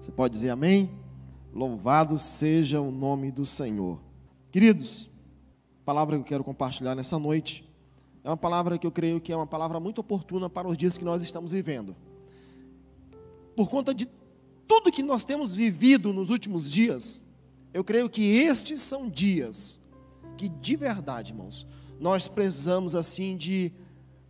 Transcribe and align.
Você 0.00 0.12
pode 0.12 0.32
dizer 0.32 0.50
amém? 0.50 0.90
Louvado 1.52 2.16
seja 2.16 2.80
o 2.80 2.90
nome 2.90 3.32
do 3.32 3.44
Senhor. 3.44 4.00
Queridos, 4.52 5.08
a 5.82 5.84
palavra 5.84 6.16
que 6.16 6.22
eu 6.22 6.24
quero 6.24 6.44
compartilhar 6.44 6.94
nessa 6.94 7.18
noite 7.18 7.68
é 8.22 8.28
uma 8.28 8.36
palavra 8.36 8.78
que 8.78 8.86
eu 8.86 8.92
creio 8.92 9.20
que 9.20 9.32
é 9.32 9.36
uma 9.36 9.46
palavra 9.46 9.80
muito 9.80 10.00
oportuna 10.00 10.48
para 10.48 10.68
os 10.68 10.78
dias 10.78 10.96
que 10.96 11.04
nós 11.04 11.20
estamos 11.20 11.52
vivendo. 11.52 11.96
Por 13.56 13.68
conta 13.68 13.92
de 13.92 14.08
tudo 14.68 14.92
que 14.92 15.02
nós 15.02 15.24
temos 15.24 15.54
vivido 15.54 16.12
nos 16.12 16.30
últimos 16.30 16.70
dias, 16.70 17.24
eu 17.74 17.82
creio 17.82 18.08
que 18.08 18.22
estes 18.22 18.82
são 18.82 19.08
dias 19.08 19.80
que 20.36 20.48
de 20.48 20.76
verdade, 20.76 21.32
irmãos, 21.32 21.66
nós 21.98 22.28
precisamos 22.28 22.94
assim 22.94 23.36
de 23.36 23.72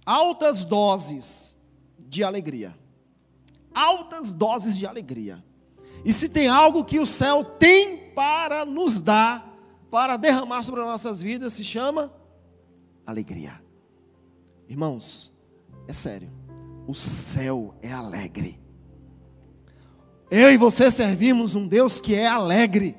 altas 0.07 0.65
doses 0.65 1.59
de 1.99 2.25
alegria. 2.25 2.75
Altas 3.75 4.33
doses 4.33 4.79
de 4.79 4.87
alegria. 4.87 5.45
E 6.05 6.13
se 6.13 6.29
tem 6.29 6.49
algo 6.49 6.85
que 6.85 6.99
o 6.99 7.07
céu 7.07 7.45
tem 7.45 7.97
para 8.15 8.65
nos 8.65 9.01
dar, 9.01 9.49
para 9.91 10.17
derramar 10.17 10.63
sobre 10.63 10.81
as 10.81 10.87
nossas 10.87 11.23
vidas, 11.23 11.53
se 11.53 11.65
chama 11.65 12.13
alegria. 13.07 13.61
Irmãos, 14.69 15.33
é 15.87 15.93
sério. 15.93 16.29
O 16.87 16.95
céu 16.95 17.75
é 17.83 17.93
alegre. 17.93 18.61
Eu 20.31 20.51
e 20.51 20.57
você 20.57 20.91
servimos 20.91 21.55
um 21.55 21.67
Deus 21.67 22.01
que 22.01 22.15
é 22.15 22.27
alegre. 22.27 22.97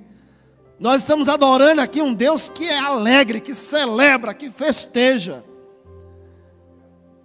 Nós 0.79 1.01
estamos 1.01 1.29
adorando 1.29 1.81
aqui 1.81 2.01
um 2.01 2.13
Deus 2.13 2.49
que 2.49 2.65
é 2.65 2.79
alegre, 2.79 3.41
que 3.41 3.53
celebra, 3.53 4.33
que 4.33 4.49
festeja. 4.49 5.45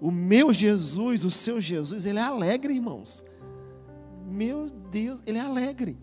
O 0.01 0.11
meu 0.11 0.53
Jesus, 0.53 1.25
o 1.25 1.31
seu 1.31 1.61
Jesus, 1.61 2.05
ele 2.05 2.19
é 2.19 2.23
alegre, 2.23 2.75
irmãos. 2.75 3.25
Meu 4.25 4.69
Deus, 4.69 5.23
ele 5.27 5.39
é 5.39 5.43
alegre. 5.43 5.99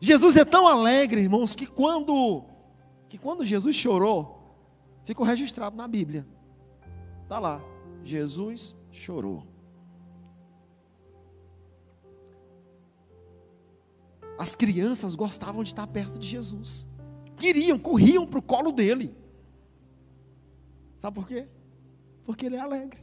Jesus 0.00 0.36
é 0.36 0.44
tão 0.44 0.66
alegre, 0.66 1.22
irmãos, 1.22 1.54
que 1.54 1.66
quando 1.66 2.44
que 3.08 3.16
quando 3.16 3.42
Jesus 3.42 3.74
chorou, 3.74 4.38
ficou 5.02 5.24
registrado 5.24 5.74
na 5.76 5.88
Bíblia. 5.88 6.26
Tá 7.26 7.38
lá. 7.38 7.60
Jesus 8.04 8.76
chorou. 8.90 9.46
As 14.38 14.54
crianças 14.54 15.14
gostavam 15.14 15.62
de 15.62 15.70
estar 15.70 15.86
perto 15.86 16.18
de 16.18 16.26
Jesus. 16.26 16.86
Queriam, 17.36 17.78
corriam 17.78 18.26
para 18.26 18.38
o 18.38 18.42
colo 18.42 18.70
dele. 18.70 19.16
Sabe 20.98 21.14
por 21.14 21.26
quê? 21.26 21.48
Porque 22.24 22.46
ele 22.46 22.56
é 22.56 22.60
alegre, 22.60 23.00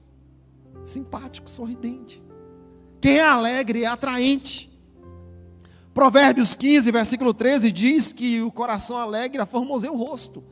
simpático, 0.84 1.50
sorridente. 1.50 2.22
Quem 3.06 3.18
é 3.18 3.24
alegre 3.24 3.84
é 3.84 3.86
atraente. 3.86 4.68
Provérbios 5.94 6.56
15, 6.56 6.92
versículo 6.92 7.36
13 7.36 7.72
diz 7.72 8.12
que 8.12 8.42
o 8.42 8.52
coração 8.52 8.98
alegre 8.98 9.40
aformoseia 9.40 9.94
o 9.94 9.96
rosto. 9.96 10.44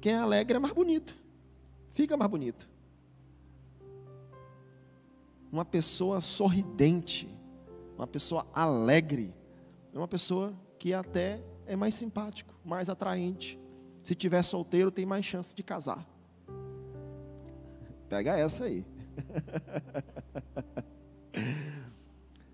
Quem 0.00 0.12
é 0.12 0.16
alegre 0.16 0.56
é 0.56 0.58
mais 0.58 0.72
bonito, 0.72 1.14
fica 1.90 2.16
mais 2.16 2.30
bonito. 2.30 2.66
Uma 5.52 5.62
pessoa 5.62 6.22
sorridente 6.22 7.28
uma 7.98 8.06
pessoa 8.06 8.46
alegre, 8.54 9.34
é 9.92 9.98
uma 9.98 10.08
pessoa 10.08 10.54
que 10.78 10.94
até 10.94 11.42
é 11.66 11.76
mais 11.76 11.96
simpático, 11.96 12.54
mais 12.64 12.88
atraente. 12.88 13.58
Se 14.02 14.14
tiver 14.14 14.42
solteiro, 14.42 14.90
tem 14.90 15.04
mais 15.04 15.26
chance 15.26 15.54
de 15.54 15.62
casar. 15.62 16.08
Pega 18.08 18.38
essa 18.38 18.64
aí. 18.64 18.86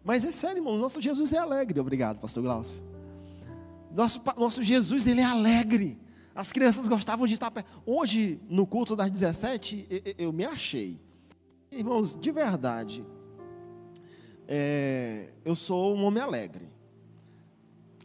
Mas 0.04 0.24
é 0.24 0.30
sério, 0.30 0.58
irmão, 0.58 0.76
nosso 0.76 1.00
Jesus 1.00 1.32
é 1.32 1.38
alegre. 1.38 1.80
Obrigado, 1.80 2.20
pastor 2.20 2.42
Glaucio. 2.42 2.82
Nosso, 3.90 4.20
nosso 4.36 4.62
Jesus, 4.62 5.06
ele 5.06 5.20
é 5.20 5.24
alegre. 5.24 5.98
As 6.34 6.52
crianças 6.52 6.88
gostavam 6.88 7.26
de 7.26 7.34
estar 7.34 7.50
perto. 7.50 7.82
Hoje, 7.86 8.40
no 8.50 8.66
culto 8.66 8.96
das 8.96 9.10
17, 9.10 9.86
eu, 9.88 10.26
eu 10.26 10.32
me 10.32 10.44
achei. 10.44 11.00
Irmãos, 11.70 12.16
de 12.16 12.30
verdade, 12.30 13.04
é, 14.46 15.32
eu 15.44 15.56
sou 15.56 15.96
um 15.96 16.04
homem 16.04 16.22
alegre. 16.22 16.68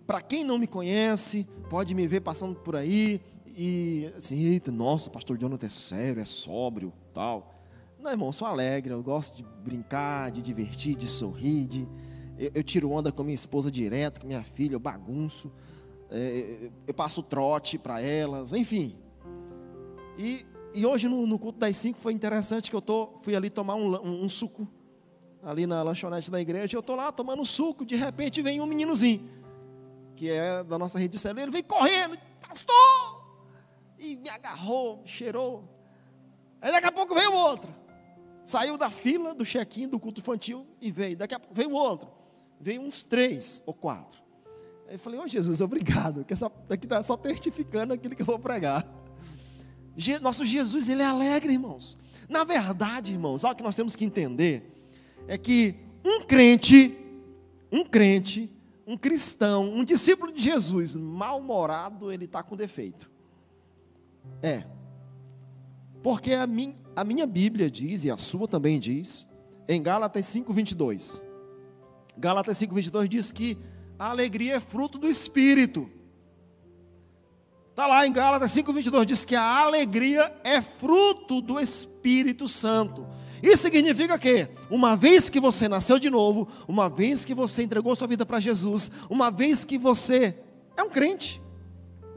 Para 0.08 0.22
quem 0.22 0.44
não 0.44 0.58
me 0.58 0.68
conhece, 0.68 1.48
pode 1.70 1.94
me 1.94 2.08
ver 2.08 2.22
passando 2.22 2.56
por 2.56 2.76
aí 2.76 3.22
e 3.48 4.12
assim, 4.16 4.46
eita, 4.46 4.72
nossa, 4.72 5.10
o 5.10 5.12
pastor 5.12 5.38
Jonathan 5.38 5.68
é 5.68 5.70
sério, 5.70 6.22
é 6.22 6.26
sóbrio, 6.26 6.94
tal. 7.14 7.59
Não, 8.00 8.12
irmão, 8.12 8.32
sou 8.32 8.48
alegre, 8.48 8.94
eu 8.94 9.04
gosto 9.04 9.36
de 9.36 9.44
brincar, 9.44 10.32
de 10.32 10.42
divertir, 10.42 10.96
de 10.96 11.06
sorrir, 11.06 11.68
de, 11.68 11.88
eu, 12.38 12.50
eu 12.56 12.64
tiro 12.64 12.90
onda 12.90 13.12
com 13.12 13.24
minha 13.24 13.36
esposa 13.36 13.70
direto, 13.70 14.22
com 14.22 14.28
minha 14.28 14.42
filha, 14.42 14.76
eu 14.76 14.80
bagunço, 14.80 15.52
é, 16.10 16.72
eu 16.88 16.94
passo 16.94 17.22
trote 17.22 17.78
para 17.78 18.00
elas, 18.00 18.54
enfim. 18.54 18.98
E, 20.18 20.46
e 20.74 20.86
hoje 20.86 21.10
no, 21.10 21.28
no, 21.28 21.38
culto 21.38 21.60
das 21.60 21.76
cinco 21.76 22.00
foi 22.00 22.14
interessante 22.14 22.70
que 22.70 22.76
eu 22.76 22.82
tô, 22.82 23.18
fui 23.22 23.36
ali 23.36 23.50
tomar 23.50 23.76
um, 23.76 23.94
um, 23.96 24.24
um 24.24 24.30
suco 24.30 24.66
ali 25.44 25.68
na 25.68 25.84
lanchonete 25.84 26.32
da 26.32 26.40
igreja, 26.40 26.78
eu 26.78 26.80
estou 26.80 26.96
lá 26.96 27.12
tomando 27.12 27.44
suco, 27.46 27.86
de 27.86 27.98
repente 27.98 28.42
vem 28.42 28.62
um 28.62 28.66
meninozinho, 28.66 29.30
que 30.16 30.30
é 30.30 30.64
da 30.64 30.80
nossa 30.80 30.98
rede 30.98 31.14
de 31.14 31.20
célula, 31.20 31.42
ele 31.42 31.52
vem 31.52 31.64
correndo, 31.64 32.18
pastor! 32.48 33.28
E 33.98 34.16
me 34.16 34.30
agarrou, 34.30 35.02
cheirou. 35.06 35.66
Aí 36.62 36.72
daqui 36.72 36.88
a 36.88 36.92
pouco 36.94 37.14
veio 37.14 37.34
outro. 37.34 37.79
Saiu 38.50 38.80
da 38.80 38.90
fila 38.90 39.36
do 39.36 39.46
check-in 39.46 39.88
do 39.88 40.00
culto 40.00 40.22
infantil 40.22 40.66
e 40.82 40.92
veio. 40.92 41.16
Daqui 41.16 41.36
a 41.36 41.40
pouco 41.40 41.54
veio 41.54 41.70
outro. 41.70 42.10
Veio 42.60 42.82
uns 42.82 43.04
três 43.04 43.62
ou 43.64 43.76
quatro. 43.76 44.20
Aí 44.88 44.96
eu 44.96 45.00
falei, 45.00 45.20
ô 45.20 45.22
oh, 45.22 45.28
Jesus, 45.28 45.62
obrigado, 45.62 46.26
que 46.26 46.34
essa 46.34 46.52
daqui 46.68 46.88
está 46.88 47.04
só 47.04 47.16
testificando 47.16 47.94
aquilo 47.94 48.16
que 48.16 48.24
eu 48.24 48.26
vou 48.26 48.40
pregar. 48.40 48.84
Nosso 50.20 50.44
Jesus, 50.44 50.90
ele 50.90 51.04
é 51.04 51.06
alegre, 51.06 51.54
irmãos. 51.54 51.96
Na 52.28 52.44
verdade, 52.44 53.12
irmãos, 53.12 53.46
algo 53.46 53.56
que 53.56 53.62
nós 53.62 53.76
temos 53.76 53.96
que 53.96 54.04
entender 54.04 54.64
é 55.28 55.38
que 55.38 55.76
um 56.04 56.24
crente, 56.24 56.98
um 57.72 57.86
crente, 57.86 58.50
um 58.88 58.98
cristão, 58.98 59.72
um 59.72 59.84
discípulo 59.84 60.34
de 60.34 60.42
Jesus, 60.42 60.96
mal-humorado, 60.96 62.12
ele 62.12 62.26
está 62.26 62.42
com 62.42 62.56
defeito. 62.56 63.12
É. 64.42 64.64
Porque 66.02 66.34
a, 66.34 66.48
min, 66.48 66.76
a 67.00 67.04
minha 67.06 67.26
Bíblia 67.26 67.72
diz, 67.72 68.04
e 68.04 68.12
a 68.12 68.18
sua 68.18 68.46
também 68.46 68.78
diz, 68.78 69.32
em 69.70 69.82
Gálatas 69.82 70.26
5,22. 70.26 71.24
Gálatas 72.18 72.58
5,22 72.58 73.08
diz 73.08 73.32
que 73.32 73.58
a 73.98 74.10
alegria 74.10 74.56
é 74.56 74.60
fruto 74.60 74.98
do 74.98 75.08
Espírito. 75.08 75.90
Está 77.70 77.88
lá 77.88 78.06
em 78.06 78.12
Gálatas 78.12 78.52
5,22, 78.52 79.06
diz 79.06 79.24
que 79.24 79.34
a 79.34 79.62
alegria 79.62 80.30
é 80.44 80.62
fruto 80.62 81.40
do 81.40 81.58
Espírito 81.58 82.50
Santo. 82.50 83.08
Isso 83.42 83.62
significa 83.62 84.20
que, 84.20 84.50
uma 84.70 84.98
vez 84.98 85.30
que 85.30 85.40
você 85.40 85.70
nasceu 85.70 86.00
de 86.00 86.10
novo, 86.10 86.50
uma 86.68 86.90
vez 86.90 87.24
que 87.24 87.34
você 87.34 87.64
entregou 87.64 87.96
sua 87.96 88.08
vida 88.08 88.26
para 88.26 88.42
Jesus, 88.42 88.92
uma 89.10 89.32
vez 89.32 89.64
que 89.64 89.78
você 89.78 90.38
é 90.76 90.84
um 90.84 90.90
crente, 90.90 91.40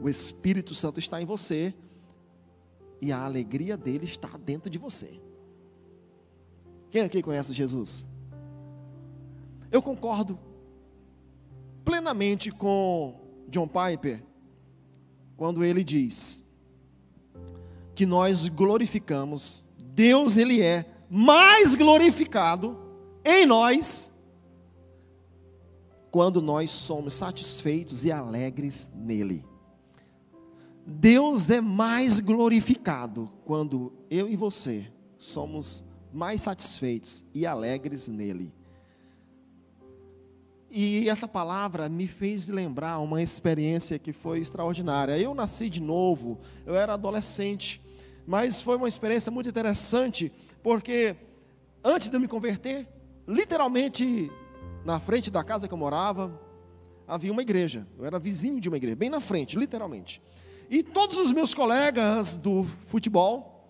o 0.01 0.09
Espírito 0.09 0.75
Santo 0.75 0.99
está 0.99 1.21
em 1.21 1.25
você 1.25 1.73
e 3.03 3.11
a 3.11 3.21
alegria 3.21 3.75
dele 3.75 4.05
está 4.05 4.29
dentro 4.37 4.69
de 4.69 4.77
você. 4.77 5.21
Quem 6.89 7.01
aqui 7.01 7.21
conhece 7.21 7.53
Jesus? 7.53 8.05
Eu 9.69 9.81
concordo 9.81 10.39
plenamente 11.83 12.49
com 12.49 13.19
John 13.49 13.67
Piper 13.67 14.23
quando 15.35 15.65
ele 15.65 15.83
diz 15.83 16.45
que 17.93 18.05
nós 18.05 18.47
glorificamos 18.47 19.63
Deus, 19.77 20.37
ele 20.37 20.61
é 20.61 20.85
mais 21.09 21.75
glorificado 21.75 22.79
em 23.25 23.45
nós 23.45 24.13
quando 26.09 26.41
nós 26.41 26.71
somos 26.71 27.15
satisfeitos 27.15 28.05
e 28.05 28.13
alegres 28.13 28.89
nele. 28.95 29.45
Deus 30.85 31.49
é 31.49 31.61
mais 31.61 32.19
glorificado 32.19 33.31
quando 33.45 33.93
eu 34.09 34.29
e 34.29 34.35
você 34.35 34.91
somos 35.17 35.83
mais 36.11 36.41
satisfeitos 36.41 37.25
e 37.33 37.45
alegres 37.45 38.07
nele. 38.07 38.53
E 40.69 41.07
essa 41.07 41.27
palavra 41.27 41.87
me 41.87 42.07
fez 42.07 42.49
lembrar 42.49 42.99
uma 42.99 43.21
experiência 43.21 43.99
que 43.99 44.11
foi 44.11 44.39
extraordinária. 44.39 45.17
Eu 45.17 45.33
nasci 45.33 45.69
de 45.69 45.81
novo, 45.81 46.39
eu 46.65 46.75
era 46.75 46.95
adolescente, 46.95 47.79
mas 48.25 48.61
foi 48.61 48.75
uma 48.75 48.87
experiência 48.87 49.31
muito 49.31 49.47
interessante 49.47 50.31
porque 50.61 51.15
antes 51.83 52.09
de 52.09 52.15
eu 52.15 52.19
me 52.19 52.27
converter, 52.27 52.87
literalmente 53.27 54.31
na 54.83 54.99
frente 54.99 55.29
da 55.29 55.43
casa 55.43 55.67
que 55.67 55.73
eu 55.73 55.77
morava, 55.77 56.41
havia 57.07 57.31
uma 57.31 57.41
igreja. 57.41 57.87
Eu 57.97 58.05
era 58.05 58.19
vizinho 58.19 58.59
de 58.59 58.67
uma 58.67 58.77
igreja, 58.77 58.95
bem 58.95 59.09
na 59.09 59.21
frente, 59.21 59.57
literalmente. 59.57 60.21
E 60.73 60.81
todos 60.81 61.19
os 61.19 61.31
meus 61.31 61.53
colegas 61.53 62.35
do 62.35 62.65
futebol, 62.87 63.69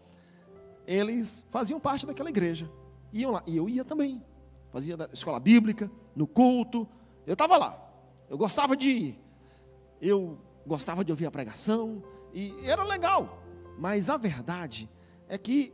eles 0.87 1.43
faziam 1.51 1.77
parte 1.77 2.05
daquela 2.05 2.29
igreja. 2.29 2.71
Iam 3.11 3.31
lá, 3.31 3.43
e 3.45 3.57
eu 3.57 3.67
ia 3.67 3.83
também. 3.83 4.23
Fazia 4.71 4.95
da 4.95 5.09
escola 5.11 5.37
bíblica, 5.37 5.91
no 6.15 6.25
culto. 6.25 6.87
Eu 7.27 7.33
estava 7.33 7.57
lá. 7.57 7.77
Eu 8.29 8.37
gostava 8.37 8.77
de 8.77 8.89
ir. 8.89 9.21
Eu 10.01 10.39
gostava 10.65 11.03
de 11.03 11.11
ouvir 11.11 11.25
a 11.25 11.31
pregação. 11.31 12.01
E 12.33 12.55
era 12.63 12.85
legal. 12.85 13.43
Mas 13.77 14.09
a 14.09 14.15
verdade 14.15 14.89
é 15.27 15.37
que 15.37 15.73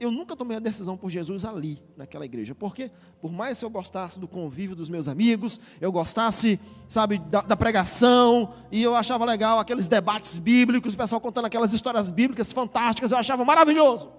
eu 0.00 0.10
nunca 0.10 0.34
tomei 0.34 0.56
a 0.56 0.60
decisão 0.60 0.96
por 0.96 1.10
Jesus 1.10 1.44
ali, 1.44 1.78
naquela 1.94 2.24
igreja. 2.24 2.54
Porque, 2.54 2.90
por 3.20 3.30
mais 3.30 3.58
que 3.58 3.64
eu 3.66 3.68
gostasse 3.68 4.18
do 4.18 4.26
convívio 4.26 4.74
dos 4.74 4.88
meus 4.88 5.06
amigos, 5.06 5.60
eu 5.78 5.92
gostasse, 5.92 6.58
sabe, 6.88 7.18
da, 7.18 7.42
da, 7.42 7.54
pregação, 7.54 8.54
e 8.72 8.82
eu 8.82 8.96
achava 8.96 9.26
legal 9.26 9.58
aqueles 9.58 9.86
debates 9.86 10.38
bíblicos, 10.38 10.94
o 10.94 10.96
pessoal 10.96 11.20
contando 11.20 11.44
aquelas 11.44 11.74
histórias 11.74 12.10
bíblicas 12.10 12.50
fantásticas, 12.50 13.12
eu 13.12 13.18
achava 13.18 13.44
maravilhoso. 13.44 14.10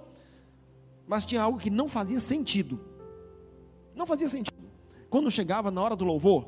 Mas 1.08 1.26
tinha 1.26 1.42
algo 1.42 1.58
que 1.58 1.72
não 1.72 1.90
fazia 1.90 2.20
sentido. 2.20 2.80
Não 3.96 4.06
fazia 4.06 4.30
sentido. 4.30 4.62
Quando 5.10 5.32
chegava 5.32 5.72
na 5.72 5.82
hora 5.82 5.96
do 5.96 6.06
louvor, 6.06 6.48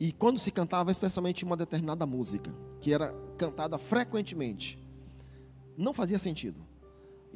e 0.00 0.10
quando 0.10 0.38
se 0.38 0.50
cantava 0.50 0.90
especialmente 0.90 1.44
uma 1.44 1.56
determinada 1.56 2.06
música, 2.06 2.50
que 2.80 2.94
era 2.94 3.14
cantada 3.36 3.76
frequentemente, 3.76 4.78
não 5.76 5.92
fazia 5.92 6.18
sentido. 6.18 6.65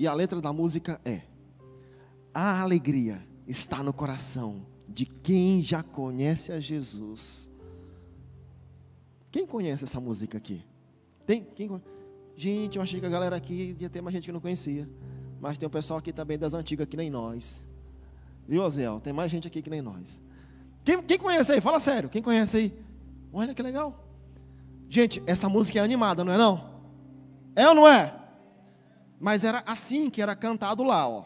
E 0.00 0.06
a 0.06 0.14
letra 0.14 0.40
da 0.40 0.50
música 0.50 0.98
é: 1.04 1.20
A 2.32 2.62
alegria 2.62 3.22
está 3.46 3.82
no 3.82 3.92
coração 3.92 4.66
de 4.88 5.04
quem 5.04 5.62
já 5.62 5.82
conhece 5.82 6.52
a 6.52 6.58
Jesus. 6.58 7.50
Quem 9.30 9.46
conhece 9.46 9.84
essa 9.84 10.00
música 10.00 10.38
aqui? 10.38 10.64
Tem? 11.26 11.44
Quem 11.54 11.70
Gente, 12.34 12.76
eu 12.76 12.82
achei 12.82 12.98
que 12.98 13.04
a 13.04 13.10
galera 13.10 13.36
aqui 13.36 13.76
ia 13.78 13.90
ter 13.90 14.00
mais 14.00 14.14
gente 14.14 14.24
que 14.24 14.32
não 14.32 14.40
conhecia. 14.40 14.88
Mas 15.38 15.58
tem 15.58 15.66
um 15.66 15.70
pessoal 15.70 15.98
aqui 15.98 16.14
também 16.14 16.38
das 16.38 16.54
antigas 16.54 16.86
que 16.86 16.96
nem 16.96 17.10
nós. 17.10 17.62
Viu, 18.48 18.64
Azel? 18.64 19.00
Tem 19.00 19.12
mais 19.12 19.30
gente 19.30 19.46
aqui 19.48 19.60
que 19.60 19.68
nem 19.68 19.82
nós. 19.82 20.18
Quem, 20.82 21.02
quem 21.02 21.18
conhece 21.18 21.52
aí? 21.52 21.60
Fala 21.60 21.78
sério. 21.78 22.08
Quem 22.08 22.22
conhece 22.22 22.56
aí? 22.56 22.84
Olha 23.30 23.52
que 23.52 23.62
legal. 23.62 24.02
Gente, 24.88 25.22
essa 25.26 25.46
música 25.46 25.78
é 25.78 25.82
animada, 25.82 26.24
não 26.24 26.32
é 26.32 26.38
não? 26.38 26.70
É 27.54 27.68
ou 27.68 27.74
não 27.74 27.86
é? 27.86 28.19
Mas 29.20 29.44
era 29.44 29.62
assim 29.66 30.08
que 30.08 30.22
era 30.22 30.34
cantado 30.34 30.82
lá, 30.82 31.06
ó. 31.06 31.24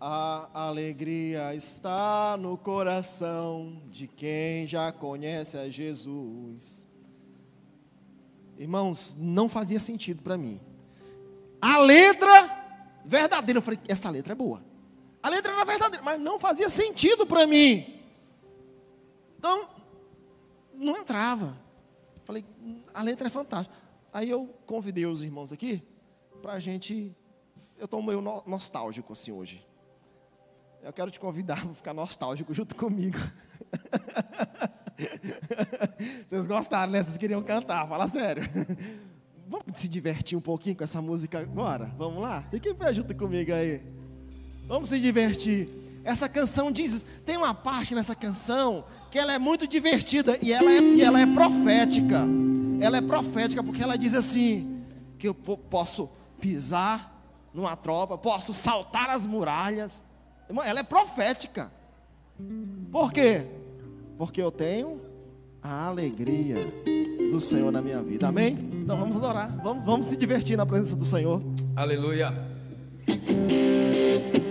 A 0.00 0.48
alegria 0.68 1.54
está 1.54 2.34
no 2.38 2.56
coração 2.56 3.82
de 3.90 4.06
quem 4.06 4.66
já 4.66 4.90
conhece 4.90 5.58
a 5.58 5.68
Jesus. 5.68 6.86
Irmãos, 8.56 9.14
não 9.18 9.50
fazia 9.50 9.78
sentido 9.78 10.22
para 10.22 10.38
mim. 10.38 10.58
A 11.60 11.78
letra 11.78 12.58
verdadeira, 13.04 13.58
eu 13.58 13.62
falei, 13.62 13.80
essa 13.86 14.08
letra 14.08 14.32
é 14.32 14.36
boa. 14.36 14.62
A 15.22 15.28
letra 15.28 15.52
era 15.52 15.64
verdadeira, 15.64 16.02
mas 16.02 16.18
não 16.18 16.38
fazia 16.38 16.70
sentido 16.70 17.26
para 17.26 17.46
mim. 17.46 17.84
Então, 19.38 19.68
não 20.72 20.96
entrava. 20.96 21.58
Falei, 22.24 22.44
a 22.94 23.02
letra 23.02 23.26
é 23.26 23.30
fantástica. 23.30 23.87
Aí 24.12 24.30
eu 24.30 24.46
convidei 24.66 25.06
os 25.06 25.22
irmãos 25.22 25.52
aqui 25.52 25.82
para 26.40 26.54
a 26.54 26.58
gente. 26.58 27.14
Eu 27.76 27.84
estou 27.84 28.02
meio 28.02 28.20
nostálgico 28.46 29.12
assim 29.12 29.32
hoje. 29.32 29.66
Eu 30.82 30.92
quero 30.92 31.10
te 31.10 31.20
convidar 31.20 31.58
a 31.66 31.74
ficar 31.74 31.92
nostálgico 31.92 32.52
junto 32.54 32.74
comigo. 32.74 33.18
Vocês 36.28 36.46
gostaram, 36.46 36.92
né? 36.92 37.02
Vocês 37.02 37.16
queriam 37.16 37.42
cantar, 37.42 37.86
fala 37.88 38.08
sério. 38.08 38.42
Vamos 39.46 39.78
se 39.78 39.88
divertir 39.88 40.36
um 40.36 40.40
pouquinho 40.40 40.76
com 40.76 40.84
essa 40.84 41.00
música 41.00 41.38
agora? 41.38 41.86
Vamos 41.96 42.20
lá? 42.20 42.42
Fiquem 42.50 42.74
pé 42.74 42.92
junto 42.92 43.14
comigo 43.14 43.52
aí. 43.52 43.80
Vamos 44.66 44.90
se 44.90 44.98
divertir. 44.98 45.68
Essa 46.04 46.28
canção 46.28 46.70
diz, 46.70 47.04
tem 47.24 47.36
uma 47.36 47.54
parte 47.54 47.94
nessa 47.94 48.14
canção 48.14 48.84
que 49.10 49.18
ela 49.18 49.32
é 49.32 49.38
muito 49.38 49.66
divertida 49.66 50.38
e 50.42 50.52
ela 50.52 50.70
é, 50.70 50.80
e 50.80 51.00
ela 51.00 51.20
é 51.20 51.26
profética 51.26 52.26
ela 52.80 52.98
é 52.98 53.00
profética 53.00 53.62
porque 53.62 53.82
ela 53.82 53.96
diz 53.96 54.14
assim: 54.14 54.82
que 55.18 55.28
eu 55.28 55.34
posso 55.34 56.10
pisar 56.40 57.14
numa 57.52 57.76
tropa, 57.76 58.16
posso 58.16 58.54
saltar 58.54 59.10
as 59.10 59.26
muralhas. 59.26 60.04
Ela 60.64 60.80
é 60.80 60.82
profética. 60.82 61.70
Por 62.90 63.12
quê? 63.12 63.46
Porque 64.16 64.40
eu 64.40 64.50
tenho 64.50 65.00
a 65.62 65.86
alegria 65.86 66.56
do 67.30 67.40
Senhor 67.40 67.70
na 67.70 67.82
minha 67.82 68.02
vida. 68.02 68.28
Amém? 68.28 68.56
Então 68.72 68.96
vamos 68.96 69.16
adorar. 69.16 69.54
Vamos, 69.62 69.84
vamos 69.84 70.06
se 70.08 70.16
divertir 70.16 70.56
na 70.56 70.64
presença 70.64 70.96
do 70.96 71.04
Senhor. 71.04 71.42
Aleluia. 71.76 72.30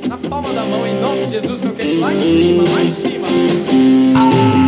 Na 0.08 0.18
palma 0.30 0.54
da 0.54 0.64
mão, 0.66 0.86
em 0.86 1.02
nome 1.02 1.26
de 1.26 1.32
Jesus, 1.32 1.62
meu 1.62 1.74
querido. 1.74 2.02
Lá 2.02 2.14
em 2.14 2.22
cima, 2.22 2.64
lá 2.64 2.82
em 2.82 2.90
cima. 2.90 3.28
lá, 4.14 4.67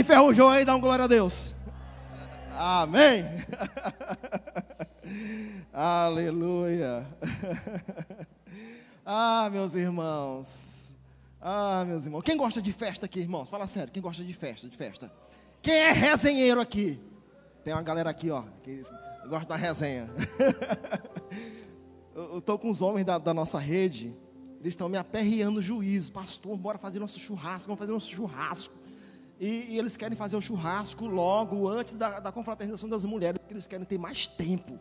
desenferrujou 0.00 0.48
aí, 0.48 0.64
dá 0.64 0.74
um 0.74 0.80
glória 0.80 1.04
a 1.04 1.08
Deus. 1.08 1.54
Amém. 2.56 3.24
Aleluia. 5.72 7.06
Ah, 9.12 9.48
meus 9.50 9.74
irmãos. 9.74 10.94
Ah, 11.40 11.84
meus 11.84 12.04
irmãos. 12.04 12.22
Quem 12.22 12.36
gosta 12.36 12.62
de 12.62 12.72
festa 12.72 13.06
aqui, 13.06 13.18
irmãos? 13.18 13.50
Fala 13.50 13.66
sério, 13.66 13.92
quem 13.92 14.00
gosta 14.00 14.22
de 14.22 14.32
festa, 14.32 14.68
de 14.68 14.76
festa? 14.76 15.10
Quem 15.60 15.74
é 15.74 15.90
resenheiro 15.90 16.60
aqui? 16.60 17.00
Tem 17.64 17.74
uma 17.74 17.82
galera 17.82 18.08
aqui, 18.10 18.30
ó, 18.30 18.44
que 18.62 18.82
gosta 19.28 19.48
da 19.48 19.56
resenha. 19.56 20.08
Eu 22.14 22.38
estou 22.38 22.56
com 22.56 22.70
os 22.70 22.82
homens 22.82 23.04
da, 23.04 23.18
da 23.18 23.34
nossa 23.34 23.58
rede, 23.58 24.14
eles 24.60 24.74
estão 24.74 24.88
me 24.88 24.98
aperreando 24.98 25.60
juízo. 25.60 26.12
Pastor, 26.12 26.56
bora 26.56 26.78
fazer 26.78 27.00
nosso 27.00 27.18
churrasco, 27.18 27.66
vamos 27.66 27.80
fazer 27.80 27.92
nosso 27.92 28.10
churrasco. 28.10 28.79
E, 29.40 29.72
e 29.72 29.78
eles 29.78 29.96
querem 29.96 30.14
fazer 30.14 30.36
o 30.36 30.40
churrasco 30.40 31.06
logo 31.06 31.66
antes 31.66 31.94
da, 31.94 32.20
da 32.20 32.30
confraternização 32.30 32.90
das 32.90 33.06
mulheres, 33.06 33.38
porque 33.38 33.54
eles 33.54 33.66
querem 33.66 33.86
ter 33.86 33.96
mais 33.96 34.26
tempo. 34.26 34.78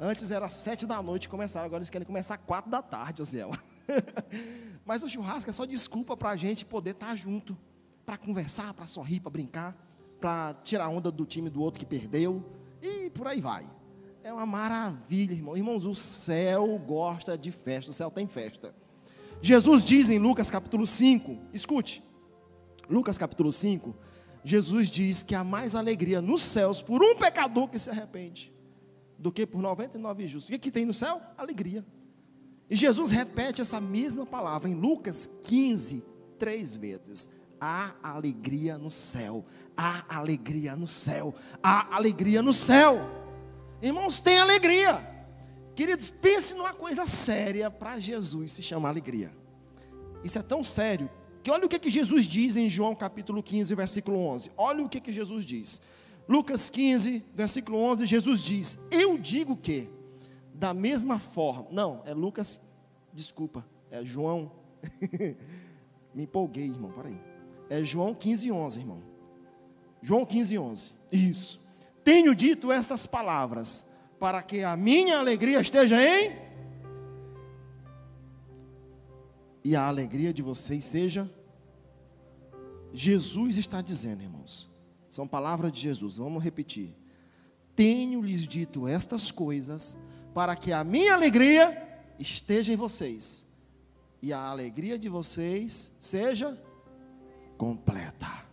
Antes 0.00 0.30
era 0.30 0.48
sete 0.48 0.86
da 0.86 1.02
noite 1.02 1.28
começar, 1.28 1.62
agora 1.62 1.80
eles 1.80 1.90
querem 1.90 2.06
começar 2.06 2.38
quatro 2.38 2.70
da 2.70 2.80
tarde, 2.80 3.20
Osiel. 3.20 3.50
Mas 4.84 5.02
o 5.02 5.08
churrasco 5.10 5.50
é 5.50 5.52
só 5.52 5.66
desculpa 5.66 6.16
para 6.16 6.30
a 6.30 6.36
gente 6.36 6.64
poder 6.64 6.92
estar 6.92 7.14
junto, 7.16 7.56
para 8.06 8.16
conversar, 8.16 8.72
para 8.72 8.86
sorrir, 8.86 9.20
para 9.20 9.30
brincar, 9.30 9.76
para 10.18 10.54
tirar 10.64 10.88
onda 10.88 11.10
do 11.10 11.26
time 11.26 11.50
do 11.50 11.60
outro 11.60 11.78
que 11.78 11.86
perdeu 11.86 12.42
e 12.80 13.10
por 13.10 13.26
aí 13.26 13.42
vai. 13.42 13.66
É 14.24 14.32
uma 14.32 14.46
maravilha, 14.46 15.34
irmão. 15.34 15.54
Irmãos, 15.54 15.84
o 15.84 15.94
céu 15.94 16.78
gosta 16.78 17.36
de 17.36 17.50
festa, 17.50 17.90
o 17.90 17.94
céu 17.94 18.10
tem 18.10 18.26
festa. 18.26 18.74
Jesus 19.42 19.84
diz 19.84 20.08
em 20.08 20.18
Lucas 20.18 20.50
capítulo 20.50 20.86
5, 20.86 21.36
escute, 21.52 22.02
Lucas 22.88 23.18
capítulo 23.18 23.52
5, 23.52 23.94
Jesus 24.44 24.88
diz 24.88 25.22
que 25.22 25.34
há 25.34 25.42
mais 25.42 25.74
alegria 25.74 26.22
nos 26.22 26.42
céus 26.42 26.80
por 26.80 27.02
um 27.02 27.16
pecador 27.16 27.68
que 27.68 27.78
se 27.78 27.90
arrepende 27.90 28.52
do 29.18 29.32
que 29.32 29.46
por 29.46 29.60
99 29.60 30.26
justos. 30.28 30.48
O 30.48 30.52
que, 30.52 30.58
que 30.58 30.70
tem 30.70 30.84
no 30.84 30.94
céu? 30.94 31.20
Alegria. 31.36 31.84
E 32.68 32.76
Jesus 32.76 33.10
repete 33.10 33.60
essa 33.60 33.80
mesma 33.80 34.26
palavra 34.26 34.68
em 34.68 34.74
Lucas 34.74 35.26
15, 35.44 36.04
três 36.38 36.76
vezes. 36.76 37.28
Há 37.60 37.94
alegria 38.02 38.76
no 38.76 38.90
céu, 38.90 39.44
há 39.76 40.04
alegria 40.16 40.76
no 40.76 40.86
céu, 40.86 41.34
há 41.62 41.96
alegria 41.96 42.42
no 42.42 42.52
céu. 42.52 43.00
Irmãos, 43.80 44.20
tem 44.20 44.38
alegria. 44.38 45.16
Queridos, 45.74 46.10
pense 46.10 46.54
numa 46.54 46.72
coisa 46.72 47.06
séria 47.06 47.70
para 47.70 47.98
Jesus 47.98 48.52
se 48.52 48.62
chamar 48.62 48.90
alegria. 48.90 49.32
Isso 50.22 50.38
é 50.38 50.42
tão 50.42 50.62
sério 50.62 51.10
que 51.46 51.50
olha 51.52 51.64
o 51.64 51.68
que, 51.68 51.78
que 51.78 51.88
Jesus 51.88 52.26
diz 52.26 52.56
em 52.56 52.68
João 52.68 52.92
capítulo 52.92 53.40
15, 53.40 53.72
versículo 53.76 54.18
11. 54.18 54.50
Olha 54.56 54.84
o 54.84 54.88
que, 54.88 55.00
que 55.00 55.12
Jesus 55.12 55.44
diz. 55.44 55.80
Lucas 56.28 56.68
15, 56.68 57.22
versículo 57.36 57.78
11, 57.78 58.04
Jesus 58.04 58.42
diz: 58.42 58.80
Eu 58.90 59.16
digo 59.16 59.56
que, 59.56 59.88
da 60.52 60.74
mesma 60.74 61.20
forma, 61.20 61.68
não, 61.70 62.02
é 62.04 62.12
Lucas, 62.12 62.60
desculpa, 63.12 63.64
é 63.92 64.04
João, 64.04 64.50
me 66.12 66.24
empolguei, 66.24 66.64
irmão, 66.64 66.90
peraí. 66.90 67.16
É 67.70 67.84
João 67.84 68.12
15, 68.12 68.50
11, 68.50 68.80
irmão. 68.80 69.02
João 70.02 70.26
15, 70.26 70.58
11, 70.58 70.92
isso. 71.12 71.60
Tenho 72.02 72.34
dito 72.34 72.72
essas 72.72 73.06
palavras, 73.06 73.92
para 74.18 74.42
que 74.42 74.64
a 74.64 74.76
minha 74.76 75.20
alegria 75.20 75.60
esteja 75.60 75.96
em. 76.02 76.45
E 79.66 79.74
a 79.74 79.84
alegria 79.84 80.32
de 80.32 80.42
vocês 80.42 80.84
seja. 80.84 81.28
Jesus 82.92 83.58
está 83.58 83.80
dizendo, 83.80 84.22
irmãos. 84.22 84.70
São 85.10 85.26
palavras 85.26 85.72
de 85.72 85.80
Jesus, 85.80 86.18
vamos 86.18 86.40
repetir. 86.40 86.94
Tenho-lhes 87.74 88.46
dito 88.46 88.86
estas 88.86 89.32
coisas, 89.32 89.98
para 90.32 90.54
que 90.54 90.72
a 90.72 90.84
minha 90.84 91.14
alegria 91.14 92.00
esteja 92.16 92.72
em 92.72 92.76
vocês, 92.76 93.46
e 94.22 94.32
a 94.32 94.38
alegria 94.38 94.96
de 94.96 95.08
vocês 95.08 95.96
seja 95.98 96.56
completa. 97.58 98.46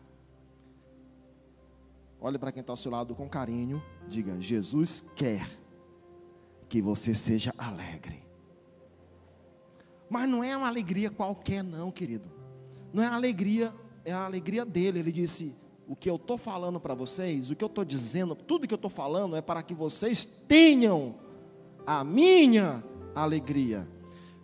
Olhe 2.19 2.39
para 2.39 2.51
quem 2.51 2.61
está 2.61 2.73
ao 2.73 2.77
seu 2.77 2.91
lado 2.91 3.13
com 3.13 3.29
carinho, 3.29 3.83
diga: 4.07 4.41
Jesus 4.41 5.11
quer 5.15 5.47
que 6.67 6.81
você 6.81 7.13
seja 7.13 7.53
alegre. 7.55 8.23
Mas 10.13 10.29
não 10.29 10.43
é 10.43 10.55
uma 10.55 10.67
alegria 10.67 11.09
qualquer, 11.09 11.63
não, 11.63 11.89
querido. 11.89 12.31
Não 12.93 13.01
é 13.01 13.07
a 13.07 13.15
alegria, 13.15 13.73
é 14.05 14.13
a 14.13 14.25
alegria 14.25 14.63
dele. 14.63 14.99
Ele 14.99 15.11
disse: 15.11 15.55
o 15.87 15.95
que 15.95 16.07
eu 16.07 16.17
estou 16.17 16.37
falando 16.37 16.79
para 16.79 16.93
vocês, 16.93 17.49
o 17.49 17.55
que 17.55 17.63
eu 17.63 17.67
estou 17.67 17.83
dizendo, 17.83 18.35
tudo 18.35 18.67
que 18.67 18.73
eu 18.75 18.75
estou 18.75 18.91
falando 18.91 19.35
é 19.35 19.41
para 19.41 19.63
que 19.63 19.73
vocês 19.73 20.23
tenham 20.23 21.15
a 21.83 22.03
minha 22.03 22.83
alegria. 23.15 23.89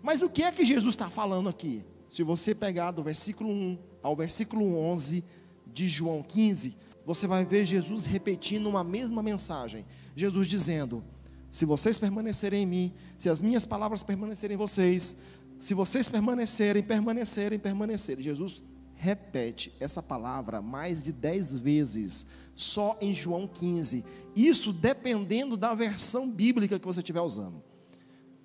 Mas 0.01 0.23
o 0.23 0.29
que 0.31 0.41
é 0.41 0.51
que 0.51 0.65
Jesus 0.65 0.95
está 0.95 1.07
falando 1.07 1.47
aqui? 1.47 1.85
Se 2.07 2.23
você 2.23 2.55
pegar 2.55 2.89
do 2.89 3.03
versículo 3.03 3.51
1 3.51 3.77
ao 4.01 4.15
versículo 4.15 4.75
11 4.75 5.23
de 5.67 5.87
João 5.87 6.23
15, 6.23 6.75
você 7.05 7.27
vai 7.27 7.45
ver 7.45 7.63
Jesus 7.63 8.07
repetindo 8.07 8.67
uma 8.67 8.83
mesma 8.83 9.21
mensagem. 9.21 9.85
Jesus 10.15 10.47
dizendo: 10.47 11.03
Se 11.51 11.63
vocês 11.63 11.99
permanecerem 11.99 12.63
em 12.63 12.65
mim, 12.65 12.93
se 13.19 13.29
as 13.29 13.39
minhas 13.39 13.65
palavras 13.65 14.01
permanecerem 14.01 14.55
em 14.55 14.57
vocês, 14.57 15.21
se 15.59 15.73
vocês 15.73 16.07
permanecerem, 16.07 16.81
permanecerem, 16.81 17.59
permanecerem. 17.59 18.23
Jesus 18.23 18.63
repete 18.95 19.73
essa 19.79 20.01
palavra 20.01 20.61
mais 20.61 21.03
de 21.03 21.11
dez 21.11 21.51
vezes, 21.51 22.27
só 22.55 22.97
em 23.01 23.13
João 23.13 23.45
15. 23.45 24.05
Isso 24.35 24.71
dependendo 24.71 25.57
da 25.57 25.75
versão 25.75 26.31
bíblica 26.31 26.79
que 26.79 26.85
você 26.85 26.99
estiver 26.99 27.21
usando. 27.21 27.61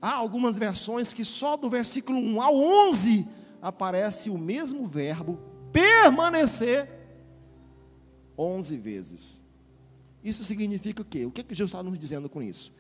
Há 0.03 0.13
algumas 0.13 0.59
versões 0.59 1.13
que 1.13 1.25
só 1.25 1.57
do 1.57 1.71
versículo 1.71 2.19
1 2.19 2.43
ao 2.43 2.57
11 2.57 3.27
aparece 3.63 4.29
o 4.29 4.37
mesmo 4.37 4.87
verbo 4.87 5.39
permanecer 5.73 6.89
11 8.37 8.77
vezes. 8.77 9.43
Isso 10.23 10.45
significa 10.45 11.03
o 11.03 11.05
quê? 11.05 11.25
O 11.27 11.31
que, 11.31 11.41
é 11.41 11.45
que 11.45 11.55
Jesus 11.55 11.71
está 11.71 11.83
nos 11.83 11.99
dizendo 11.99 12.29
com 12.29 12.43
isso? 12.43 12.73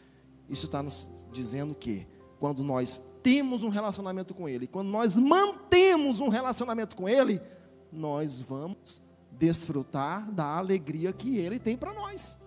Isso 0.48 0.66
está 0.66 0.82
nos 0.82 1.08
dizendo 1.32 1.74
que 1.74 2.06
quando 2.38 2.62
nós 2.62 3.00
temos 3.22 3.62
um 3.62 3.68
relacionamento 3.68 4.34
com 4.34 4.48
Ele, 4.48 4.66
quando 4.66 4.88
nós 4.88 5.16
mantemos 5.16 6.20
um 6.20 6.28
relacionamento 6.28 6.94
com 6.96 7.08
Ele, 7.08 7.40
nós 7.92 8.40
vamos 8.40 9.02
desfrutar 9.30 10.30
da 10.30 10.44
alegria 10.56 11.12
que 11.12 11.38
Ele 11.38 11.58
tem 11.58 11.76
para 11.76 11.92
nós. 11.92 12.38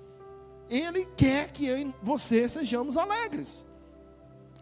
Ele 0.69 1.05
quer 1.15 1.51
que 1.51 1.65
eu 1.65 1.77
e 1.77 1.95
você 2.01 2.47
sejamos 2.47 2.97
alegres. 2.97 3.65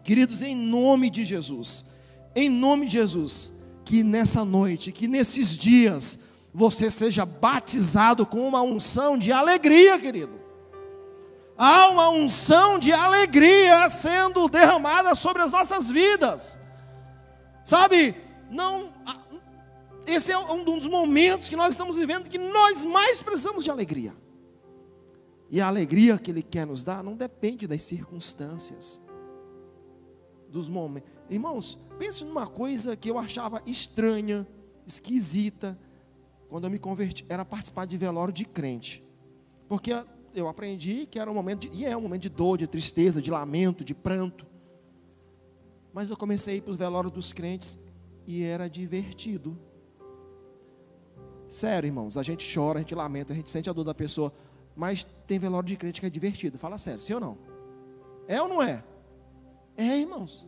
Queridos, 0.04 0.40
em 0.42 0.54
nome 0.54 1.10
de 1.10 1.24
Jesus, 1.24 1.86
em 2.34 2.48
nome 2.48 2.86
de 2.86 2.92
Jesus, 2.92 3.52
que 3.84 4.02
nessa 4.04 4.44
noite, 4.44 4.92
que 4.92 5.08
nesses 5.08 5.56
dias, 5.56 6.20
você 6.54 6.90
seja 6.90 7.26
batizado 7.26 8.24
com 8.24 8.46
uma 8.46 8.62
unção 8.62 9.18
de 9.18 9.32
alegria, 9.32 9.98
querido. 9.98 10.45
Há 11.58 11.88
uma 11.88 12.10
unção 12.10 12.78
de 12.78 12.92
alegria 12.92 13.88
sendo 13.88 14.48
derramada 14.48 15.14
sobre 15.14 15.42
as 15.42 15.52
nossas 15.52 15.90
vidas. 15.90 16.58
Sabe, 17.64 18.14
não 18.50 18.92
esse 20.06 20.30
é 20.30 20.38
um 20.38 20.62
dos 20.62 20.86
momentos 20.86 21.48
que 21.48 21.56
nós 21.56 21.70
estamos 21.70 21.96
vivendo 21.96 22.28
que 22.28 22.38
nós 22.38 22.84
mais 22.84 23.20
precisamos 23.20 23.64
de 23.64 23.70
alegria. 23.70 24.14
E 25.50 25.60
a 25.60 25.66
alegria 25.66 26.16
que 26.16 26.30
Ele 26.30 26.42
quer 26.42 26.66
nos 26.66 26.84
dar 26.84 27.02
não 27.02 27.16
depende 27.16 27.66
das 27.66 27.82
circunstâncias, 27.82 29.00
dos 30.48 30.68
momentos. 30.68 31.10
Irmãos, 31.28 31.76
pense 31.98 32.24
numa 32.24 32.46
coisa 32.46 32.96
que 32.96 33.10
eu 33.10 33.18
achava 33.18 33.60
estranha, 33.66 34.46
esquisita, 34.86 35.76
quando 36.48 36.64
eu 36.64 36.70
me 36.70 36.78
converti, 36.78 37.26
era 37.28 37.44
participar 37.44 37.84
de 37.84 37.96
velório 37.96 38.32
de 38.32 38.44
crente. 38.44 39.02
Porque 39.68 39.92
eu 40.36 40.48
aprendi 40.48 41.06
que 41.06 41.18
era 41.18 41.30
um 41.30 41.34
momento 41.34 41.68
de, 41.68 41.76
e 41.76 41.84
é 41.84 41.96
um 41.96 42.00
momento 42.00 42.22
de 42.22 42.28
dor, 42.28 42.58
de 42.58 42.66
tristeza, 42.66 43.22
de 43.22 43.30
lamento, 43.30 43.84
de 43.84 43.94
pranto. 43.94 44.46
Mas 45.92 46.10
eu 46.10 46.16
comecei 46.16 46.60
para 46.60 46.70
os 46.70 46.76
velórios 46.76 47.12
dos 47.12 47.32
crentes 47.32 47.78
e 48.26 48.42
era 48.42 48.68
divertido. 48.68 49.58
Sério, 51.48 51.86
irmãos, 51.86 52.16
a 52.16 52.22
gente 52.22 52.46
chora, 52.52 52.78
a 52.78 52.82
gente 52.82 52.94
lamenta, 52.94 53.32
a 53.32 53.36
gente 53.36 53.50
sente 53.50 53.70
a 53.70 53.72
dor 53.72 53.84
da 53.84 53.94
pessoa, 53.94 54.32
mas 54.74 55.04
tem 55.26 55.38
velório 55.38 55.66
de 55.66 55.76
crente 55.76 56.00
que 56.00 56.06
é 56.06 56.10
divertido. 56.10 56.58
Fala 56.58 56.76
sério, 56.76 57.00
sim 57.00 57.14
ou 57.14 57.20
não? 57.20 57.38
É 58.28 58.42
ou 58.42 58.48
não 58.48 58.62
é? 58.62 58.84
É, 59.76 59.98
irmãos. 59.98 60.46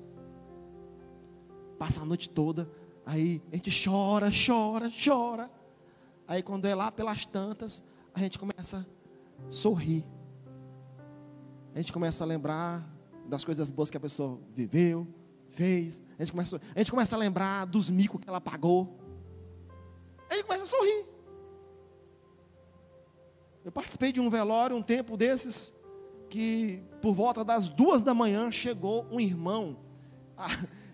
Passa 1.79 2.03
a 2.03 2.05
noite 2.05 2.29
toda, 2.29 2.69
aí 3.07 3.41
a 3.53 3.57
gente 3.57 3.71
chora, 3.85 4.29
chora, 4.31 4.91
chora. 4.91 5.51
Aí 6.27 6.43
quando 6.43 6.67
é 6.67 6.75
lá 6.75 6.91
pelas 6.91 7.25
tantas, 7.25 7.83
a 8.13 8.19
gente 8.19 8.39
começa 8.39 8.85
a 9.47 9.53
sorrir. 9.53 10.05
A 11.75 11.79
gente 11.79 11.93
começa 11.93 12.25
a 12.25 12.27
lembrar 12.27 12.89
das 13.27 13.45
coisas 13.45 13.71
boas 13.71 13.91
que 13.91 13.97
a 13.97 14.01
pessoa 14.01 14.41
viveu, 14.53 15.07
fez. 15.49 16.03
A 16.19 16.25
gente 16.25 16.33
começa, 16.33 16.61
a, 16.75 16.79
gente 16.79 16.91
começa 16.91 17.15
a 17.15 17.19
lembrar 17.19 17.67
dos 17.67 17.91
micos 17.91 18.21
que 18.21 18.29
ela 18.29 18.41
pagou. 18.41 18.99
Aí 20.31 20.43
começa 20.43 20.65
a 20.65 20.67
sorrir. 20.67 21.07
Eu 23.65 23.73
participei 23.73 24.13
de 24.13 24.21
um 24.21 24.31
velório 24.31 24.77
um 24.77 24.83
tempo 24.83 25.17
desses 25.17 25.79
que 26.31 26.83
por 27.01 27.13
volta 27.13 27.45
das 27.45 27.69
duas 27.69 28.03
da 28.03 28.15
manhã 28.15 28.51
chegou 28.51 29.07
um 29.11 29.21
irmão. 29.21 29.79
Ah, 30.37 30.49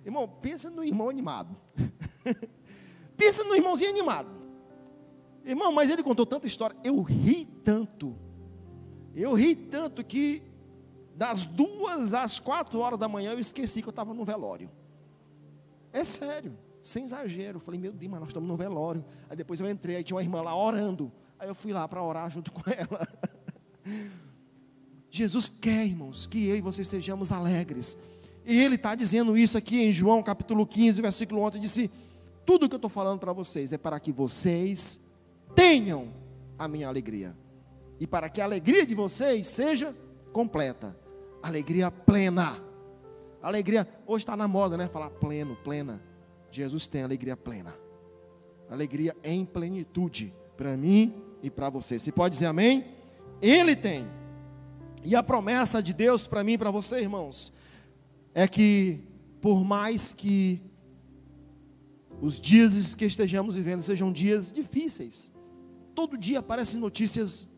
irmão, 0.04 0.28
pensa 0.28 0.70
no 0.70 0.82
irmão 0.82 1.08
animado. 1.08 1.54
pensa 3.16 3.44
no 3.44 3.54
irmãozinho 3.54 3.90
animado. 3.90 4.28
Irmão, 5.44 5.72
mas 5.72 5.90
ele 5.90 6.02
contou 6.02 6.24
tanta 6.24 6.46
história. 6.46 6.76
Eu 6.82 7.02
ri 7.02 7.44
tanto. 7.44 8.23
Eu 9.14 9.34
ri 9.34 9.54
tanto 9.54 10.04
que 10.04 10.42
das 11.14 11.46
duas 11.46 12.14
às 12.14 12.40
quatro 12.40 12.80
horas 12.80 12.98
da 12.98 13.08
manhã 13.08 13.32
eu 13.32 13.38
esqueci 13.38 13.80
que 13.80 13.88
eu 13.88 13.90
estava 13.90 14.12
no 14.12 14.24
velório. 14.24 14.70
É 15.92 16.04
sério 16.04 16.56
sem 16.84 17.04
exagero. 17.04 17.56
Eu 17.56 17.60
falei, 17.60 17.80
meu 17.80 17.92
Deus, 17.92 18.10
mas 18.10 18.20
nós 18.20 18.28
estamos 18.28 18.48
no 18.48 18.56
velório. 18.56 19.04
Aí 19.28 19.36
depois 19.36 19.58
eu 19.58 19.68
entrei, 19.68 19.96
aí 19.96 20.04
tinha 20.04 20.16
uma 20.16 20.22
irmã 20.22 20.42
lá 20.42 20.54
orando. 20.54 21.10
Aí 21.38 21.48
eu 21.48 21.54
fui 21.54 21.72
lá 21.72 21.88
para 21.88 22.02
orar 22.02 22.30
junto 22.30 22.50
com 22.52 22.62
ela. 22.70 23.08
Jesus 25.10 25.48
quer, 25.48 25.86
irmãos, 25.86 26.26
que 26.26 26.46
eu 26.48 26.56
e 26.56 26.60
você 26.60 26.84
sejamos 26.84 27.32
alegres. 27.32 27.96
E 28.44 28.60
ele 28.60 28.74
está 28.74 28.94
dizendo 28.94 29.36
isso 29.36 29.56
aqui 29.56 29.80
em 29.80 29.92
João 29.92 30.22
capítulo 30.22 30.66
15, 30.66 31.00
versículo 31.00 31.40
11, 31.42 31.58
disse, 31.60 31.90
tudo 32.44 32.68
que 32.68 32.74
eu 32.74 32.78
estou 32.78 32.90
falando 32.90 33.18
para 33.18 33.32
vocês 33.32 33.72
é 33.72 33.78
para 33.78 33.98
que 33.98 34.12
vocês 34.12 35.08
tenham 35.54 36.12
a 36.58 36.68
minha 36.68 36.88
alegria. 36.88 37.34
E 38.00 38.06
para 38.06 38.28
que 38.28 38.40
a 38.40 38.44
alegria 38.44 38.84
de 38.86 38.94
vocês 38.94 39.46
seja 39.46 39.94
completa. 40.32 40.98
Alegria 41.42 41.90
plena. 41.90 42.62
Alegria, 43.40 43.86
hoje 44.06 44.22
está 44.22 44.36
na 44.36 44.48
moda, 44.48 44.76
né? 44.76 44.88
Falar 44.88 45.10
pleno, 45.10 45.56
plena. 45.56 46.02
Jesus 46.50 46.86
tem 46.86 47.02
alegria 47.02 47.36
plena. 47.36 47.74
Alegria 48.68 49.14
em 49.22 49.44
plenitude 49.44 50.34
para 50.56 50.76
mim 50.76 51.14
e 51.42 51.50
para 51.50 51.68
você. 51.68 51.98
Você 51.98 52.10
pode 52.10 52.32
dizer 52.32 52.46
amém? 52.46 52.84
Ele 53.40 53.76
tem. 53.76 54.06
E 55.04 55.14
a 55.14 55.22
promessa 55.22 55.82
de 55.82 55.92
Deus 55.92 56.26
para 56.26 56.42
mim 56.42 56.52
e 56.52 56.58
para 56.58 56.70
você, 56.70 57.00
irmãos, 57.00 57.52
é 58.32 58.48
que 58.48 59.00
por 59.40 59.62
mais 59.62 60.12
que 60.12 60.62
os 62.22 62.40
dias 62.40 62.94
que 62.94 63.04
estejamos 63.04 63.54
vivendo 63.56 63.82
sejam 63.82 64.10
dias 64.10 64.50
difíceis, 64.50 65.30
todo 65.94 66.16
dia 66.16 66.38
aparecem 66.38 66.80
notícias 66.80 67.53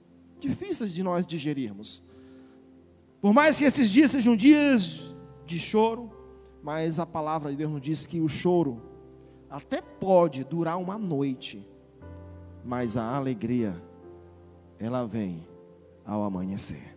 difíceis 0.46 0.92
de 0.92 1.02
nós 1.02 1.26
digerirmos. 1.26 2.02
Por 3.20 3.32
mais 3.32 3.58
que 3.58 3.64
esses 3.64 3.90
dias 3.90 4.10
sejam 4.10 4.36
dias 4.36 5.14
de 5.44 5.58
choro, 5.58 6.10
mas 6.62 6.98
a 6.98 7.06
palavra 7.06 7.50
de 7.50 7.56
Deus 7.56 7.70
nos 7.70 7.80
diz 7.80 8.06
que 8.06 8.20
o 8.20 8.28
choro 8.28 8.82
até 9.50 9.80
pode 9.80 10.44
durar 10.44 10.78
uma 10.78 10.98
noite, 10.98 11.66
mas 12.64 12.96
a 12.96 13.16
alegria, 13.16 13.80
ela 14.78 15.06
vem 15.06 15.46
ao 16.04 16.24
amanhecer. 16.24 16.96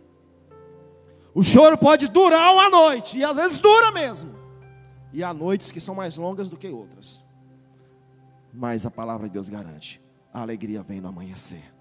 O 1.34 1.42
choro 1.42 1.78
pode 1.78 2.08
durar 2.08 2.52
uma 2.52 2.68
noite, 2.68 3.18
e 3.18 3.24
às 3.24 3.36
vezes 3.36 3.60
dura 3.60 3.92
mesmo. 3.92 4.34
E 5.12 5.22
há 5.22 5.32
noites 5.32 5.70
que 5.70 5.80
são 5.80 5.94
mais 5.94 6.16
longas 6.16 6.48
do 6.48 6.56
que 6.56 6.68
outras. 6.68 7.24
Mas 8.52 8.84
a 8.84 8.90
palavra 8.90 9.28
de 9.28 9.32
Deus 9.32 9.48
garante: 9.48 10.00
a 10.32 10.42
alegria 10.42 10.82
vem 10.82 11.00
no 11.00 11.08
amanhecer 11.08 11.79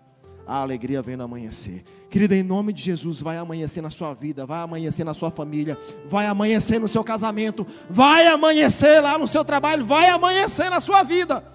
a 0.50 0.62
alegria 0.64 1.00
vem 1.00 1.16
no 1.16 1.24
amanhecer. 1.24 1.86
Querida, 2.10 2.36
em 2.36 2.42
nome 2.42 2.74
de 2.74 2.82
Jesus, 2.82 3.22
vai 3.22 3.38
amanhecer 3.38 3.84
na 3.84 3.92
sua 3.92 4.16
vida, 4.16 4.48
vai 4.48 4.62
amanhecer 4.62 5.06
na 5.06 5.14
sua 5.14 5.30
família, 5.30 5.78
vai 6.08 6.26
amanhecer 6.26 6.80
no 6.80 6.88
seu 6.88 7.04
casamento, 7.04 7.68
vai 7.88 8.26
amanhecer 8.26 9.00
lá 9.00 9.16
no 9.20 9.28
seu 9.28 9.46
trabalho, 9.46 9.86
vai 9.86 10.10
amanhecer 10.10 10.72
na 10.72 10.80
sua 10.80 11.04
vida, 11.04 11.46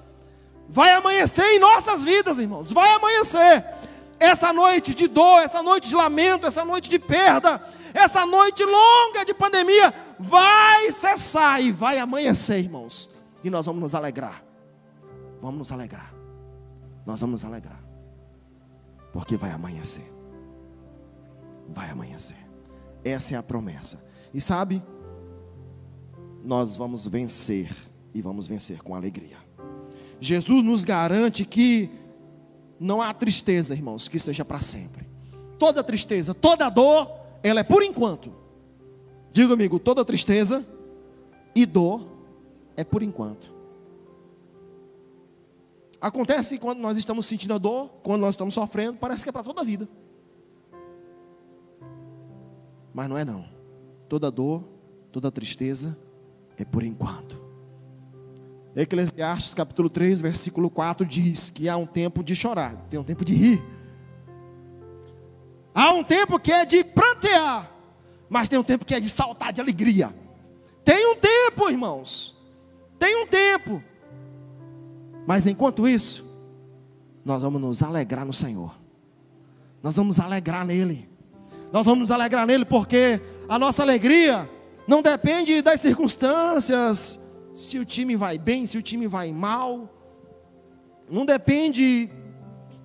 vai 0.68 0.92
amanhecer 0.92 1.44
em 1.44 1.59
nossas 1.59 2.04
vidas, 2.04 2.38
irmãos, 2.38 2.70
vai 2.70 2.88
amanhecer. 2.92 3.64
Essa 4.20 4.52
noite 4.52 4.94
de 4.94 5.09
dor, 5.09 5.42
essa 5.42 5.61
noite 5.61 5.88
de 5.88 5.96
lamento, 5.96 6.46
essa 6.46 6.64
noite 6.64 6.88
de 6.88 7.00
perda, 7.00 7.61
essa 7.92 8.24
noite 8.24 8.64
longa 8.64 9.24
de 9.24 9.35
pandemia, 9.35 9.92
vai 10.20 10.92
cessar 10.92 11.61
e 11.61 11.72
vai 11.72 11.98
amanhecer, 11.98 12.61
irmãos, 12.61 13.11
e 13.42 13.50
nós 13.50 13.66
vamos 13.66 13.83
nos 13.83 13.94
alegrar. 13.96 14.44
Vamos 15.40 15.59
nos 15.59 15.72
alegrar. 15.72 16.14
Nós 17.04 17.20
vamos 17.20 17.42
nos 17.42 17.44
alegrar 17.44 17.84
porque 19.14 19.37
vai 19.37 19.53
amanhecer. 19.53 20.12
Vai 21.68 21.88
amanhecer. 21.88 22.37
Essa 23.05 23.37
é 23.37 23.38
a 23.38 23.44
promessa. 23.44 24.05
E 24.35 24.40
sabe, 24.40 24.83
nós 26.42 26.77
vamos 26.77 27.07
vencer 27.07 27.70
e 28.12 28.20
vamos 28.20 28.48
vencer 28.48 28.83
com 28.83 28.92
alegria. 28.92 29.37
Jesus 30.20 30.64
nos 30.64 30.83
garante 30.83 31.44
que 31.44 31.88
não 32.81 33.00
há 33.00 33.14
tristeza, 33.14 33.72
irmãos, 33.72 34.09
que 34.09 34.18
seja 34.18 34.44
para 34.44 34.61
sempre. 34.61 35.07
Toda 35.61 35.85
tristeza, 35.85 36.35
toda 36.35 36.68
dor, 36.68 37.09
ela 37.40 37.61
é 37.61 37.64
por 37.64 37.85
enquanto. 37.85 38.33
Diga 39.33 39.55
amigo, 39.55 39.79
toda 39.79 40.05
tristeza 40.05 40.66
e 41.55 41.64
dor 41.64 42.05
é 42.77 42.83
por 42.83 43.00
enquanto. 43.00 43.53
Acontece 46.04 46.58
quando 46.58 46.80
nós 46.80 46.98
estamos 46.98 47.24
sentindo 47.24 47.54
a 47.54 47.58
dor, 47.58 47.88
quando 48.02 48.20
nós 48.20 48.34
estamos 48.34 48.52
sofrendo, 48.52 48.98
parece 48.98 49.22
que 49.22 49.30
é 49.30 49.32
para 49.32 49.42
toda 49.42 49.62
a 49.62 49.64
vida. 49.64 49.88
Mas 52.92 53.08
não 53.08 53.16
é 53.16 53.24
não. 53.24 53.48
Toda 54.06 54.30
dor, 54.30 54.62
toda 55.10 55.32
tristeza 55.32 55.96
é 56.58 56.64
por 56.64 56.82
enquanto. 56.84 57.42
Eclesiastes 58.76 59.54
capítulo 59.54 59.88
3, 59.88 60.20
versículo 60.20 60.68
4 60.68 61.06
diz 61.06 61.48
que 61.48 61.70
há 61.70 61.76
um 61.78 61.86
tempo 61.86 62.22
de 62.22 62.36
chorar, 62.36 62.76
tem 62.90 63.00
um 63.00 63.04
tempo 63.04 63.24
de 63.24 63.32
rir. 63.32 63.64
Há 65.74 65.90
um 65.94 66.04
tempo 66.04 66.38
que 66.38 66.52
é 66.52 66.66
de 66.66 66.84
prantear, 66.84 67.74
mas 68.28 68.50
tem 68.50 68.58
um 68.58 68.62
tempo 68.62 68.84
que 68.84 68.94
é 68.94 69.00
de 69.00 69.08
saltar 69.08 69.54
de 69.54 69.62
alegria. 69.62 70.14
Tem 70.84 71.10
um 71.10 71.16
tempo, 71.16 71.70
irmãos. 71.70 72.36
Tem 72.98 73.22
um 73.22 73.26
tempo. 73.26 73.82
Mas 75.26 75.46
enquanto 75.46 75.88
isso, 75.88 76.24
nós 77.24 77.42
vamos 77.42 77.60
nos 77.60 77.82
alegrar 77.82 78.26
no 78.26 78.32
Senhor. 78.32 78.74
Nós 79.82 79.96
vamos 79.96 80.20
alegrar 80.20 80.66
nele. 80.66 81.08
Nós 81.72 81.84
vamos 81.87 82.00
nos 82.00 82.10
alegrar 82.10 82.46
nele 82.46 82.64
porque 82.64 83.20
a 83.48 83.58
nossa 83.58 83.82
alegria 83.82 84.48
não 84.87 85.02
depende 85.02 85.62
das 85.62 85.80
circunstâncias, 85.80 87.20
se 87.54 87.78
o 87.78 87.84
time 87.84 88.16
vai 88.16 88.37
bem, 88.37 88.66
se 88.66 88.76
o 88.76 88.82
time 88.82 89.06
vai 89.06 89.32
mal. 89.32 89.90
Não 91.08 91.24
depende 91.24 92.10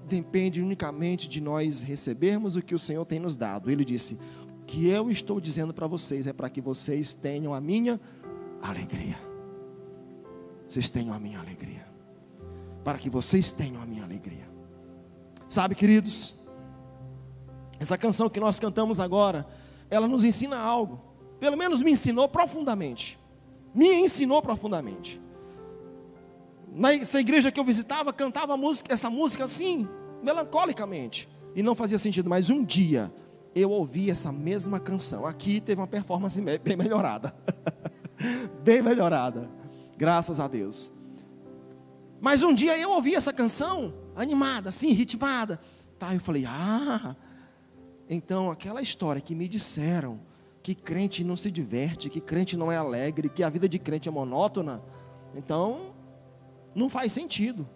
depende 0.08 0.60
unicamente 0.60 1.30
de 1.30 1.39
nós 1.39 1.82
recebermos 1.82 2.56
o 2.56 2.63
que 2.63 2.73
o 2.73 2.80
Senhor 2.80 3.06
tem 3.06 3.19
nos 3.19 3.36
dado. 3.36 3.69
Ele 3.69 3.86
disse: 3.86 4.17
"O 4.62 4.65
que 4.65 4.88
eu 4.88 5.12
estou 5.12 5.39
dizendo 5.39 5.73
para 5.73 5.86
vocês 5.86 6.25
é 6.25 6.34
para 6.34 6.49
que 6.49 6.60
vocês 6.60 7.13
tenham 7.13 7.54
a 7.54 7.62
minha 7.62 7.99
alegria. 8.62 9.17
Vocês 10.67 10.89
tenham 10.89 11.13
a 11.13 11.19
minha 11.19 11.39
alegria 11.39 11.68
para 12.89 12.97
que 12.97 13.08
vocês 13.08 13.52
tenham 13.52 13.84
a 13.84 13.86
minha 13.86 14.04
alegria. 14.04 14.49
Sabe, 15.47 15.75
queridos, 15.75 16.34
essa 17.80 17.95
canção 17.99 18.28
que 18.28 18.39
nós 18.39 18.60
cantamos 18.60 18.99
agora, 18.99 19.45
ela 19.91 20.08
nos 20.08 20.23
ensina 20.23 20.58
algo. 20.58 20.99
Pelo 21.39 21.56
menos 21.56 21.84
me 21.84 21.91
ensinou 21.91 22.28
profundamente. 22.28 23.19
Me 23.75 23.93
ensinou 23.93 24.41
profundamente. 24.41 25.21
Nessa 26.73 27.19
igreja 27.19 27.52
que 27.52 27.60
eu 27.60 27.63
visitava, 27.63 28.12
cantava 28.12 28.58
música, 28.58 28.91
essa 28.91 29.08
música 29.08 29.43
assim, 29.43 29.88
melancolicamente. 30.23 31.30
E 31.56 31.62
não 31.62 31.75
fazia 31.75 31.99
sentido, 31.99 32.28
mas 32.28 32.49
um 32.49 32.65
dia 32.65 33.13
eu 33.54 33.69
ouvi 33.69 34.10
essa 34.10 34.32
mesma 34.32 34.80
canção. 34.80 35.28
Aqui 35.28 35.62
teve 35.62 35.80
uma 35.80 35.88
performance 35.88 36.41
bem 36.41 36.75
melhorada. 36.75 37.32
bem 38.65 38.82
melhorada. 38.82 39.47
Graças 39.95 40.39
a 40.39 40.47
Deus. 40.47 40.97
Mas 42.21 42.43
um 42.43 42.53
dia 42.53 42.77
eu 42.77 42.91
ouvi 42.91 43.15
essa 43.15 43.32
canção, 43.32 43.93
animada, 44.15 44.69
assim, 44.69 44.91
ritmada. 44.91 45.60
Tá, 45.97 46.13
eu 46.13 46.19
falei, 46.19 46.45
ah, 46.45 47.15
então 48.10 48.49
aquela 48.49 48.82
história 48.82 49.21
que 49.21 49.36
me 49.36 49.47
disseram 49.47 50.19
que 50.62 50.75
crente 50.75 51.23
não 51.23 51.38
se 51.38 51.49
diverte, 51.49 52.10
que 52.10 52.19
crente 52.19 52.58
não 52.58 52.71
é 52.71 52.77
alegre, 52.77 53.29
que 53.29 53.43
a 53.43 53.49
vida 53.49 53.67
de 53.67 53.79
crente 53.79 54.10
é 54.10 54.12
monótona, 54.12 54.84
então 55.36 55.93
não 56.75 56.89
faz 56.89 57.12
sentido. 57.12 57.67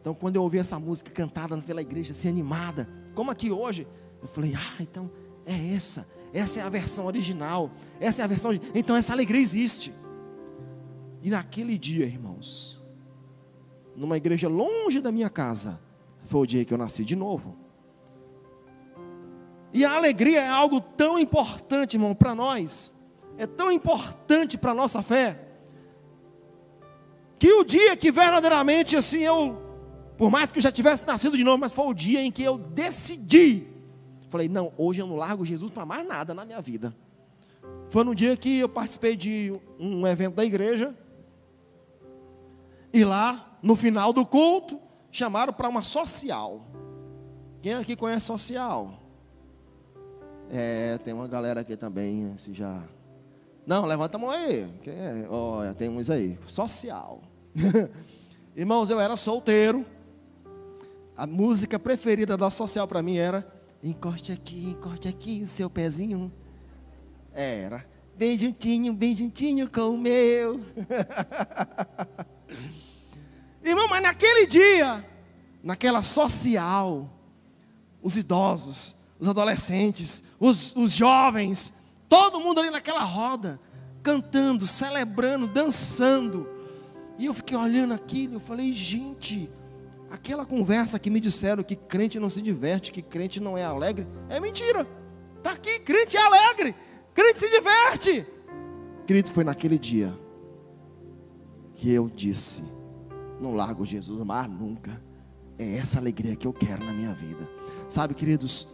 Então 0.00 0.14
quando 0.14 0.36
eu 0.36 0.42
ouvi 0.42 0.58
essa 0.58 0.78
música 0.78 1.10
cantada 1.10 1.56
pela 1.58 1.80
igreja, 1.80 2.12
assim 2.12 2.28
animada, 2.28 2.88
como 3.14 3.30
aqui 3.30 3.50
hoje, 3.50 3.86
eu 4.20 4.28
falei, 4.28 4.54
ah, 4.54 4.76
então 4.80 5.10
é 5.44 5.74
essa, 5.74 6.08
essa 6.32 6.60
é 6.60 6.62
a 6.62 6.68
versão 6.68 7.06
original, 7.06 7.70
essa 8.00 8.22
é 8.22 8.24
a 8.24 8.28
versão, 8.28 8.52
então 8.74 8.96
essa 8.96 9.12
alegria 9.12 9.40
existe. 9.40 9.92
E 11.22 11.30
naquele 11.30 11.78
dia, 11.78 12.04
irmãos, 12.04 12.75
numa 13.96 14.16
igreja 14.16 14.48
longe 14.48 15.00
da 15.00 15.10
minha 15.10 15.30
casa, 15.30 15.80
foi 16.24 16.40
o 16.42 16.46
dia 16.46 16.64
que 16.64 16.74
eu 16.74 16.78
nasci 16.78 17.04
de 17.04 17.16
novo. 17.16 17.56
E 19.72 19.84
a 19.84 19.94
alegria 19.96 20.40
é 20.40 20.48
algo 20.48 20.80
tão 20.80 21.18
importante, 21.18 21.94
irmão, 21.94 22.14
para 22.14 22.34
nós, 22.34 23.06
é 23.38 23.46
tão 23.46 23.70
importante 23.72 24.56
para 24.58 24.72
a 24.72 24.74
nossa 24.74 25.02
fé, 25.02 25.42
que 27.38 27.52
o 27.52 27.64
dia 27.64 27.96
que 27.96 28.10
verdadeiramente 28.10 28.96
assim 28.96 29.20
eu, 29.20 29.60
por 30.16 30.30
mais 30.30 30.50
que 30.50 30.58
eu 30.58 30.62
já 30.62 30.72
tivesse 30.72 31.06
nascido 31.06 31.36
de 31.36 31.44
novo, 31.44 31.58
mas 31.58 31.74
foi 31.74 31.86
o 31.86 31.94
dia 31.94 32.22
em 32.22 32.30
que 32.30 32.42
eu 32.42 32.56
decidi, 32.56 33.66
falei, 34.28 34.48
não, 34.48 34.72
hoje 34.76 35.00
eu 35.00 35.06
não 35.06 35.16
largo 35.16 35.44
Jesus 35.44 35.70
para 35.70 35.84
mais 35.84 36.06
nada 36.06 36.34
na 36.34 36.44
minha 36.44 36.60
vida. 36.60 36.96
Foi 37.88 38.02
no 38.02 38.14
dia 38.14 38.36
que 38.36 38.58
eu 38.58 38.68
participei 38.68 39.14
de 39.14 39.52
um 39.78 40.06
evento 40.06 40.34
da 40.34 40.44
igreja, 40.44 40.94
e 42.92 43.04
lá, 43.04 43.55
no 43.66 43.74
final 43.74 44.12
do 44.12 44.24
culto, 44.24 44.80
chamaram 45.10 45.52
para 45.52 45.68
uma 45.68 45.82
social. 45.82 46.64
Quem 47.60 47.74
aqui 47.74 47.96
conhece 47.96 48.26
social? 48.26 49.02
É, 50.48 50.96
tem 50.98 51.12
uma 51.12 51.26
galera 51.26 51.62
aqui 51.62 51.76
também, 51.76 52.36
se 52.36 52.54
já. 52.54 52.80
Não, 53.66 53.84
levanta 53.84 54.16
a 54.16 54.20
mão 54.20 54.30
aí. 54.30 54.70
É? 54.86 55.26
Olha, 55.28 55.74
tem 55.74 55.88
uns 55.88 56.08
aí. 56.08 56.38
Social. 56.46 57.20
Irmãos, 58.54 58.88
eu 58.88 59.00
era 59.00 59.16
solteiro. 59.16 59.84
A 61.16 61.26
música 61.26 61.76
preferida 61.76 62.36
da 62.36 62.48
social 62.50 62.86
para 62.86 63.02
mim 63.02 63.16
era 63.16 63.44
Encoste 63.82 64.30
aqui, 64.30 64.70
encoste 64.70 65.08
aqui 65.08 65.42
o 65.42 65.48
seu 65.48 65.68
pezinho. 65.68 66.32
Era. 67.34 67.84
Bem 68.16 68.38
juntinho, 68.38 68.94
bem 68.94 69.16
juntinho 69.16 69.68
com 69.68 69.90
o 69.90 69.98
meu. 69.98 70.60
Irmão, 73.70 73.88
mas 73.88 74.02
naquele 74.02 74.46
dia, 74.46 75.04
naquela 75.62 76.02
social, 76.02 77.10
os 78.00 78.16
idosos, 78.16 78.94
os 79.18 79.26
adolescentes, 79.26 80.22
os, 80.38 80.74
os 80.76 80.92
jovens, 80.92 81.72
todo 82.08 82.38
mundo 82.38 82.60
ali 82.60 82.70
naquela 82.70 83.02
roda, 83.02 83.58
cantando, 84.02 84.66
celebrando, 84.66 85.48
dançando. 85.48 86.48
E 87.18 87.26
eu 87.26 87.34
fiquei 87.34 87.56
olhando 87.56 87.92
aquilo, 87.92 88.34
eu 88.34 88.40
falei, 88.40 88.72
gente, 88.72 89.50
aquela 90.10 90.46
conversa 90.46 90.98
que 90.98 91.10
me 91.10 91.18
disseram 91.18 91.64
que 91.64 91.74
crente 91.74 92.20
não 92.20 92.30
se 92.30 92.40
diverte, 92.40 92.92
que 92.92 93.02
crente 93.02 93.40
não 93.40 93.58
é 93.58 93.64
alegre, 93.64 94.06
é 94.28 94.38
mentira. 94.38 94.86
Está 95.38 95.52
aqui, 95.52 95.80
crente 95.80 96.16
é 96.16 96.20
alegre, 96.20 96.74
crente 97.12 97.40
se 97.40 97.50
diverte. 97.50 98.26
Querido, 99.06 99.32
foi 99.32 99.42
naquele 99.42 99.78
dia 99.78 100.16
que 101.74 101.92
eu 101.92 102.08
disse: 102.08 102.75
não 103.40 103.54
largo 103.54 103.84
Jesus 103.84 104.22
mais 104.24 104.48
nunca. 104.48 105.02
É 105.58 105.76
essa 105.76 105.98
alegria 105.98 106.36
que 106.36 106.46
eu 106.46 106.52
quero 106.52 106.84
na 106.84 106.92
minha 106.92 107.14
vida. 107.14 107.48
Sabe, 107.88 108.14
queridos, 108.14 108.68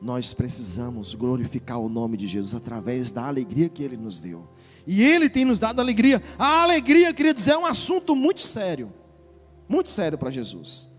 nós 0.00 0.34
precisamos 0.34 1.14
glorificar 1.14 1.78
o 1.78 1.88
nome 1.88 2.16
de 2.16 2.28
Jesus 2.28 2.54
através 2.54 3.10
da 3.10 3.26
alegria 3.26 3.68
que 3.68 3.82
Ele 3.82 3.96
nos 3.96 4.20
deu. 4.20 4.46
E 4.86 5.02
Ele 5.02 5.28
tem 5.28 5.44
nos 5.44 5.58
dado 5.58 5.80
alegria. 5.80 6.22
A 6.38 6.62
alegria, 6.62 7.12
queridos, 7.12 7.48
é 7.48 7.56
um 7.56 7.64
assunto 7.64 8.14
muito 8.14 8.42
sério. 8.42 8.92
Muito 9.68 9.90
sério 9.90 10.18
para 10.18 10.30
Jesus. 10.30 10.90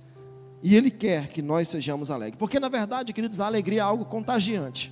E 0.63 0.75
Ele 0.75 0.89
quer 0.89 1.27
que 1.29 1.41
nós 1.43 1.67
sejamos 1.67 2.09
alegres. 2.09 2.39
Porque, 2.39 2.59
na 2.59 2.69
verdade, 2.69 3.13
queridos, 3.13 3.39
a 3.39 3.45
alegria 3.45 3.79
é 3.81 3.83
algo 3.83 4.05
contagiante. 4.05 4.91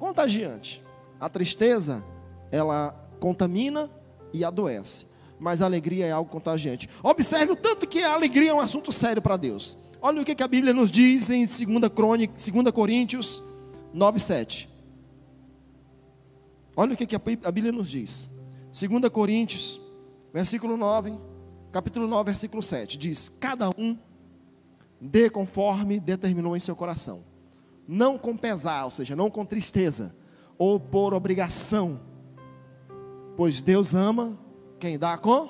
Contagiante. 0.00 0.82
A 1.20 1.28
tristeza, 1.28 2.04
ela 2.50 2.90
contamina 3.20 3.88
e 4.32 4.44
adoece 4.44 5.13
mas 5.38 5.62
a 5.62 5.66
alegria 5.66 6.06
é 6.06 6.10
algo 6.12 6.30
contagiante. 6.30 6.88
Observe 7.02 7.52
o 7.52 7.56
tanto 7.56 7.86
que 7.86 8.02
a 8.02 8.14
alegria 8.14 8.50
é 8.50 8.54
um 8.54 8.60
assunto 8.60 8.92
sério 8.92 9.20
para 9.20 9.36
Deus. 9.36 9.76
Olha 10.00 10.20
o 10.20 10.24
que 10.24 10.42
a 10.42 10.48
Bíblia 10.48 10.74
nos 10.74 10.90
diz 10.90 11.30
em 11.30 11.46
2, 11.46 11.88
Crônica, 11.94 12.34
2 12.34 12.70
Coríntios 12.72 13.42
9, 13.92 14.18
7. 14.18 14.68
Olha 16.76 16.94
o 16.94 16.96
que 16.96 17.14
a 17.14 17.50
Bíblia 17.50 17.72
nos 17.72 17.90
diz. 17.90 18.28
2 18.72 19.08
Coríntios, 19.08 19.80
versículo 20.32 20.76
9, 20.76 21.16
capítulo 21.70 22.08
9, 22.08 22.24
versículo 22.24 22.62
7. 22.62 22.98
Diz: 22.98 23.28
Cada 23.28 23.70
um 23.70 23.96
dê 25.00 25.30
conforme 25.30 26.00
determinou 26.00 26.56
em 26.56 26.60
seu 26.60 26.74
coração, 26.74 27.22
não 27.86 28.18
com 28.18 28.36
pesar, 28.36 28.84
ou 28.84 28.90
seja, 28.90 29.14
não 29.14 29.30
com 29.30 29.44
tristeza, 29.44 30.14
ou 30.58 30.80
por 30.80 31.14
obrigação, 31.14 32.00
pois 33.36 33.62
Deus 33.62 33.94
ama 33.94 34.38
quem 34.84 34.98
dá 34.98 35.16
com? 35.16 35.48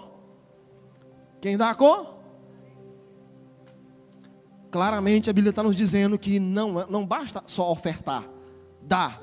Quem 1.41 1.57
dá 1.57 1.75
com? 1.75 2.07
Claramente 4.71 5.29
a 5.29 5.33
Bíblia 5.33 5.51
está 5.51 5.61
nos 5.61 5.75
dizendo 5.75 6.17
que 6.17 6.39
não, 6.39 6.87
não 6.89 7.05
basta 7.05 7.43
só 7.45 7.73
ofertar, 7.73 8.25
dá. 8.81 9.21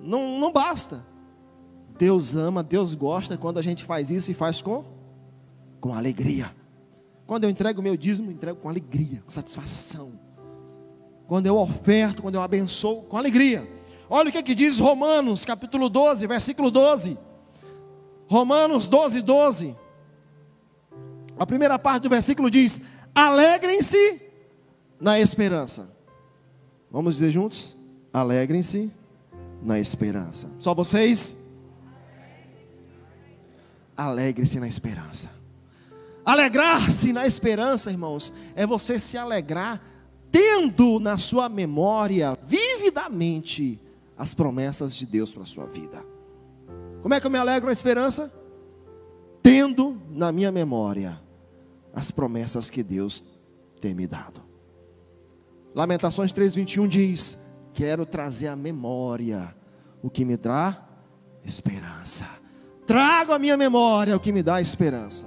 Não, 0.00 0.38
não 0.38 0.52
basta. 0.52 1.04
Deus 1.98 2.36
ama, 2.36 2.62
Deus 2.62 2.94
gosta 2.94 3.36
quando 3.36 3.58
a 3.58 3.62
gente 3.62 3.82
faz 3.82 4.12
isso 4.12 4.30
e 4.30 4.34
faz 4.34 4.62
com, 4.62 4.84
com 5.80 5.92
alegria. 5.92 6.54
Quando 7.26 7.42
eu 7.42 7.50
entrego 7.50 7.80
o 7.80 7.82
meu 7.82 7.96
dízimo, 7.96 8.30
entrego 8.30 8.60
com 8.60 8.68
alegria, 8.68 9.20
com 9.24 9.30
satisfação. 9.32 10.12
Quando 11.26 11.46
eu 11.46 11.56
oferto, 11.56 12.22
quando 12.22 12.36
eu 12.36 12.42
abençoo, 12.42 13.02
com 13.02 13.16
alegria. 13.16 13.68
Olha 14.08 14.28
o 14.28 14.32
que, 14.32 14.38
é 14.38 14.42
que 14.42 14.54
diz 14.54 14.78
Romanos, 14.78 15.44
capítulo 15.44 15.88
12, 15.88 16.28
versículo 16.28 16.70
12. 16.70 17.26
Romanos 18.28 18.86
12, 18.86 19.22
12. 19.22 19.76
A 21.38 21.46
primeira 21.46 21.78
parte 21.78 22.02
do 22.02 22.10
versículo 22.10 22.50
diz: 22.50 22.82
Alegrem-se 23.14 24.20
na 25.00 25.18
esperança. 25.18 25.96
Vamos 26.90 27.14
dizer 27.14 27.30
juntos? 27.30 27.76
Alegrem-se 28.12 28.92
na 29.62 29.78
esperança. 29.78 30.50
Só 30.58 30.74
vocês? 30.74 31.48
Alegre-se 33.96 34.60
na 34.60 34.68
esperança. 34.68 35.30
Alegrar-se 36.24 37.12
na 37.12 37.26
esperança, 37.26 37.90
irmãos, 37.90 38.32
é 38.54 38.66
você 38.66 38.98
se 38.98 39.16
alegrar 39.16 39.82
tendo 40.30 41.00
na 41.00 41.16
sua 41.16 41.48
memória 41.48 42.38
vividamente 42.42 43.80
as 44.16 44.34
promessas 44.34 44.94
de 44.94 45.06
Deus 45.06 45.32
para 45.32 45.42
a 45.42 45.46
sua 45.46 45.66
vida. 45.66 46.04
Como 47.02 47.14
é 47.14 47.20
que 47.20 47.26
eu 47.26 47.30
me 47.30 47.38
alegro 47.38 47.66
na 47.66 47.72
esperança? 47.72 48.32
Tendo 49.42 50.00
na 50.10 50.32
minha 50.32 50.50
memória 50.50 51.20
as 51.94 52.10
promessas 52.10 52.68
que 52.68 52.82
Deus 52.82 53.24
tem 53.80 53.94
me 53.94 54.06
dado. 54.06 54.42
Lamentações 55.74 56.32
3:21 56.32 56.88
diz: 56.88 57.46
"Quero 57.72 58.04
trazer 58.04 58.48
à 58.48 58.56
memória 58.56 59.54
o 60.02 60.10
que 60.10 60.24
me 60.24 60.36
dá 60.36 60.86
esperança. 61.44 62.26
Trago 62.86 63.32
à 63.32 63.38
minha 63.38 63.56
memória 63.56 64.16
o 64.16 64.20
que 64.20 64.32
me 64.32 64.42
dá 64.42 64.60
esperança. 64.60 65.26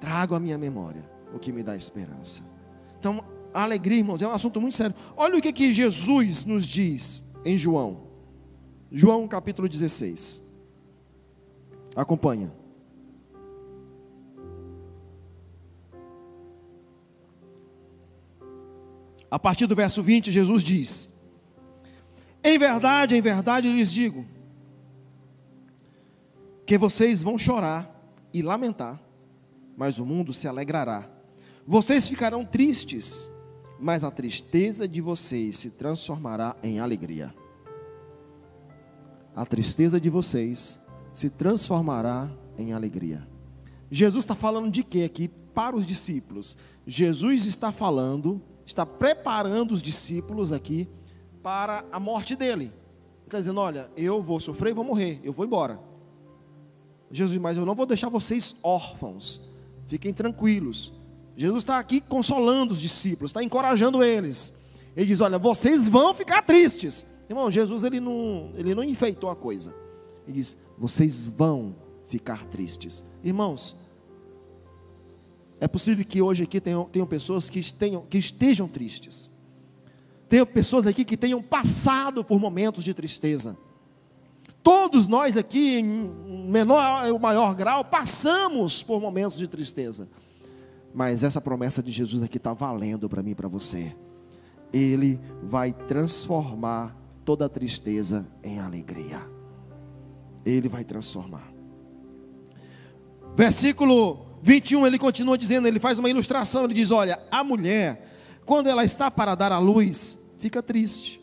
Trago 0.00 0.34
à 0.34 0.40
minha 0.40 0.58
memória 0.58 1.08
o 1.34 1.38
que 1.38 1.52
me 1.52 1.62
dá 1.62 1.76
esperança." 1.76 2.42
Então, 2.98 3.22
a 3.52 3.62
alegria, 3.62 3.98
irmãos, 3.98 4.22
é 4.22 4.26
um 4.26 4.32
assunto 4.32 4.60
muito 4.60 4.76
sério. 4.76 4.94
Olha 5.16 5.36
o 5.36 5.42
que, 5.42 5.52
que 5.52 5.72
Jesus 5.72 6.44
nos 6.44 6.66
diz 6.66 7.32
em 7.44 7.58
João 7.58 8.11
João 8.94 9.26
capítulo 9.26 9.66
16. 9.66 10.52
Acompanha. 11.96 12.52
A 19.30 19.38
partir 19.38 19.66
do 19.66 19.74
verso 19.74 20.02
20, 20.02 20.30
Jesus 20.30 20.62
diz: 20.62 21.18
Em 22.44 22.58
verdade, 22.58 23.16
em 23.16 23.22
verdade 23.22 23.72
lhes 23.72 23.90
digo, 23.90 24.26
que 26.66 26.76
vocês 26.76 27.22
vão 27.22 27.38
chorar 27.38 27.90
e 28.30 28.42
lamentar, 28.42 29.02
mas 29.74 29.98
o 29.98 30.04
mundo 30.04 30.34
se 30.34 30.46
alegrará. 30.46 31.08
Vocês 31.66 32.06
ficarão 32.06 32.44
tristes, 32.44 33.30
mas 33.80 34.04
a 34.04 34.10
tristeza 34.10 34.86
de 34.86 35.00
vocês 35.00 35.56
se 35.56 35.70
transformará 35.70 36.54
em 36.62 36.78
alegria. 36.78 37.34
A 39.34 39.46
tristeza 39.46 40.00
de 40.00 40.10
vocês 40.10 40.86
se 41.12 41.30
transformará 41.30 42.30
em 42.58 42.72
alegria. 42.72 43.26
Jesus 43.90 44.24
está 44.24 44.34
falando 44.34 44.70
de 44.70 44.82
quê 44.82 45.02
aqui 45.02 45.28
para 45.28 45.76
os 45.76 45.86
discípulos? 45.86 46.56
Jesus 46.86 47.46
está 47.46 47.72
falando, 47.72 48.42
está 48.64 48.84
preparando 48.84 49.72
os 49.72 49.82
discípulos 49.82 50.52
aqui 50.52 50.88
para 51.42 51.84
a 51.90 51.98
morte 51.98 52.36
dele. 52.36 52.64
Ele 52.64 52.72
está 53.26 53.38
dizendo: 53.38 53.60
Olha, 53.60 53.90
eu 53.96 54.22
vou 54.22 54.38
sofrer 54.38 54.70
e 54.70 54.74
vou 54.74 54.84
morrer, 54.84 55.20
eu 55.22 55.32
vou 55.32 55.44
embora. 55.44 55.80
Jesus, 57.10 57.38
mas 57.40 57.56
eu 57.56 57.66
não 57.66 57.74
vou 57.74 57.84
deixar 57.84 58.08
vocês 58.08 58.56
órfãos, 58.62 59.42
fiquem 59.86 60.12
tranquilos. 60.12 60.92
Jesus 61.36 61.62
está 61.62 61.78
aqui 61.78 62.00
consolando 62.00 62.72
os 62.72 62.80
discípulos, 62.80 63.30
está 63.30 63.42
encorajando 63.42 64.02
eles. 64.02 64.62
Ele 64.96 65.06
diz: 65.06 65.20
Olha, 65.20 65.38
vocês 65.38 65.88
vão 65.88 66.14
ficar 66.14 66.42
tristes. 66.42 67.06
Irmão, 67.28 67.50
Jesus 67.50 67.82
ele 67.82 68.00
não, 68.00 68.50
ele 68.54 68.74
não 68.74 68.84
enfeitou 68.84 69.30
a 69.30 69.36
coisa. 69.36 69.74
Ele 70.26 70.38
diz: 70.38 70.56
Vocês 70.76 71.24
vão 71.24 71.74
ficar 72.04 72.44
tristes. 72.46 73.04
Irmãos, 73.22 73.76
é 75.60 75.68
possível 75.68 76.04
que 76.04 76.20
hoje 76.20 76.42
aqui 76.42 76.60
tenham, 76.60 76.84
tenham 76.84 77.06
pessoas 77.06 77.48
que, 77.48 77.72
tenham, 77.72 78.02
que 78.02 78.18
estejam 78.18 78.66
tristes. 78.68 79.30
Tenham 80.28 80.46
pessoas 80.46 80.86
aqui 80.86 81.04
que 81.04 81.16
tenham 81.16 81.42
passado 81.42 82.24
por 82.24 82.40
momentos 82.40 82.82
de 82.82 82.92
tristeza. 82.94 83.56
Todos 84.62 85.06
nós 85.06 85.36
aqui, 85.36 85.78
em 85.78 86.48
menor 86.48 87.10
ou 87.10 87.18
maior 87.18 87.54
grau, 87.54 87.84
passamos 87.84 88.82
por 88.82 89.00
momentos 89.00 89.36
de 89.36 89.48
tristeza. 89.48 90.08
Mas 90.94 91.22
essa 91.22 91.40
promessa 91.40 91.82
de 91.82 91.90
Jesus 91.90 92.22
aqui 92.22 92.36
está 92.36 92.52
valendo 92.54 93.08
para 93.08 93.22
mim 93.22 93.30
e 93.30 93.34
para 93.34 93.48
você. 93.48 93.94
Ele 94.72 95.20
vai 95.42 95.72
transformar 95.72 96.96
toda 97.24 97.48
tristeza 97.48 98.26
em 98.42 98.60
alegria. 98.60 99.20
Ele 100.44 100.68
vai 100.68 100.84
transformar. 100.84 101.52
Versículo 103.34 104.26
21, 104.42 104.86
ele 104.86 104.98
continua 104.98 105.38
dizendo, 105.38 105.68
ele 105.68 105.78
faz 105.78 105.98
uma 105.98 106.10
ilustração, 106.10 106.64
ele 106.64 106.74
diz: 106.74 106.90
Olha, 106.90 107.20
a 107.30 107.44
mulher, 107.44 108.08
quando 108.44 108.68
ela 108.68 108.84
está 108.84 109.10
para 109.10 109.34
dar 109.34 109.52
à 109.52 109.58
luz, 109.58 110.30
fica 110.38 110.62
triste, 110.62 111.20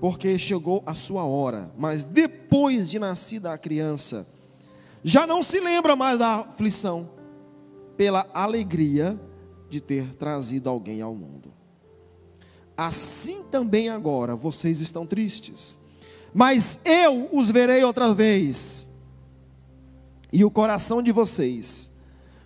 porque 0.00 0.38
chegou 0.38 0.82
a 0.86 0.94
sua 0.94 1.24
hora, 1.24 1.70
mas 1.76 2.04
depois 2.04 2.90
de 2.90 2.98
nascida 2.98 3.52
a 3.52 3.58
criança, 3.58 4.26
já 5.02 5.26
não 5.26 5.42
se 5.42 5.60
lembra 5.60 5.94
mais 5.94 6.18
da 6.18 6.36
aflição, 6.36 7.10
pela 7.96 8.26
alegria 8.32 9.20
de 9.68 9.80
ter 9.80 10.14
trazido 10.16 10.68
alguém 10.68 11.02
ao 11.02 11.14
mundo. 11.14 11.43
Assim 12.76 13.44
também 13.44 13.88
agora 13.88 14.34
vocês 14.34 14.80
estão 14.80 15.06
tristes, 15.06 15.78
mas 16.32 16.80
eu 16.84 17.28
os 17.32 17.50
verei 17.50 17.84
outra 17.84 18.12
vez, 18.12 18.88
e 20.32 20.44
o 20.44 20.50
coração 20.50 21.00
de 21.00 21.12
vocês 21.12 21.98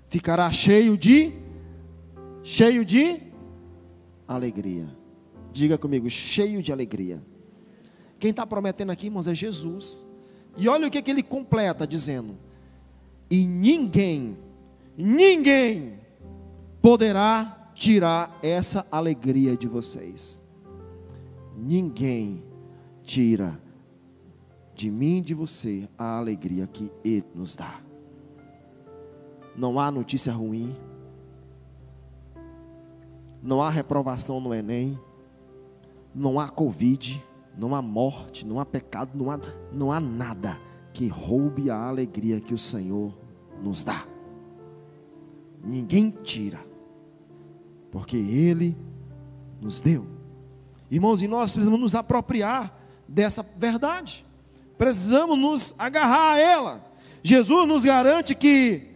ficará 0.08 0.50
cheio 0.50 0.98
de 0.98 1.32
cheio 2.42 2.84
de 2.84 3.20
alegria. 4.26 4.88
Diga 5.52 5.78
comigo, 5.78 6.08
cheio 6.10 6.62
de 6.62 6.70
alegria. 6.70 7.22
Quem 8.18 8.30
está 8.30 8.46
prometendo 8.46 8.90
aqui, 8.90 9.06
irmãos, 9.06 9.26
é 9.26 9.34
Jesus. 9.34 10.06
E 10.56 10.68
olha 10.68 10.88
o 10.88 10.90
que, 10.90 11.00
que 11.00 11.10
ele 11.10 11.22
completa 11.22 11.86
dizendo: 11.86 12.36
E 13.30 13.46
ninguém, 13.46 14.36
ninguém 14.96 15.98
poderá 16.82 17.57
tirar 17.78 18.36
essa 18.42 18.84
alegria 18.90 19.56
de 19.56 19.68
vocês. 19.68 20.42
Ninguém 21.56 22.42
tira 23.04 23.58
de 24.74 24.90
mim 24.90 25.18
e 25.18 25.20
de 25.20 25.32
você 25.32 25.88
a 25.96 26.18
alegria 26.18 26.66
que 26.66 26.90
Ele 27.04 27.24
nos 27.34 27.54
dá. 27.54 27.80
Não 29.56 29.78
há 29.78 29.92
notícia 29.92 30.32
ruim, 30.32 30.76
não 33.40 33.62
há 33.62 33.70
reprovação 33.70 34.40
no 34.40 34.52
Enem, 34.52 34.98
não 36.12 36.40
há 36.40 36.48
Covid, 36.48 37.24
não 37.56 37.76
há 37.76 37.82
morte, 37.82 38.44
não 38.44 38.58
há 38.58 38.66
pecado, 38.66 39.10
não 39.14 39.30
há, 39.30 39.38
não 39.72 39.92
há 39.92 40.00
nada 40.00 40.58
que 40.92 41.06
roube 41.06 41.70
a 41.70 41.76
alegria 41.76 42.40
que 42.40 42.54
o 42.54 42.58
Senhor 42.58 43.16
nos 43.62 43.84
dá. 43.84 44.04
Ninguém 45.62 46.10
tira 46.10 46.67
porque 47.90 48.16
Ele 48.16 48.77
nos 49.61 49.81
deu. 49.81 50.07
Irmãos, 50.90 51.20
e 51.22 51.29
nós 51.29 51.53
precisamos 51.53 51.81
nos 51.81 51.94
apropriar 51.94 52.74
dessa 53.07 53.44
verdade, 53.57 54.24
precisamos 54.77 55.38
nos 55.38 55.74
agarrar 55.79 56.33
a 56.33 56.38
ela. 56.38 56.85
Jesus 57.22 57.66
nos 57.66 57.85
garante 57.85 58.35
que 58.35 58.87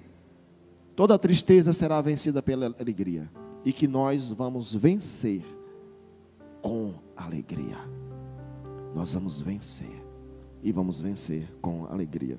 toda 0.95 1.19
tristeza 1.19 1.73
será 1.73 2.01
vencida 2.01 2.43
pela 2.43 2.75
alegria 2.79 3.31
e 3.65 3.73
que 3.73 3.87
nós 3.87 4.31
vamos 4.31 4.75
vencer 4.75 5.43
com 6.61 6.95
alegria. 7.17 7.77
Nós 8.95 9.15
vamos 9.15 9.41
vencer 9.41 10.03
e 10.63 10.73
vamos 10.73 11.01
vencer 11.01 11.49
com 11.61 11.87
alegria. 11.87 12.39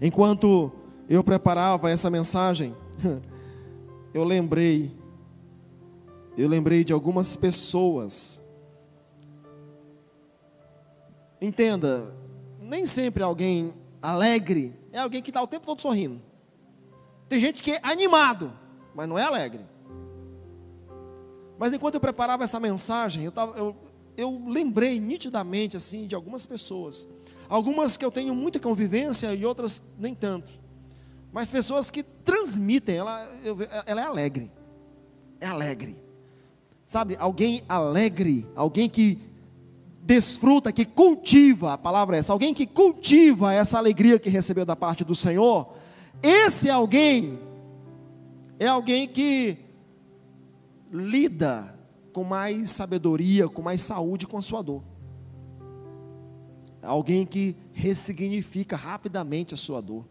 Enquanto 0.00 0.72
eu 1.08 1.22
preparava 1.22 1.90
essa 1.90 2.10
mensagem, 2.10 2.74
eu 4.12 4.24
lembrei 4.24 4.92
eu 6.36 6.48
lembrei 6.48 6.84
de 6.84 6.92
algumas 6.92 7.36
pessoas. 7.36 8.40
Entenda, 11.40 12.14
nem 12.60 12.86
sempre 12.86 13.22
alguém 13.22 13.74
alegre 14.02 14.74
é 14.92 15.00
alguém 15.00 15.20
que 15.20 15.30
está 15.30 15.42
o 15.42 15.46
tempo 15.46 15.66
todo 15.66 15.82
sorrindo. 15.82 16.22
Tem 17.28 17.38
gente 17.40 17.62
que 17.62 17.72
é 17.72 17.80
animado, 17.82 18.52
mas 18.94 19.08
não 19.08 19.18
é 19.18 19.22
alegre. 19.22 19.64
Mas 21.58 21.72
enquanto 21.72 21.94
eu 21.94 22.00
preparava 22.00 22.44
essa 22.44 22.60
mensagem, 22.60 23.24
eu, 23.24 23.32
tava, 23.32 23.56
eu, 23.58 23.76
eu 24.16 24.42
lembrei 24.46 25.00
nitidamente 25.00 25.76
assim 25.76 26.06
de 26.06 26.14
algumas 26.14 26.46
pessoas. 26.46 27.08
Algumas 27.48 27.96
que 27.96 28.04
eu 28.04 28.10
tenho 28.10 28.34
muita 28.34 28.58
convivência 28.58 29.34
e 29.34 29.44
outras 29.44 29.82
nem 29.98 30.14
tanto. 30.14 30.52
Mas 31.32 31.50
pessoas 31.50 31.90
que 31.90 32.02
transmitem, 32.02 32.96
ela, 32.96 33.28
eu, 33.44 33.56
ela 33.84 34.00
é 34.00 34.04
alegre. 34.04 34.50
É 35.40 35.46
alegre. 35.46 36.05
Sabe, 36.86 37.16
alguém 37.18 37.62
alegre, 37.68 38.46
alguém 38.54 38.88
que 38.88 39.18
desfruta, 40.02 40.72
que 40.72 40.84
cultiva, 40.84 41.72
a 41.72 41.78
palavra 41.78 42.16
é 42.16 42.20
essa, 42.20 42.32
alguém 42.32 42.54
que 42.54 42.64
cultiva 42.64 43.52
essa 43.52 43.76
alegria 43.76 44.20
que 44.20 44.28
recebeu 44.28 44.64
da 44.64 44.76
parte 44.76 45.04
do 45.04 45.14
Senhor, 45.14 45.68
esse 46.22 46.70
alguém 46.70 47.40
é 48.58 48.68
alguém 48.68 49.08
que 49.08 49.58
lida 50.92 51.74
com 52.12 52.22
mais 52.22 52.70
sabedoria, 52.70 53.48
com 53.48 53.60
mais 53.60 53.82
saúde 53.82 54.26
com 54.26 54.38
a 54.38 54.42
sua 54.42 54.62
dor. 54.62 54.82
Alguém 56.82 57.26
que 57.26 57.56
ressignifica 57.72 58.76
rapidamente 58.76 59.52
a 59.52 59.56
sua 59.56 59.82
dor, 59.82 60.06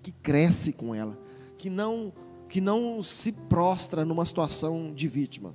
que 0.00 0.12
cresce 0.12 0.72
com 0.72 0.94
ela, 0.94 1.18
que 1.58 1.68
não 1.68 2.12
que 2.48 2.60
não 2.60 3.00
se 3.00 3.30
prostra 3.30 4.04
numa 4.04 4.24
situação 4.24 4.92
de 4.92 5.06
vítima. 5.06 5.54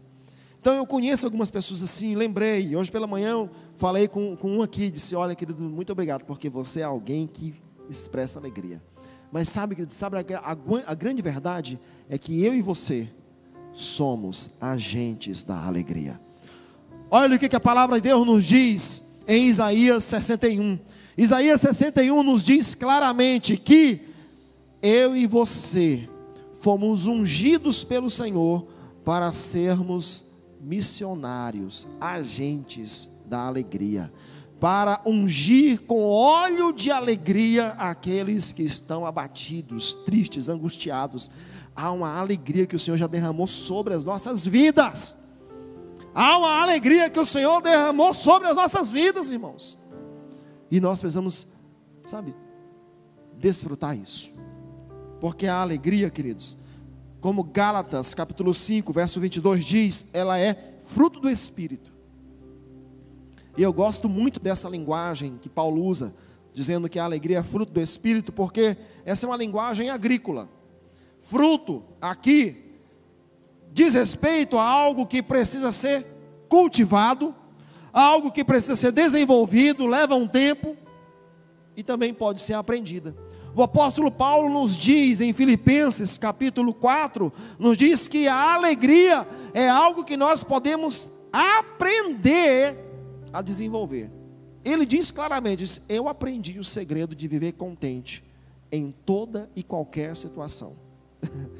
Então 0.65 0.73
eu 0.73 0.87
conheço 0.87 1.27
algumas 1.27 1.51
pessoas 1.51 1.83
assim, 1.83 2.15
lembrei. 2.15 2.75
Hoje 2.75 2.91
pela 2.91 3.05
manhã 3.05 3.47
falei 3.77 4.07
com, 4.07 4.35
com 4.35 4.57
um 4.57 4.63
aqui, 4.63 4.89
disse: 4.89 5.15
Olha, 5.15 5.35
querido, 5.35 5.61
muito 5.61 5.91
obrigado, 5.91 6.25
porque 6.25 6.49
você 6.49 6.79
é 6.79 6.83
alguém 6.83 7.27
que 7.27 7.53
expressa 7.87 8.39
alegria. 8.39 8.81
Mas 9.31 9.47
sabe, 9.47 9.77
sabe 9.89 10.17
a, 10.17 10.39
a, 10.39 10.57
a 10.87 10.95
grande 10.95 11.21
verdade 11.21 11.79
é 12.09 12.17
que 12.17 12.43
eu 12.43 12.55
e 12.55 12.63
você 12.63 13.07
somos 13.73 14.53
agentes 14.59 15.43
da 15.43 15.55
alegria. 15.63 16.19
Olha 17.11 17.35
o 17.35 17.39
que, 17.39 17.47
que 17.47 17.55
a 17.55 17.59
palavra 17.59 17.97
de 17.97 18.09
Deus 18.09 18.25
nos 18.25 18.43
diz 18.43 19.19
em 19.27 19.49
Isaías 19.49 20.03
61. 20.05 20.79
Isaías 21.15 21.61
61 21.61 22.23
nos 22.23 22.43
diz 22.43 22.73
claramente 22.73 23.55
que 23.55 24.01
eu 24.81 25.15
e 25.15 25.27
você 25.27 26.09
fomos 26.55 27.05
ungidos 27.05 27.83
pelo 27.83 28.09
Senhor 28.09 28.65
para 29.03 29.31
sermos 29.31 30.25
missionários, 30.61 31.87
agentes 31.99 33.21
da 33.25 33.45
alegria, 33.45 34.11
para 34.59 35.01
ungir 35.05 35.81
com 35.81 36.03
óleo 36.05 36.71
de 36.71 36.91
alegria 36.91 37.69
aqueles 37.77 38.51
que 38.51 38.63
estão 38.63 39.05
abatidos, 39.05 39.93
tristes, 39.93 40.49
angustiados. 40.49 41.29
Há 41.75 41.91
uma 41.91 42.17
alegria 42.17 42.65
que 42.65 42.75
o 42.75 42.79
Senhor 42.79 42.97
já 42.97 43.07
derramou 43.07 43.47
sobre 43.47 43.93
as 43.93 44.05
nossas 44.05 44.45
vidas. 44.45 45.17
Há 46.13 46.37
uma 46.37 46.61
alegria 46.61 47.09
que 47.09 47.19
o 47.19 47.25
Senhor 47.25 47.61
derramou 47.61 48.13
sobre 48.13 48.47
as 48.47 48.55
nossas 48.55 48.91
vidas, 48.91 49.29
irmãos. 49.29 49.77
E 50.71 50.79
nós 50.79 50.99
precisamos, 50.99 51.47
sabe, 52.07 52.33
desfrutar 53.37 53.97
isso. 53.97 54.31
Porque 55.19 55.47
a 55.47 55.61
alegria, 55.61 56.09
queridos, 56.09 56.57
como 57.25 57.43
Gálatas 57.43 58.13
capítulo 58.13 58.53
5, 58.53 58.93
verso 58.93 59.19
22 59.19 59.65
diz, 59.65 60.05
ela 60.13 60.37
é 60.37 60.75
fruto 60.83 61.19
do 61.19 61.27
Espírito. 61.27 61.91
E 63.57 63.63
eu 63.63 63.73
gosto 63.73 64.07
muito 64.07 64.39
dessa 64.39 64.69
linguagem 64.69 65.39
que 65.41 65.49
Paulo 65.49 65.83
usa, 65.83 66.13
dizendo 66.53 66.87
que 66.87 66.99
a 66.99 67.03
alegria 67.03 67.39
é 67.39 67.43
fruto 67.43 67.73
do 67.73 67.81
Espírito, 67.81 68.31
porque 68.31 68.77
essa 69.03 69.25
é 69.25 69.27
uma 69.27 69.37
linguagem 69.37 69.89
agrícola. 69.89 70.47
Fruto, 71.19 71.83
aqui, 71.99 72.77
diz 73.73 73.95
respeito 73.95 74.59
a 74.59 74.63
algo 74.63 75.07
que 75.07 75.23
precisa 75.23 75.71
ser 75.71 76.05
cultivado, 76.47 77.33
algo 77.91 78.31
que 78.31 78.43
precisa 78.43 78.75
ser 78.75 78.91
desenvolvido, 78.91 79.87
leva 79.87 80.13
um 80.13 80.27
tempo 80.27 80.77
e 81.75 81.81
também 81.81 82.13
pode 82.13 82.39
ser 82.39 82.53
aprendida. 82.53 83.15
O 83.55 83.63
apóstolo 83.63 84.11
Paulo 84.11 84.49
nos 84.49 84.75
diz 84.75 85.21
em 85.21 85.31
Filipenses 85.31 86.17
capítulo 86.17 86.73
4, 86.73 87.31
nos 87.57 87.77
diz 87.77 88.05
que 88.05 88.27
a 88.27 88.53
alegria 88.53 89.25
é 89.53 89.69
algo 89.69 90.03
que 90.03 90.17
nós 90.17 90.43
podemos 90.43 91.09
aprender 91.31 92.77
a 93.31 93.41
desenvolver. 93.41 94.11
Ele 94.63 94.85
diz 94.85 95.09
claramente: 95.09 95.59
diz, 95.59 95.81
Eu 95.87 96.09
aprendi 96.09 96.59
o 96.59 96.65
segredo 96.65 97.15
de 97.15 97.29
viver 97.29 97.53
contente 97.53 98.25
em 98.69 98.93
toda 99.05 99.49
e 99.55 99.63
qualquer 99.63 100.17
situação. 100.17 100.75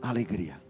Alegria. 0.00 0.62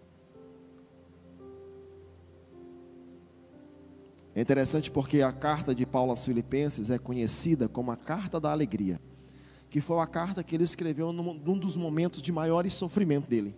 É 4.35 4.41
interessante 4.41 4.91
porque 4.91 5.21
a 5.21 5.33
carta 5.33 5.75
de 5.75 5.85
Paulo 5.85 6.11
aos 6.11 6.25
Filipenses 6.25 6.91
é 6.91 6.99
conhecida 6.99 7.69
como 7.69 7.91
a 7.91 7.97
carta 7.97 8.41
da 8.41 8.51
alegria, 8.51 9.01
que 9.69 9.81
foi 9.81 9.99
a 9.99 10.07
carta 10.07 10.43
que 10.43 10.55
ele 10.55 10.65
escreveu 10.65 11.13
num 11.13 11.59
dos 11.59 11.77
momentos 11.77 12.23
de 12.23 12.33
maior 12.33 12.69
sofrimento 12.71 13.29
dele. 13.29 13.55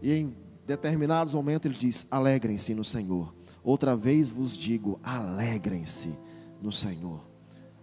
E 0.00 0.12
em 0.12 0.36
determinados 0.66 1.34
momentos 1.34 1.66
ele 1.66 1.78
diz: 1.78 2.06
Alegrem-se 2.10 2.74
no 2.74 2.84
Senhor. 2.84 3.34
Outra 3.62 3.94
vez 3.94 4.30
vos 4.30 4.56
digo: 4.56 4.98
alegrem-se 5.02 6.16
no 6.60 6.72
Senhor. 6.72 7.20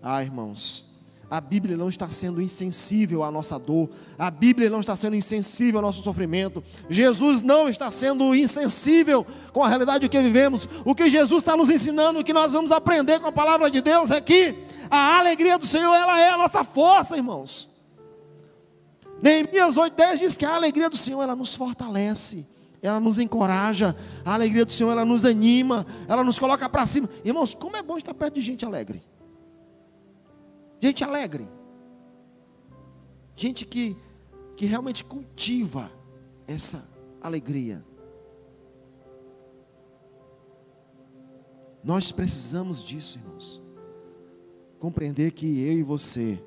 Ah, 0.02 0.24
irmãos, 0.24 0.89
a 1.30 1.40
Bíblia 1.40 1.78
não 1.78 1.90
está 1.90 2.10
sendo 2.10 2.42
insensível 2.42 3.24
à 3.24 3.32
nossa 3.32 3.60
dor, 3.60 3.90
a 4.18 4.32
Bíblia 4.32 4.70
não 4.70 4.80
está 4.80 4.96
sendo 4.96 5.16
insensível 5.16 5.80
ao 5.80 5.86
nosso 5.86 6.04
sofrimento, 6.04 6.64
Jesus 6.90 7.42
não 7.42 7.70
está 7.70 7.92
sendo 7.92 8.34
insensível 8.34 9.26
com 9.54 9.64
a 9.64 9.68
realidade 9.68 10.10
que 10.10 10.20
vivemos. 10.20 10.68
O 10.84 10.96
que 10.96 11.10
Jesus 11.10 11.42
está 11.42 11.56
nos 11.56 11.70
ensinando, 11.70 12.20
o 12.20 12.24
que 12.24 12.34
nós 12.34 12.54
vamos 12.54 12.72
aprender 12.72 13.20
com 13.20 13.28
a 13.28 13.32
palavra 13.32 13.70
de 13.70 13.82
Deus 13.82 14.12
é 14.12 14.20
que 14.20 14.56
a 14.90 15.20
alegria 15.20 15.58
do 15.58 15.68
Senhor, 15.68 15.94
ela 15.94 16.20
é 16.20 16.30
a 16.32 16.38
nossa 16.38 16.64
força, 16.64 17.16
irmãos. 17.16 17.70
Neemias 19.22 19.76
8,10 19.76 20.18
diz 20.18 20.38
que 20.38 20.46
a 20.46 20.56
alegria 20.56 20.90
do 20.90 20.98
Senhor, 20.98 21.22
ela 21.22 21.36
nos 21.36 21.54
fortalece 21.54 22.48
ela 22.82 23.00
nos 23.00 23.20
encoraja, 23.20 23.96
a 24.24 24.34
alegria 24.34 24.66
do 24.66 24.72
Senhor, 24.72 24.92
ela 24.92 25.04
nos 25.04 25.26
anima, 25.26 25.86
ela 26.08 26.24
nos 26.24 26.40
coloca 26.40 26.68
para 26.70 26.86
cima. 26.86 27.10
Irmãos, 27.26 27.54
como 27.54 27.76
é 27.76 27.82
bom 27.82 27.98
estar 27.98 28.14
perto 28.14 28.36
de 28.36 28.42
gente 28.42 28.66
alegre. 28.66 29.04
Gente 30.80 31.04
alegre. 31.04 31.48
Gente 33.36 33.66
que, 33.66 33.98
que 34.56 34.66
realmente 34.66 35.04
cultiva 35.04 35.92
essa 36.48 36.90
alegria. 37.22 37.84
Nós 41.84 42.12
precisamos 42.12 42.84
disso, 42.84 43.20
irmãos. 43.20 43.62
Compreender 44.80 45.32
que 45.32 45.62
eu 45.62 45.74
e 45.74 45.84
você 45.84 46.42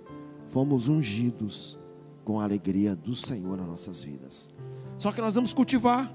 fomos 0.47 0.88
ungidos 0.88 1.79
com 2.25 2.40
a 2.40 2.45
alegria 2.45 2.95
do 2.95 3.14
Senhor 3.14 3.57
nas 3.57 3.66
nossas 3.66 4.03
vidas. 4.03 4.51
Só 4.99 5.12
que 5.12 5.21
nós 5.21 5.35
vamos 5.35 5.53
cultivar. 5.53 6.12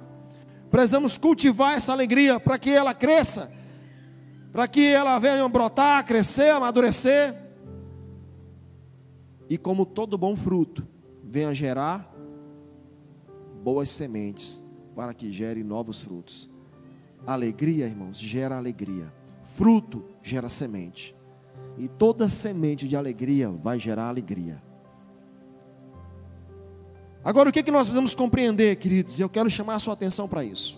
Precisamos 0.70 1.18
cultivar 1.18 1.76
essa 1.76 1.92
alegria 1.92 2.40
para 2.40 2.58
que 2.60 2.70
ela 2.70 2.94
cresça, 2.94 3.52
para 4.52 4.68
que 4.68 4.86
ela 4.86 5.18
venha 5.18 5.48
brotar, 5.48 6.06
crescer, 6.06 6.50
amadurecer. 6.50 7.47
E 9.50 9.58
como 9.58 9.86
todo 9.86 10.18
bom 10.18 10.36
fruto, 10.36 10.88
venha 11.24 11.54
gerar 11.54 12.14
boas 13.64 13.90
sementes 13.90 14.64
para 14.96 15.14
que 15.14 15.32
gere 15.32 15.64
novos 15.64 16.02
frutos. 16.02 16.50
Alegria, 17.26 17.86
irmãos, 17.86 18.18
gera 18.18 18.58
alegria. 18.58 19.14
Fruto 19.44 20.04
gera 20.22 20.50
semente. 20.50 21.16
E 21.78 21.88
toda 21.88 22.28
semente 22.30 22.88
de 22.88 22.96
alegria 22.96 23.50
vai 23.50 23.80
gerar 23.80 24.08
alegria. 24.08 24.62
Agora, 27.24 27.50
o 27.50 27.52
que, 27.52 27.62
que 27.62 27.72
nós 27.72 27.88
precisamos 27.88 28.16
compreender, 28.16 28.76
queridos? 28.78 29.20
Eu 29.20 29.30
quero 29.30 29.50
chamar 29.50 29.76
a 29.76 29.80
sua 29.80 29.94
atenção 29.94 30.28
para 30.28 30.44
isso. 30.44 30.78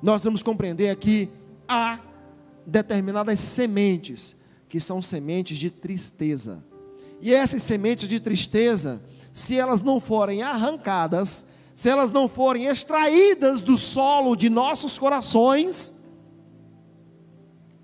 Nós 0.00 0.22
vamos 0.24 0.42
compreender 0.42 0.94
que 0.96 1.28
há 1.68 2.00
determinadas 2.66 3.38
sementes 3.38 4.36
que 4.68 4.80
são 4.80 5.02
sementes 5.02 5.58
de 5.58 5.70
tristeza. 5.70 6.64
E 7.22 7.32
essas 7.32 7.62
sementes 7.62 8.08
de 8.08 8.18
tristeza, 8.18 9.00
se 9.32 9.56
elas 9.56 9.80
não 9.80 10.00
forem 10.00 10.42
arrancadas, 10.42 11.46
se 11.72 11.88
elas 11.88 12.10
não 12.10 12.28
forem 12.28 12.66
extraídas 12.66 13.60
do 13.60 13.78
solo 13.78 14.34
de 14.34 14.50
nossos 14.50 14.98
corações, 14.98 16.02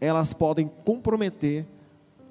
elas 0.01 0.33
podem 0.35 0.69
comprometer 0.85 1.65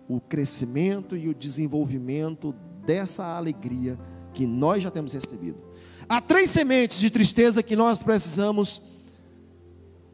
o 0.10 0.20
crescimento 0.20 1.16
e 1.16 1.30
o 1.30 1.34
desenvolvimento 1.34 2.54
dessa 2.86 3.24
alegria 3.38 3.98
que 4.34 4.46
nós 4.46 4.84
já 4.84 4.92
temos 4.92 5.14
recebido. 5.14 5.64
Há 6.10 6.20
três 6.20 6.50
sementes 6.50 7.00
de 7.00 7.10
tristeza 7.10 7.64
que 7.64 7.76
nós 7.76 8.04
precisamos, 8.04 8.82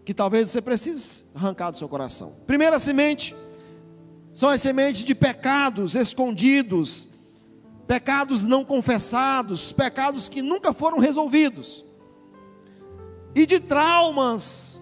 que 0.06 0.13
talvez 0.13 0.51
você 0.51 0.62
precise 0.62 1.25
arrancar 1.34 1.71
do 1.71 1.77
seu 1.77 1.89
coração. 1.89 2.36
Primeira 2.45 2.77
semente 2.77 3.36
são 4.34 4.50
as 4.50 4.62
sementes 4.62 5.06
de 5.06 5.13
pecados 5.13 5.96
escondidos, 5.96 7.08
pecados 7.86 8.43
não 8.43 8.65
confessados, 8.65 9.72
pecados 9.72 10.28
que 10.28 10.41
nunca 10.41 10.74
foram 10.74 10.98
resolvidos, 10.98 11.86
e 13.36 13.46
de 13.46 13.60
traumas 13.60 14.82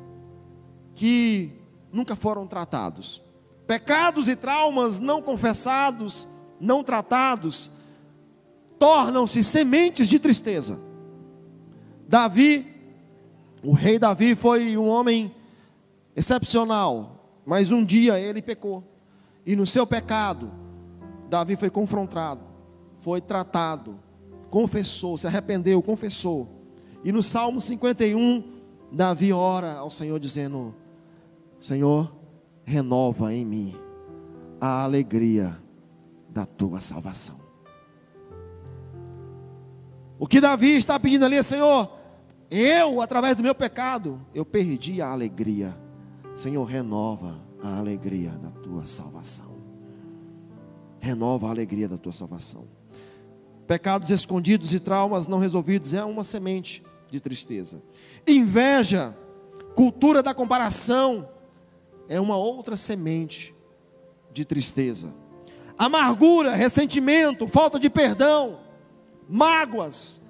que 0.96 1.52
nunca 1.92 2.16
foram 2.16 2.48
tratados. 2.48 3.22
Pecados 3.68 4.28
e 4.28 4.36
traumas 4.36 5.00
não 5.00 5.22
confessados, 5.22 6.28
não 6.60 6.84
tratados, 6.84 7.70
tornam-se 8.80 9.44
sementes 9.44 10.08
de 10.08 10.20
tristeza. 10.20 10.80
Davi, 12.08 12.66
o 13.64 13.72
rei 13.72 14.00
Davi 14.00 14.36
foi 14.36 14.78
um 14.78 14.88
homem 14.88 15.34
excepcional, 16.16 17.42
mas 17.46 17.72
um 17.72 17.86
dia 17.86 18.20
ele 18.20 18.42
pecou. 18.42 18.91
E 19.46 19.56
no 19.56 19.66
seu 19.66 19.88
pecado, 19.88 20.52
Davi 21.30 21.56
foi 21.56 21.70
confrontado, 21.70 22.42
foi 23.00 23.22
tratado, 23.22 24.00
confessou, 24.50 25.18
se 25.18 25.28
arrependeu, 25.28 25.82
confessou. 25.82 26.62
E 27.04 27.12
no 27.12 27.24
Salmo 27.24 27.60
51, 27.60 28.44
Davi 28.92 29.34
ora 29.34 29.76
ao 29.76 29.90
Senhor 29.90 30.20
dizendo: 30.20 30.76
Senhor, 31.60 32.14
renova 32.64 33.34
em 33.34 33.46
mim 33.46 33.76
a 34.60 34.84
alegria 34.84 35.58
da 36.30 36.46
tua 36.46 36.80
salvação. 36.80 37.40
O 40.20 40.28
que 40.28 40.40
Davi 40.40 40.78
está 40.78 41.00
pedindo 41.00 41.26
ali 41.26 41.38
é: 41.38 41.44
Senhor, 41.44 41.90
eu, 42.50 43.02
através 43.02 43.36
do 43.36 43.42
meu 43.42 43.56
pecado, 43.56 44.24
eu 44.36 44.46
perdi 44.46 45.02
a 45.02 45.10
alegria. 45.10 45.76
Senhor, 46.36 46.64
renova 46.64 47.40
a 47.62 47.78
alegria 47.78 48.32
da 48.32 48.50
tua 48.50 48.86
salvação. 48.86 49.62
Renova 51.00 51.48
a 51.48 51.52
alegria 51.52 51.88
da 51.88 51.98
tua 51.98 52.12
salvação. 52.12 52.68
Pecados 53.68 54.10
escondidos 54.10 54.74
e 54.74 54.80
traumas 54.80 55.28
não 55.28 55.40
resolvidos 55.40 55.94
é 55.94 56.04
uma 56.04 56.24
semente 56.24 56.84
de 57.10 57.20
tristeza. 57.20 57.82
Inveja, 58.28 59.16
cultura 59.76 60.22
da 60.22 60.34
comparação, 60.34 61.28
é 62.08 62.20
uma 62.20 62.38
outra 62.38 62.76
semente 62.76 63.54
de 64.34 64.44
tristeza. 64.46 65.14
Amargura, 65.78 66.54
ressentimento, 66.54 67.48
falta 67.48 67.80
de 67.80 67.90
perdão, 67.90 68.60
mágoas, 69.28 70.22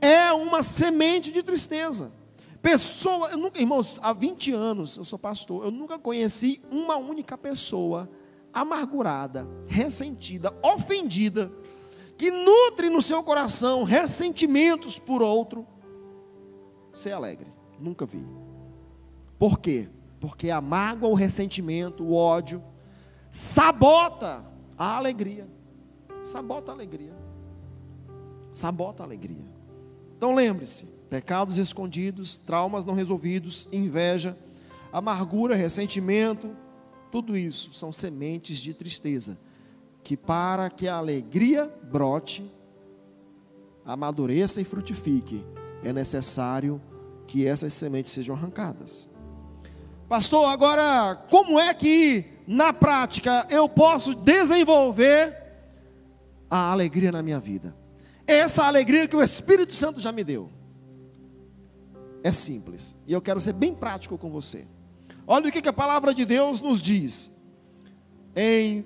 é 0.00 0.32
uma 0.32 0.62
semente 0.62 1.32
de 1.32 1.42
tristeza. 1.42 2.12
Pessoa, 2.64 3.28
eu 3.28 3.36
nunca, 3.36 3.60
irmãos, 3.60 3.98
há 4.00 4.14
20 4.14 4.54
anos 4.54 4.96
eu 4.96 5.04
sou 5.04 5.18
pastor, 5.18 5.66
eu 5.66 5.70
nunca 5.70 5.98
conheci 5.98 6.62
uma 6.70 6.96
única 6.96 7.36
pessoa 7.36 8.08
amargurada, 8.54 9.46
ressentida, 9.66 10.50
ofendida, 10.64 11.52
que 12.16 12.30
nutre 12.30 12.88
no 12.88 13.02
seu 13.02 13.22
coração 13.22 13.84
ressentimentos 13.84 14.98
por 14.98 15.20
outro, 15.20 15.66
ser 16.90 17.12
alegre. 17.12 17.52
Nunca 17.78 18.06
vi. 18.06 18.24
Por 19.38 19.58
quê? 19.58 19.90
Porque 20.18 20.48
a 20.48 20.62
mágoa, 20.62 21.10
o 21.10 21.14
ressentimento, 21.14 22.02
o 22.02 22.14
ódio 22.14 22.64
sabota 23.30 24.42
a 24.78 24.96
alegria. 24.96 25.46
Sabota 26.22 26.72
a 26.72 26.74
alegria. 26.74 27.14
Sabota 28.54 29.02
a 29.02 29.06
alegria. 29.06 29.52
Então 30.16 30.34
lembre-se: 30.34 30.93
pecados 31.14 31.58
escondidos, 31.58 32.36
traumas 32.36 32.84
não 32.84 32.92
resolvidos, 32.92 33.68
inveja, 33.70 34.36
amargura, 34.92 35.54
ressentimento, 35.54 36.56
tudo 37.08 37.36
isso 37.36 37.72
são 37.72 37.92
sementes 37.92 38.58
de 38.58 38.74
tristeza, 38.74 39.38
que 40.02 40.16
para 40.16 40.68
que 40.68 40.88
a 40.88 40.96
alegria 40.96 41.72
brote, 41.84 42.44
amadureça 43.84 44.60
e 44.60 44.64
frutifique, 44.64 45.44
é 45.84 45.92
necessário 45.92 46.82
que 47.28 47.46
essas 47.46 47.72
sementes 47.74 48.12
sejam 48.12 48.34
arrancadas. 48.34 49.08
Pastor, 50.08 50.48
agora, 50.48 51.14
como 51.30 51.60
é 51.60 51.72
que 51.74 52.24
na 52.44 52.72
prática 52.72 53.46
eu 53.50 53.68
posso 53.68 54.14
desenvolver 54.14 55.32
a 56.50 56.72
alegria 56.72 57.12
na 57.12 57.22
minha 57.22 57.38
vida? 57.38 57.72
Essa 58.26 58.64
alegria 58.64 59.06
que 59.06 59.14
o 59.14 59.22
Espírito 59.22 59.76
Santo 59.76 60.00
já 60.00 60.10
me 60.10 60.24
deu. 60.24 60.50
É 62.24 62.32
simples. 62.32 62.96
E 63.06 63.12
eu 63.12 63.20
quero 63.20 63.38
ser 63.38 63.52
bem 63.52 63.74
prático 63.74 64.16
com 64.16 64.30
você. 64.30 64.66
Olha 65.26 65.46
o 65.46 65.52
que, 65.52 65.68
a 65.68 65.72
palavra 65.74 66.14
de 66.14 66.24
Deus 66.24 66.58
nos 66.58 66.80
diz. 66.80 67.36
Em 68.34 68.82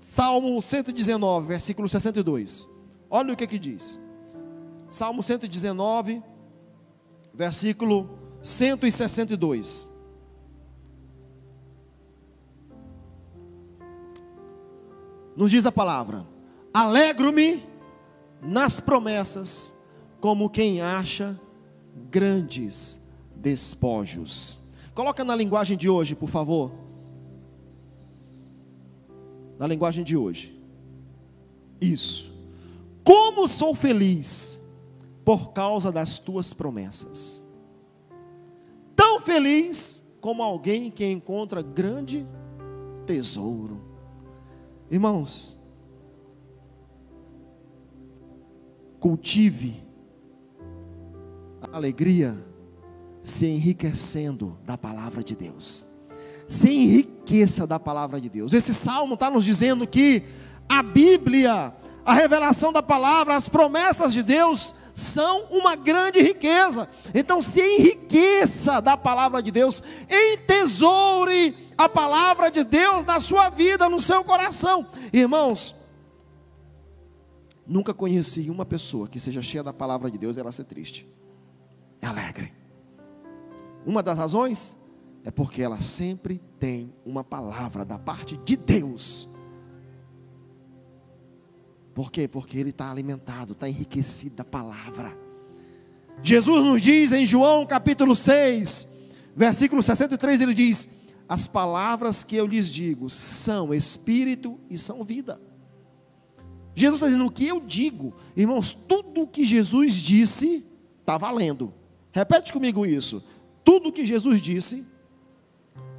Salmo 0.00 0.62
119, 0.62 1.48
versículo 1.48 1.88
62. 1.88 2.68
Olha 3.10 3.34
o 3.34 3.36
que 3.36 3.48
que 3.48 3.58
diz. 3.58 3.98
Salmo 4.88 5.24
119, 5.24 6.22
versículo 7.34 8.16
162. 8.40 9.90
Nos 15.36 15.50
diz 15.50 15.66
a 15.66 15.72
palavra: 15.72 16.24
Alegro-me 16.72 17.66
nas 18.40 18.78
promessas, 18.78 19.74
como 20.20 20.48
quem 20.48 20.80
acha 20.80 21.40
grandes 22.12 23.00
despojos. 23.34 24.60
Coloca 24.94 25.24
na 25.24 25.34
linguagem 25.34 25.78
de 25.78 25.88
hoje, 25.88 26.14
por 26.14 26.28
favor. 26.28 26.70
Na 29.58 29.66
linguagem 29.66 30.04
de 30.04 30.14
hoje. 30.14 30.62
Isso. 31.80 32.30
Como 33.02 33.48
sou 33.48 33.74
feliz 33.74 34.62
por 35.24 35.52
causa 35.52 35.90
das 35.90 36.18
tuas 36.18 36.52
promessas. 36.52 37.42
Tão 38.94 39.18
feliz 39.18 40.14
como 40.20 40.42
alguém 40.42 40.90
que 40.90 41.10
encontra 41.10 41.62
grande 41.62 42.26
tesouro. 43.06 43.80
Irmãos, 44.90 45.56
cultive 49.00 49.81
alegria 51.72 52.44
se 53.22 53.46
enriquecendo 53.46 54.58
da 54.64 54.76
palavra 54.76 55.22
de 55.22 55.36
Deus. 55.36 55.86
Se 56.48 56.70
enriqueça 56.70 57.66
da 57.66 57.78
palavra 57.78 58.20
de 58.20 58.28
Deus. 58.28 58.52
Esse 58.52 58.74
salmo 58.74 59.14
está 59.14 59.30
nos 59.30 59.44
dizendo 59.44 59.86
que 59.86 60.22
a 60.68 60.82
Bíblia, 60.82 61.74
a 62.04 62.14
revelação 62.14 62.72
da 62.72 62.82
palavra, 62.82 63.36
as 63.36 63.48
promessas 63.48 64.12
de 64.12 64.22
Deus 64.22 64.74
são 64.92 65.44
uma 65.50 65.76
grande 65.76 66.20
riqueza. 66.20 66.88
Então 67.14 67.40
se 67.40 67.62
enriqueça 67.62 68.80
da 68.80 68.96
palavra 68.96 69.42
de 69.42 69.50
Deus, 69.50 69.82
entesoure 70.10 71.56
a 71.78 71.88
palavra 71.88 72.50
de 72.50 72.64
Deus 72.64 73.04
na 73.04 73.20
sua 73.20 73.48
vida, 73.48 73.88
no 73.88 74.00
seu 74.00 74.22
coração. 74.24 74.86
Irmãos, 75.12 75.74
nunca 77.66 77.94
conheci 77.94 78.50
uma 78.50 78.66
pessoa 78.66 79.08
que 79.08 79.20
seja 79.20 79.42
cheia 79.42 79.62
da 79.62 79.72
palavra 79.72 80.10
de 80.10 80.18
Deus 80.18 80.36
e 80.36 80.40
ela 80.40 80.52
ser 80.52 80.64
triste. 80.64 81.06
É 82.02 82.06
alegre. 82.06 82.52
Uma 83.86 84.02
das 84.02 84.18
razões 84.18 84.76
é 85.24 85.30
porque 85.30 85.62
ela 85.62 85.80
sempre 85.80 86.40
tem 86.58 86.92
uma 87.06 87.22
palavra 87.22 87.84
da 87.84 87.98
parte 87.98 88.36
de 88.38 88.56
Deus. 88.56 89.28
Por 91.94 92.10
quê? 92.10 92.26
Porque 92.26 92.58
ele 92.58 92.70
está 92.70 92.90
alimentado, 92.90 93.52
está 93.52 93.68
enriquecido 93.68 94.36
da 94.36 94.44
palavra. 94.44 95.16
Jesus 96.22 96.64
nos 96.64 96.82
diz 96.82 97.12
em 97.12 97.24
João 97.24 97.66
capítulo 97.66 98.16
6, 98.16 98.88
versículo 99.36 99.82
63, 99.82 100.40
ele 100.40 100.54
diz: 100.54 101.02
As 101.28 101.46
palavras 101.46 102.24
que 102.24 102.36
eu 102.36 102.46
lhes 102.46 102.68
digo 102.68 103.10
são 103.10 103.72
espírito 103.72 104.58
e 104.68 104.76
são 104.76 105.04
vida. 105.04 105.40
Jesus 106.74 106.96
está 106.96 107.06
dizendo 107.06 107.26
o 107.26 107.30
que 107.30 107.46
eu 107.46 107.60
digo, 107.60 108.14
irmãos, 108.36 108.72
tudo 108.72 109.22
o 109.22 109.28
que 109.28 109.44
Jesus 109.44 109.94
disse 109.94 110.64
está 111.00 111.18
valendo. 111.18 111.74
Repete 112.12 112.52
comigo 112.52 112.84
isso. 112.84 113.22
Tudo 113.64 113.88
o 113.88 113.92
que 113.92 114.04
Jesus 114.04 114.40
disse 114.40 114.86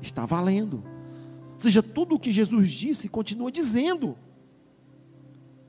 está 0.02 0.26
valendo. 0.26 0.84
Ou 1.56 1.60
seja, 1.60 1.82
tudo 1.82 2.16
o 2.16 2.20
que 2.20 2.32
Jesus 2.32 2.72
disse 2.72 3.10
continua 3.10 3.52
dizendo. 3.52 4.18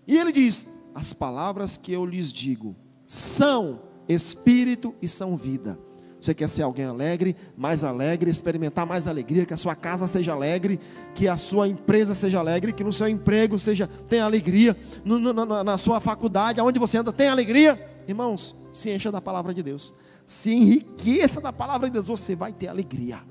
E 0.07 0.17
ele 0.17 0.33
diz: 0.33 0.69
As 0.95 1.13
palavras 1.13 1.77
que 1.77 1.93
eu 1.93 2.05
lhes 2.05 2.33
digo 2.33 2.77
são 3.07 3.81
espírito 4.09 4.95
e 5.01 5.09
são 5.09 5.37
vida. 5.37 5.79
Você 6.21 6.33
quer 6.33 6.49
ser 6.49 6.63
alguém 6.63 6.87
alegre, 6.87 7.37
mais 7.55 7.85
alegre, 7.85 8.31
experimentar 8.31 8.87
mais 8.87 9.07
alegria, 9.07 9.45
que 9.45 9.53
a 9.53 9.59
sua 9.59 9.75
casa 9.75 10.07
seja 10.07 10.33
alegre, 10.33 10.81
que 11.15 11.29
a 11.29 11.37
sua 11.37 11.69
empresa 11.69 12.15
seja 12.15 12.39
alegre, 12.39 12.73
que 12.73 12.83
no 12.83 12.95
seu 12.95 13.07
emprego 13.09 13.59
seja 13.59 13.87
tenha 13.87 14.25
alegria, 14.25 14.75
no, 15.05 15.19
no, 15.19 15.33
na, 15.33 15.63
na 15.63 15.79
sua 15.79 16.01
faculdade, 16.01 16.59
aonde 16.59 16.79
você 16.79 16.97
anda, 16.97 17.13
tem 17.13 17.29
alegria. 17.29 17.94
Irmãos, 18.07 18.55
se 18.73 18.91
encha 18.91 19.11
da 19.11 19.21
palavra 19.21 19.55
de 19.55 19.63
Deus. 19.63 19.95
Se 20.27 20.53
enriqueça 20.53 21.41
da 21.41 21.53
palavra 21.53 21.89
de 21.89 21.93
Deus, 21.93 22.07
você 22.07 22.35
vai 22.35 22.53
ter 22.53 22.69
alegria. 22.69 23.23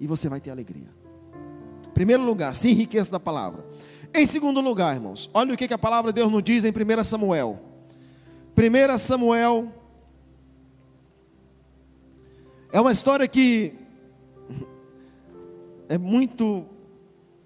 E 0.00 0.06
você 0.06 0.28
vai 0.28 0.40
ter 0.40 0.50
alegria. 0.50 0.88
Primeiro 1.92 2.24
lugar, 2.24 2.54
se 2.54 2.70
enriqueça 2.70 3.12
da 3.12 3.20
palavra. 3.20 3.64
Em 4.12 4.26
segundo 4.26 4.60
lugar, 4.60 4.94
irmãos, 4.94 5.30
olha 5.34 5.54
o 5.54 5.56
que 5.56 5.72
a 5.72 5.78
palavra 5.78 6.12
de 6.12 6.20
Deus 6.20 6.30
nos 6.30 6.42
diz 6.42 6.64
em 6.64 6.70
1 6.70 7.04
Samuel. 7.04 7.60
1 8.56 8.98
Samuel 8.98 9.72
é 12.72 12.80
uma 12.80 12.92
história 12.92 13.26
que 13.26 13.74
é 15.88 15.98
muito, 15.98 16.66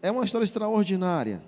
é 0.03 0.11
uma 0.11 0.25
história 0.25 0.45
extraordinária. 0.45 1.43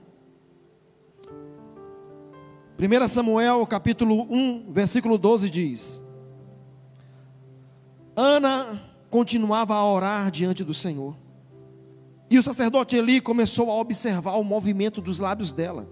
1 2.81 3.09
Samuel 3.09 3.66
capítulo 3.66 4.26
1, 4.31 4.72
versículo 4.72 5.18
12 5.18 5.51
diz: 5.51 6.03
Ana 8.16 8.81
continuava 9.11 9.74
a 9.74 9.85
orar 9.85 10.31
diante 10.31 10.64
do 10.64 10.72
Senhor. 10.72 11.14
E 12.31 12.39
o 12.39 12.43
sacerdote 12.43 12.97
Eli 12.97 13.20
começou 13.20 13.70
a 13.70 13.74
observar 13.74 14.37
o 14.37 14.45
movimento 14.45 15.03
dos 15.03 15.18
lábios 15.18 15.53
dela, 15.53 15.87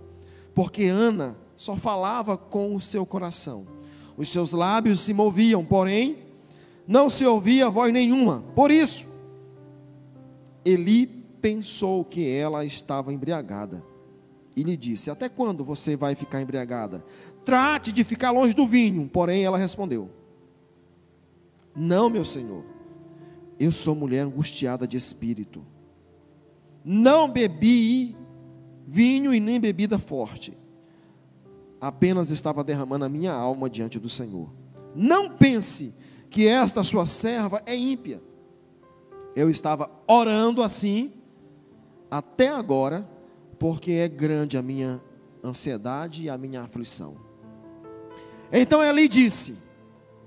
porque 0.54 0.86
Ana 0.86 1.36
só 1.54 1.76
falava 1.76 2.38
com 2.38 2.74
o 2.74 2.80
seu 2.80 3.04
coração. 3.04 3.66
Os 4.16 4.30
seus 4.30 4.52
lábios 4.52 5.02
se 5.02 5.12
moviam, 5.12 5.62
porém, 5.62 6.16
não 6.86 7.10
se 7.10 7.26
ouvia 7.26 7.68
voz 7.68 7.92
nenhuma. 7.92 8.42
Por 8.54 8.70
isso, 8.70 9.06
Eli 10.64 11.06
pensou 11.06 12.02
que 12.02 12.26
ela 12.26 12.64
estava 12.64 13.12
embriagada 13.12 13.84
e 14.58 14.62
lhe 14.62 14.76
disse: 14.76 15.10
Até 15.10 15.28
quando 15.28 15.64
você 15.64 15.96
vai 15.96 16.14
ficar 16.14 16.42
embriagada? 16.42 17.04
Trate 17.44 17.92
de 17.92 18.04
ficar 18.04 18.30
longe 18.30 18.54
do 18.54 18.66
vinho. 18.66 19.08
Porém, 19.08 19.44
ela 19.44 19.58
respondeu: 19.58 20.10
Não, 21.74 22.10
meu 22.10 22.24
senhor, 22.24 22.64
eu 23.58 23.72
sou 23.72 23.94
mulher 23.94 24.20
angustiada 24.20 24.86
de 24.86 24.96
espírito 24.96 25.64
não 26.90 27.28
bebi 27.28 28.16
vinho 28.86 29.34
e 29.34 29.38
nem 29.38 29.60
bebida 29.60 29.98
forte. 29.98 30.56
Apenas 31.78 32.30
estava 32.30 32.64
derramando 32.64 33.04
a 33.04 33.08
minha 33.10 33.32
alma 33.32 33.68
diante 33.68 33.98
do 33.98 34.08
Senhor. 34.08 34.50
Não 34.94 35.28
pense 35.28 35.94
que 36.30 36.48
esta 36.48 36.82
sua 36.82 37.04
serva 37.04 37.62
é 37.66 37.76
ímpia. 37.76 38.22
Eu 39.36 39.50
estava 39.50 39.90
orando 40.08 40.62
assim 40.62 41.12
até 42.10 42.48
agora, 42.48 43.06
porque 43.58 43.92
é 43.92 44.08
grande 44.08 44.56
a 44.56 44.62
minha 44.62 45.00
ansiedade 45.42 46.24
e 46.24 46.30
a 46.30 46.38
minha 46.38 46.62
aflição. 46.62 47.16
Então 48.52 48.82
Eli 48.82 49.08
disse: 49.08 49.58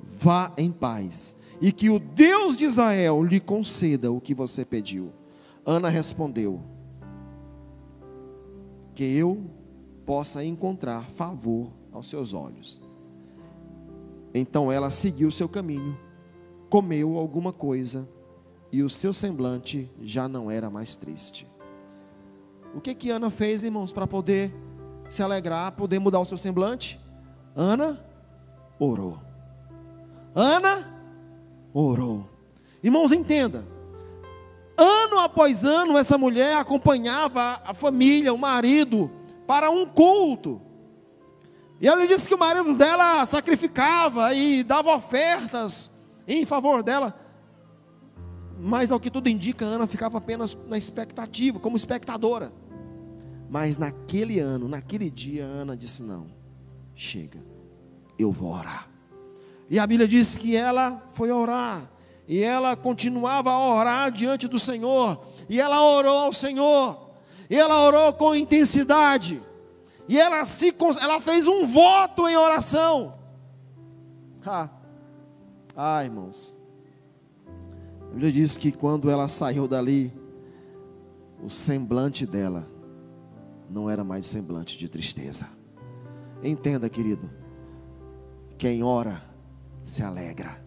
Vá 0.04 0.54
em 0.58 0.72
paz, 0.72 1.38
e 1.60 1.72
que 1.72 1.90
o 1.90 2.00
Deus 2.00 2.58
de 2.58 2.66
Israel 2.66 3.24
lhe 3.24 3.40
conceda 3.40 4.12
o 4.12 4.22
que 4.22 4.34
você 4.34 4.64
pediu. 4.66 5.12
Ana 5.66 5.90
respondeu: 5.90 6.62
Que 8.94 9.04
eu 9.04 9.50
possa 10.06 10.44
encontrar 10.44 11.10
favor 11.10 11.72
aos 11.92 12.08
seus 12.08 12.34
olhos. 12.34 12.82
Então 14.34 14.72
ela 14.72 14.90
seguiu 14.90 15.30
seu 15.30 15.50
caminho 15.50 15.98
comeu 16.72 17.18
alguma 17.18 17.52
coisa 17.52 18.10
e 18.72 18.82
o 18.82 18.90
seu 18.90 19.14
semblante 19.14 19.92
já 20.02 20.30
não 20.30 20.50
era 20.50 20.70
mais 20.70 20.96
triste. 20.96 21.46
O 22.74 22.80
que 22.80 22.94
que 22.96 23.10
Ana 23.10 23.30
fez, 23.30 23.64
irmãos, 23.64 23.92
para 23.92 24.08
poder 24.08 24.54
se 25.10 25.22
alegrar, 25.22 25.74
poder 25.74 26.00
mudar 26.00 26.20
o 26.20 26.26
seu 26.26 26.38
semblante? 26.38 27.00
Ana 27.56 28.04
orou. 28.80 29.20
Ana 30.34 30.88
orou. 31.74 32.30
Irmãos, 32.82 33.12
entenda. 33.12 33.66
Ano 34.78 35.20
após 35.20 35.64
ano, 35.64 35.98
essa 35.98 36.18
mulher 36.18 36.58
acompanhava 36.58 37.62
a 37.64 37.74
família, 37.74 38.34
o 38.34 38.38
marido, 38.38 39.12
para 39.46 39.70
um 39.70 39.86
culto. 39.86 40.62
E 41.80 41.88
ela 41.88 42.08
disse 42.08 42.28
que 42.28 42.36
o 42.36 42.40
marido 42.40 42.74
dela 42.74 43.26
sacrificava 43.26 44.34
e 44.34 44.64
dava 44.64 44.96
ofertas 44.96 46.06
em 46.28 46.46
favor 46.46 46.82
dela. 46.82 47.20
Mas 48.58 48.92
ao 48.92 49.00
que 49.00 49.10
tudo 49.10 49.28
indica, 49.28 49.66
Ana 49.66 49.88
ficava 49.88 50.20
apenas 50.20 50.58
na 50.68 50.78
expectativa, 50.78 51.60
como 51.60 51.76
espectadora. 51.76 52.54
Mas 53.52 53.78
naquele 53.78 54.40
ano, 54.40 54.70
naquele 54.70 55.10
dia, 55.10 55.44
Ana 55.44 55.76
disse: 55.76 56.02
Não, 56.02 56.28
chega, 56.96 57.44
eu 58.18 58.32
vou 58.32 58.54
orar. 58.54 58.90
E 59.70 59.78
a 59.78 59.86
Bíblia 59.86 60.08
diz 60.08 60.38
que 60.38 60.56
ela 60.56 61.04
foi 61.10 61.32
orar, 61.32 61.92
e 62.26 62.42
ela 62.42 62.78
continuava 62.78 63.52
a 63.52 63.60
orar 63.60 64.10
diante 64.10 64.48
do 64.48 64.58
Senhor, 64.58 65.22
e 65.50 65.60
ela 65.60 65.84
orou 65.84 66.18
ao 66.20 66.34
Senhor, 66.34 66.98
e 67.50 67.56
ela 67.58 67.84
orou 67.84 68.14
com 68.14 68.34
intensidade, 68.34 69.42
e 70.08 70.18
ela, 70.18 70.46
se, 70.46 70.74
ela 71.02 71.20
fez 71.20 71.46
um 71.46 71.68
voto 71.68 72.30
em 72.30 72.38
oração. 72.38 73.16
Ah, 74.46 74.70
ah 75.76 76.06
irmãos, 76.06 76.58
a 78.00 78.14
Bíblia 78.14 78.32
diz 78.32 78.56
que 78.56 78.72
quando 78.72 79.12
ela 79.12 79.28
saiu 79.28 79.68
dali, 79.68 80.14
o 81.44 81.50
semblante 81.50 82.26
dela 82.26 82.71
não 83.72 83.90
era 83.90 84.04
mais 84.04 84.28
semblante 84.28 84.78
de 84.78 84.90
tristeza. 84.90 85.48
Entenda, 86.44 86.90
querido, 86.90 87.30
quem 88.58 88.84
ora 88.84 89.24
se 89.82 90.04
alegra. 90.04 90.64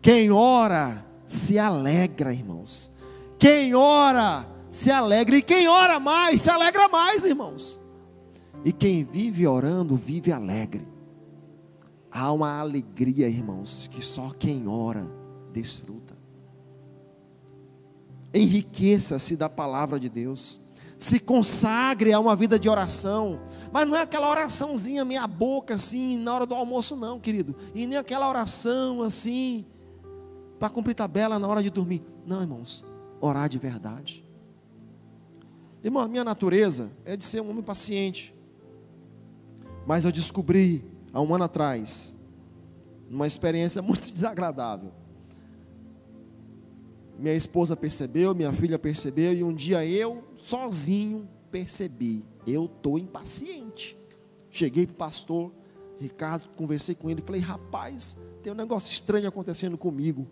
Quem 0.00 0.30
ora 0.30 1.04
se 1.26 1.58
alegra, 1.58 2.32
irmãos. 2.32 2.90
Quem 3.38 3.74
ora 3.74 4.46
se 4.70 4.90
alegra. 4.90 5.36
E 5.36 5.42
quem 5.42 5.68
ora 5.68 5.98
mais 5.98 6.40
se 6.40 6.50
alegra 6.50 6.88
mais, 6.88 7.24
irmãos. 7.24 7.80
E 8.64 8.72
quem 8.72 9.04
vive 9.04 9.46
orando, 9.46 9.96
vive 9.96 10.32
alegre. 10.32 10.86
Há 12.10 12.32
uma 12.32 12.58
alegria, 12.58 13.28
irmãos, 13.28 13.88
que 13.90 14.04
só 14.04 14.30
quem 14.30 14.66
ora 14.66 15.10
desfruta 15.52 16.18
enriqueça-se 18.32 19.36
da 19.36 19.48
palavra 19.48 19.98
de 19.98 20.08
Deus, 20.08 20.60
se 20.98 21.20
consagre 21.20 22.12
a 22.12 22.18
uma 22.18 22.34
vida 22.34 22.58
de 22.58 22.68
oração, 22.68 23.40
mas 23.72 23.88
não 23.88 23.96
é 23.96 24.02
aquela 24.02 24.28
oraçãozinha 24.28 25.04
meia 25.04 25.26
boca 25.26 25.74
assim 25.74 26.18
na 26.18 26.34
hora 26.34 26.44
do 26.44 26.54
almoço 26.54 26.96
não, 26.96 27.20
querido, 27.20 27.54
e 27.74 27.86
nem 27.86 27.96
aquela 27.96 28.28
oração 28.28 29.02
assim 29.02 29.64
para 30.58 30.68
cumprir 30.68 30.94
tabela 30.94 31.38
na 31.38 31.46
hora 31.46 31.62
de 31.62 31.70
dormir. 31.70 32.02
Não, 32.26 32.42
irmãos, 32.42 32.84
orar 33.20 33.48
de 33.48 33.58
verdade. 33.58 34.24
Irmão, 35.82 36.02
a 36.02 36.08
minha 36.08 36.24
natureza 36.24 36.90
é 37.04 37.16
de 37.16 37.24
ser 37.24 37.40
um 37.40 37.50
homem 37.50 37.62
paciente. 37.62 38.34
Mas 39.86 40.04
eu 40.04 40.10
descobri 40.10 40.84
há 41.12 41.20
um 41.20 41.32
ano 41.32 41.44
atrás, 41.44 42.18
numa 43.08 43.26
experiência 43.26 43.80
muito 43.82 44.12
desagradável, 44.12 44.92
minha 47.18 47.34
esposa 47.34 47.76
percebeu, 47.76 48.34
minha 48.34 48.52
filha 48.52 48.78
percebeu, 48.78 49.32
e 49.32 49.42
um 49.42 49.52
dia 49.52 49.84
eu, 49.84 50.22
sozinho, 50.36 51.28
percebi: 51.50 52.24
eu 52.46 52.66
estou 52.66 52.98
impaciente. 52.98 53.98
Cheguei 54.50 54.86
para 54.86 54.94
o 54.94 54.96
pastor 54.96 55.52
Ricardo, 55.98 56.48
conversei 56.56 56.94
com 56.94 57.10
ele, 57.10 57.20
falei: 57.20 57.40
rapaz, 57.40 58.16
tem 58.42 58.52
um 58.52 58.56
negócio 58.56 58.90
estranho 58.90 59.28
acontecendo 59.28 59.76
comigo. 59.76 60.26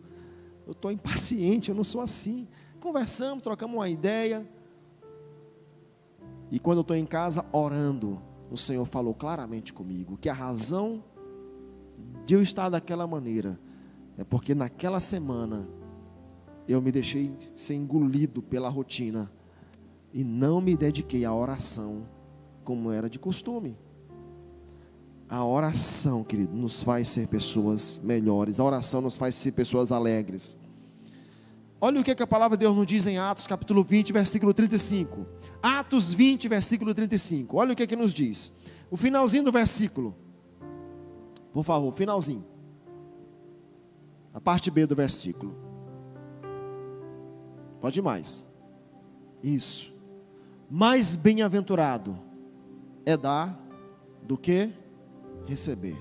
Eu 0.67 0.73
estou 0.73 0.91
impaciente, 0.91 1.71
eu 1.71 1.75
não 1.75 1.85
sou 1.85 2.01
assim. 2.01 2.47
Conversamos, 2.81 3.43
trocamos 3.43 3.77
uma 3.77 3.89
ideia. 3.89 4.47
E 6.51 6.59
quando 6.61 6.79
eu 6.79 6.83
estou 6.83 6.97
em 6.97 7.07
casa 7.07 7.45
orando, 7.53 8.23
o 8.51 8.57
Senhor 8.57 8.87
falou 8.87 9.13
claramente 9.13 9.73
comigo 9.73 10.17
que 10.17 10.29
a 10.29 10.33
razão 10.33 11.03
de 12.25 12.35
eu 12.35 12.43
estar 12.43 12.69
daquela 12.69 13.07
maneira 13.07 13.59
é 14.17 14.23
porque 14.23 14.55
naquela 14.55 15.01
semana 15.01 15.69
eu 16.69 16.83
me 16.83 16.91
deixei 16.91 17.33
ser 17.55 17.75
engolido 17.75 18.43
pela 18.43 18.69
rotina 18.69 19.31
e 20.13 20.25
não 20.25 20.61
me 20.61 20.77
dediquei 20.77 21.25
à 21.25 21.35
oração 21.35 22.09
como 22.65 22.91
era 22.91 23.09
de 23.09 23.19
costume. 23.19 23.77
A 25.29 25.45
oração, 25.45 26.23
querido, 26.23 26.57
nos 26.57 26.83
faz 26.83 27.09
ser 27.09 27.29
pessoas 27.29 28.01
melhores. 28.03 28.61
A 28.61 28.65
oração 28.65 29.01
nos 29.01 29.17
faz 29.17 29.35
ser 29.35 29.53
pessoas 29.53 29.91
alegres. 29.91 30.59
Olha 31.81 32.01
o 32.01 32.05
que, 32.05 32.11
é 32.11 32.15
que 32.15 32.23
a 32.23 32.27
palavra 32.27 32.57
de 32.57 32.65
Deus 32.65 32.77
nos 32.77 32.87
diz 32.87 33.07
em 33.07 33.19
Atos 33.19 33.47
capítulo 33.47 33.83
20, 33.83 34.13
versículo 34.13 34.55
35. 34.55 35.27
Atos 35.63 36.15
20, 36.15 36.49
versículo 36.49 36.95
35. 36.95 37.57
Olha 37.57 37.73
o 37.73 37.77
que, 37.77 37.83
é 37.83 37.87
que 37.87 37.97
nos 37.97 38.15
diz. 38.15 38.53
O 38.91 38.97
finalzinho 38.97 39.45
do 39.45 39.53
versículo. 39.53 40.15
Por 41.53 41.65
favor, 41.65 41.93
finalzinho. 41.93 42.45
A 44.33 44.41
parte 44.41 44.71
B 44.71 44.87
do 44.87 44.95
versículo. 44.95 45.66
Pode 47.81 48.01
mais. 48.03 48.47
Isso. 49.43 49.93
Mais 50.71 51.15
bem-aventurado 51.17 52.19
é 53.05 53.17
dar 53.17 53.59
do 54.23 54.37
que 54.37 54.73
receber. 55.47 55.97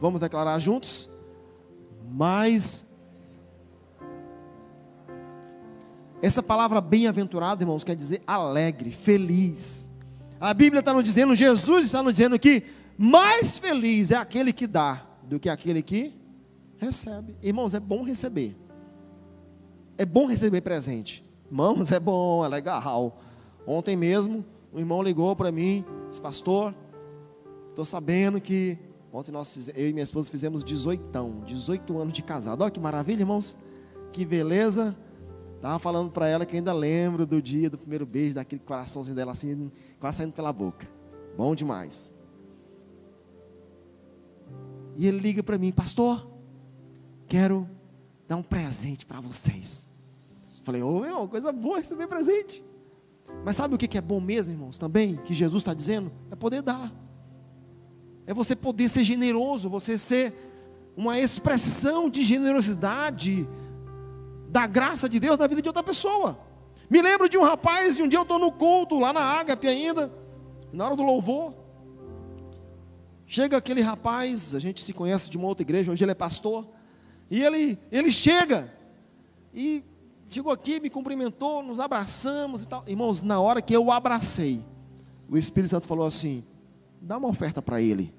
Vamos 0.00 0.20
declarar 0.20 0.58
juntos? 0.58 1.08
Mais. 2.10 2.96
Essa 6.20 6.42
palavra 6.42 6.80
bem-aventurado, 6.80 7.62
irmãos, 7.62 7.84
quer 7.84 7.94
dizer 7.94 8.22
alegre, 8.26 8.90
feliz. 8.90 9.90
A 10.40 10.52
Bíblia 10.52 10.80
está 10.80 10.92
nos 10.92 11.04
dizendo, 11.04 11.34
Jesus 11.34 11.86
está 11.86 12.02
nos 12.02 12.12
dizendo 12.12 12.38
que 12.38 12.64
mais 12.96 13.58
feliz 13.58 14.10
é 14.10 14.16
aquele 14.16 14.52
que 14.52 14.66
dá 14.66 15.06
do 15.22 15.38
que 15.38 15.48
aquele 15.48 15.82
que 15.82 16.12
recebe. 16.78 17.36
Irmãos, 17.42 17.74
é 17.74 17.80
bom 17.80 18.02
receber. 18.02 18.56
É 19.98 20.06
bom 20.06 20.26
receber 20.26 20.60
presente. 20.60 21.24
Irmãos, 21.50 21.90
é 21.90 21.98
bom, 21.98 22.44
é 22.44 22.48
legal. 22.48 23.20
Ontem 23.66 23.96
mesmo, 23.96 24.44
um 24.72 24.78
irmão 24.78 25.02
ligou 25.02 25.34
para 25.34 25.50
mim, 25.50 25.84
disse, 26.08 26.22
pastor, 26.22 26.72
estou 27.68 27.84
sabendo 27.84 28.40
que 28.40 28.78
ontem 29.12 29.32
nós, 29.32 29.68
eu 29.74 29.88
e 29.88 29.92
minha 29.92 30.04
esposa 30.04 30.30
fizemos 30.30 30.62
18, 30.62 31.44
18 31.44 31.98
anos 31.98 32.14
de 32.14 32.22
casado. 32.22 32.62
Olha 32.62 32.70
que 32.70 32.78
maravilha, 32.78 33.22
irmãos. 33.22 33.56
Que 34.12 34.24
beleza. 34.24 34.96
Estava 35.56 35.80
falando 35.80 36.12
para 36.12 36.28
ela 36.28 36.46
que 36.46 36.54
ainda 36.54 36.72
lembro 36.72 37.26
do 37.26 37.42
dia 37.42 37.68
do 37.68 37.76
primeiro 37.76 38.06
beijo, 38.06 38.36
daquele 38.36 38.62
coraçãozinho 38.64 39.16
dela 39.16 39.32
assim, 39.32 39.72
quase 39.98 40.18
saindo 40.18 40.32
pela 40.32 40.52
boca. 40.52 40.86
Bom 41.36 41.52
demais. 41.56 42.14
E 44.94 45.08
ele 45.08 45.18
liga 45.18 45.42
para 45.42 45.58
mim, 45.58 45.72
pastor, 45.72 46.30
quero 47.26 47.68
dar 48.28 48.36
um 48.36 48.42
presente 48.42 49.06
para 49.06 49.20
vocês. 49.20 49.88
Falei, 50.62 50.82
ô, 50.82 51.22
oh, 51.22 51.28
coisa 51.28 51.50
boa 51.50 51.78
receber 51.78 52.06
presente. 52.06 52.62
Mas 53.44 53.56
sabe 53.56 53.74
o 53.74 53.78
que 53.78 53.96
é 53.96 54.00
bom 54.00 54.20
mesmo, 54.20 54.52
irmãos? 54.52 54.76
Também, 54.76 55.16
que 55.16 55.32
Jesus 55.32 55.62
está 55.62 55.72
dizendo? 55.72 56.12
É 56.30 56.36
poder 56.36 56.60
dar. 56.60 56.92
É 58.26 58.34
você 58.34 58.54
poder 58.54 58.88
ser 58.90 59.02
generoso, 59.02 59.70
você 59.70 59.96
ser 59.96 60.34
uma 60.94 61.18
expressão 61.18 62.10
de 62.10 62.22
generosidade 62.22 63.48
da 64.50 64.66
graça 64.66 65.08
de 65.08 65.18
Deus 65.18 65.38
na 65.38 65.46
vida 65.46 65.62
de 65.62 65.68
outra 65.68 65.82
pessoa. 65.82 66.38
Me 66.90 67.00
lembro 67.00 67.28
de 67.28 67.38
um 67.38 67.42
rapaz, 67.42 67.98
e 67.98 68.02
um 68.02 68.08
dia 68.08 68.18
eu 68.18 68.22
estou 68.22 68.38
no 68.38 68.52
culto, 68.52 68.98
lá 68.98 69.12
na 69.12 69.20
Ágape 69.20 69.66
ainda, 69.66 70.12
na 70.72 70.84
hora 70.84 70.96
do 70.96 71.02
louvor. 71.02 71.54
Chega 73.26 73.56
aquele 73.56 73.80
rapaz, 73.80 74.54
a 74.54 74.58
gente 74.58 74.82
se 74.82 74.92
conhece 74.92 75.30
de 75.30 75.38
uma 75.38 75.46
outra 75.46 75.62
igreja, 75.62 75.92
hoje 75.92 76.04
ele 76.04 76.12
é 76.12 76.14
pastor, 76.14 76.66
e 77.30 77.42
ele, 77.42 77.78
ele 77.90 78.10
chega, 78.10 78.72
e 79.52 79.84
chegou 80.28 80.52
aqui, 80.52 80.80
me 80.80 80.88
cumprimentou, 80.88 81.62
nos 81.62 81.80
abraçamos 81.80 82.64
e 82.64 82.68
tal. 82.68 82.84
Irmãos, 82.86 83.22
na 83.22 83.40
hora 83.40 83.60
que 83.60 83.74
eu 83.74 83.86
o 83.86 83.92
abracei, 83.92 84.64
o 85.28 85.36
Espírito 85.36 85.70
Santo 85.70 85.86
falou 85.86 86.06
assim: 86.06 86.44
dá 87.00 87.18
uma 87.18 87.28
oferta 87.28 87.60
para 87.60 87.80
ele. 87.80 88.14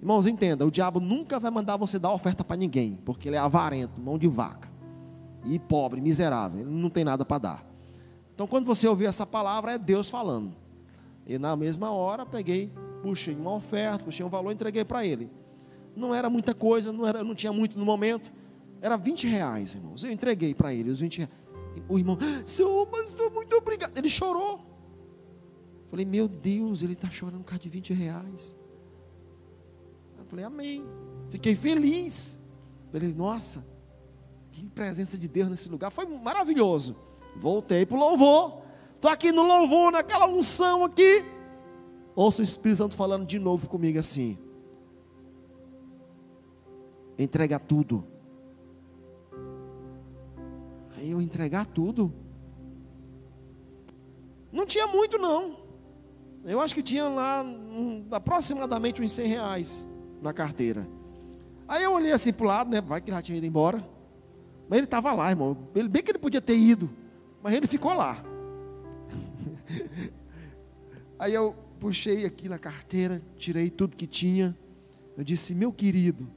Irmãos, 0.00 0.26
entenda, 0.26 0.66
o 0.66 0.70
diabo 0.70 1.00
nunca 1.00 1.40
vai 1.40 1.50
mandar 1.50 1.76
você 1.76 1.98
dar 1.98 2.12
oferta 2.12 2.44
para 2.44 2.56
ninguém, 2.56 3.00
porque 3.04 3.28
ele 3.28 3.36
é 3.36 3.38
avarento, 3.38 3.98
mão 4.00 4.18
de 4.18 4.28
vaca, 4.28 4.68
e 5.44 5.58
pobre, 5.58 6.00
miserável, 6.00 6.60
ele 6.60 6.70
não 6.70 6.90
tem 6.90 7.04
nada 7.04 7.24
para 7.24 7.38
dar. 7.38 7.66
Então, 8.34 8.46
quando 8.46 8.66
você 8.66 8.86
ouvir 8.86 9.06
essa 9.06 9.24
palavra, 9.24 9.72
é 9.72 9.78
Deus 9.78 10.10
falando. 10.10 10.54
E 11.26 11.38
na 11.38 11.56
mesma 11.56 11.90
hora, 11.90 12.26
peguei, 12.26 12.70
puxei 13.02 13.34
uma 13.34 13.54
oferta, 13.54 14.04
puxei 14.04 14.26
um 14.26 14.28
valor, 14.28 14.52
entreguei 14.52 14.84
para 14.84 15.06
ele. 15.06 15.30
Não 15.96 16.14
era 16.14 16.28
muita 16.28 16.54
coisa, 16.54 16.92
não, 16.92 17.06
era, 17.06 17.22
não 17.22 17.34
tinha 17.34 17.52
muito 17.52 17.78
no 17.78 17.84
momento, 17.84 18.32
era 18.80 18.96
20 18.96 19.28
reais, 19.28 19.74
irmãos. 19.74 20.04
Eu 20.04 20.10
entreguei 20.10 20.54
para 20.54 20.74
ele 20.74 20.90
os 20.90 21.00
20 21.00 21.18
reais. 21.18 21.32
O 21.88 21.98
irmão, 21.98 22.18
Senhor, 22.44 22.86
pastor, 22.86 23.30
muito 23.32 23.56
obrigado. 23.56 23.96
Ele 23.96 24.08
chorou. 24.08 24.60
Falei, 25.86 26.04
meu 26.04 26.28
Deus, 26.28 26.82
ele 26.82 26.94
está 26.94 27.10
chorando 27.10 27.40
por 27.40 27.50
causa 27.50 27.62
de 27.62 27.68
20 27.68 27.92
reais. 27.92 28.56
Eu 30.18 30.24
falei, 30.24 30.44
amém. 30.44 30.84
Fiquei 31.28 31.54
feliz. 31.54 32.40
Ele, 32.92 33.12
nossa, 33.14 33.64
que 34.52 34.68
presença 34.70 35.18
de 35.18 35.28
Deus 35.28 35.48
nesse 35.48 35.68
lugar. 35.68 35.90
Foi 35.90 36.06
maravilhoso. 36.06 36.96
Voltei 37.36 37.84
para 37.84 37.96
o 37.96 38.00
louvor. 38.00 38.62
Estou 38.94 39.10
aqui 39.10 39.32
no 39.32 39.42
louvor, 39.42 39.92
naquela 39.92 40.26
unção 40.26 40.84
aqui. 40.84 41.24
Ouço 42.14 42.40
o 42.40 42.44
Espírito 42.44 42.78
Santo 42.78 42.96
falando 42.96 43.26
de 43.26 43.38
novo 43.38 43.68
comigo 43.68 43.98
assim. 43.98 44.38
Entrega 47.18 47.58
tudo. 47.58 48.04
Aí 50.96 51.10
eu 51.10 51.20
entregar 51.20 51.66
tudo. 51.66 52.12
Não 54.52 54.66
tinha 54.66 54.86
muito 54.86 55.18
não. 55.18 55.64
Eu 56.44 56.60
acho 56.60 56.74
que 56.74 56.82
tinha 56.82 57.08
lá 57.08 57.42
um, 57.42 58.06
aproximadamente 58.10 59.00
uns 59.00 59.12
100 59.12 59.26
reais 59.26 59.88
na 60.20 60.32
carteira. 60.32 60.86
Aí 61.66 61.82
eu 61.82 61.92
olhei 61.92 62.12
assim 62.12 62.32
para 62.32 62.44
o 62.44 62.48
lado, 62.48 62.70
né? 62.70 62.80
Vai 62.80 63.00
que 63.00 63.10
ele 63.10 63.16
já 63.16 63.22
tinha 63.22 63.38
ido 63.38 63.46
embora. 63.46 63.84
Mas 64.68 64.78
ele 64.78 64.84
estava 64.84 65.12
lá, 65.12 65.30
irmão. 65.30 65.56
Ele, 65.74 65.88
bem 65.88 66.02
que 66.02 66.10
ele 66.10 66.18
podia 66.18 66.40
ter 66.40 66.56
ido, 66.56 66.90
mas 67.42 67.54
ele 67.54 67.66
ficou 67.66 67.94
lá. 67.94 68.22
Aí 71.18 71.32
eu 71.32 71.54
puxei 71.78 72.24
aqui 72.24 72.48
na 72.48 72.58
carteira, 72.58 73.22
tirei 73.36 73.70
tudo 73.70 73.96
que 73.96 74.06
tinha. 74.06 74.56
Eu 75.16 75.24
disse, 75.24 75.54
meu 75.54 75.72
querido, 75.72 76.28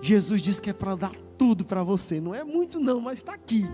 Jesus 0.00 0.40
disse 0.40 0.60
que 0.60 0.70
é 0.70 0.72
para 0.72 0.94
dar 0.94 1.12
tudo 1.36 1.64
para 1.64 1.82
você. 1.82 2.20
Não 2.20 2.34
é 2.34 2.44
muito, 2.44 2.78
não, 2.80 3.00
mas 3.00 3.18
está 3.18 3.34
aqui. 3.34 3.64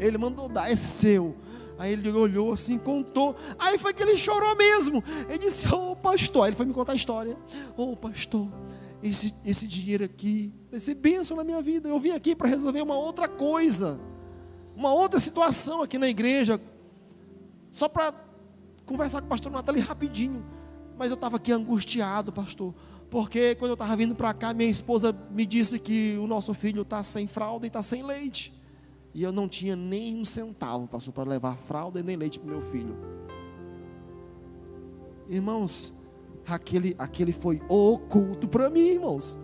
Ele 0.00 0.18
mandou 0.18 0.48
dar, 0.48 0.70
é 0.70 0.76
seu. 0.76 1.36
Aí 1.78 1.92
ele 1.92 2.10
olhou 2.10 2.52
assim, 2.52 2.76
contou. 2.76 3.36
Aí 3.58 3.78
foi 3.78 3.94
que 3.94 4.02
ele 4.02 4.18
chorou 4.18 4.56
mesmo. 4.56 5.02
Ele 5.28 5.38
disse: 5.38 5.72
Ô 5.72 5.92
oh, 5.92 5.96
pastor. 5.96 6.44
Aí 6.44 6.50
ele 6.50 6.56
foi 6.56 6.66
me 6.66 6.74
contar 6.74 6.92
a 6.92 6.96
história. 6.96 7.36
Ô 7.76 7.92
oh, 7.92 7.96
pastor, 7.96 8.48
esse, 9.02 9.32
esse 9.44 9.66
dinheiro 9.66 10.04
aqui 10.04 10.52
vai 10.70 10.80
ser 10.80 10.94
bênção 10.94 11.36
na 11.36 11.44
minha 11.44 11.62
vida. 11.62 11.88
Eu 11.88 11.98
vim 12.00 12.10
aqui 12.10 12.34
para 12.34 12.48
resolver 12.48 12.82
uma 12.82 12.96
outra 12.96 13.28
coisa. 13.28 14.00
Uma 14.74 14.92
outra 14.92 15.20
situação 15.20 15.82
aqui 15.82 15.98
na 15.98 16.08
igreja. 16.08 16.60
Só 17.70 17.88
para 17.88 18.12
conversar 18.84 19.20
com 19.20 19.26
o 19.26 19.30
pastor 19.30 19.52
Natália 19.52 19.82
rapidinho. 19.82 20.44
Mas 20.96 21.10
eu 21.10 21.14
estava 21.14 21.36
aqui 21.36 21.52
angustiado, 21.52 22.32
pastor. 22.32 22.74
Porque 23.10 23.54
quando 23.54 23.70
eu 23.70 23.74
estava 23.74 23.96
vindo 23.96 24.14
para 24.14 24.34
cá, 24.34 24.52
minha 24.52 24.70
esposa 24.70 25.14
me 25.30 25.46
disse 25.46 25.78
que 25.78 26.18
o 26.18 26.26
nosso 26.26 26.52
filho 26.52 26.82
está 26.82 27.02
sem 27.02 27.26
fralda 27.26 27.66
e 27.66 27.68
está 27.68 27.82
sem 27.82 28.02
leite. 28.02 28.52
E 29.14 29.22
eu 29.22 29.32
não 29.32 29.48
tinha 29.48 29.74
nem 29.74 30.14
um 30.16 30.24
centavo, 30.24 30.88
para 31.12 31.24
levar 31.24 31.56
fralda 31.56 32.00
e 32.00 32.02
nem 32.02 32.16
leite 32.16 32.38
para 32.38 32.50
meu 32.50 32.60
filho. 32.60 32.96
Irmãos, 35.28 35.94
aquele, 36.46 36.94
aquele 36.98 37.32
foi 37.32 37.60
oculto 37.68 38.46
para 38.46 38.68
mim, 38.68 38.88
irmãos. 38.88 39.36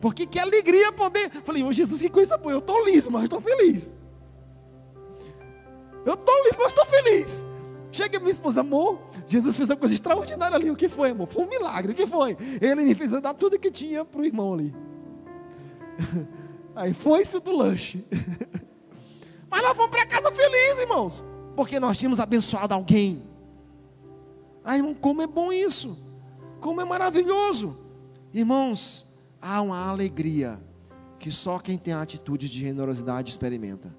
Porque 0.00 0.26
que 0.26 0.38
alegria 0.38 0.92
poder. 0.92 1.30
Falei, 1.44 1.62
ô 1.62 1.68
oh, 1.68 1.72
Jesus, 1.72 2.00
que 2.00 2.08
coisa 2.08 2.36
boa. 2.36 2.52
Eu 2.52 2.58
estou 2.58 2.84
liso, 2.84 3.10
mas 3.10 3.24
estou 3.24 3.40
feliz. 3.40 3.96
Eu 6.04 6.14
estou 6.14 6.44
liso, 6.44 6.56
mas 6.58 6.68
estou 6.68 6.86
feliz. 6.86 7.46
Chega 7.96 8.18
minha 8.18 8.30
esposa, 8.30 8.60
amor, 8.60 9.00
Jesus 9.26 9.56
fez 9.56 9.70
uma 9.70 9.76
coisa 9.76 9.94
extraordinária 9.94 10.54
ali. 10.54 10.70
O 10.70 10.76
que 10.76 10.86
foi, 10.86 11.12
amor? 11.12 11.28
Foi 11.32 11.42
um 11.42 11.48
milagre. 11.48 11.92
O 11.92 11.94
que 11.94 12.06
foi? 12.06 12.36
Ele 12.60 12.84
me 12.84 12.94
fez 12.94 13.10
dar 13.22 13.32
tudo 13.32 13.58
que 13.58 13.70
tinha 13.70 14.04
para 14.04 14.20
o 14.20 14.24
irmão 14.24 14.52
ali. 14.52 14.76
Aí 16.76 16.92
foi 16.92 17.22
isso 17.22 17.40
do 17.40 17.56
lanche. 17.56 18.04
Mas 19.48 19.62
nós 19.62 19.74
vamos 19.74 19.90
para 19.90 20.04
casa 20.04 20.30
felizes, 20.30 20.82
irmãos. 20.82 21.24
Porque 21.56 21.80
nós 21.80 21.96
tínhamos 21.96 22.20
abençoado 22.20 22.74
alguém. 22.74 23.22
Ai, 24.62 24.76
irmão, 24.76 24.92
como 24.92 25.22
é 25.22 25.26
bom 25.26 25.50
isso. 25.50 25.98
Como 26.60 26.82
é 26.82 26.84
maravilhoso. 26.84 27.78
Irmãos, 28.30 29.06
há 29.40 29.62
uma 29.62 29.88
alegria 29.88 30.62
que 31.18 31.30
só 31.30 31.58
quem 31.58 31.78
tem 31.78 31.94
a 31.94 32.02
atitude 32.02 32.46
de 32.46 32.58
generosidade 32.60 33.30
experimenta. 33.30 33.90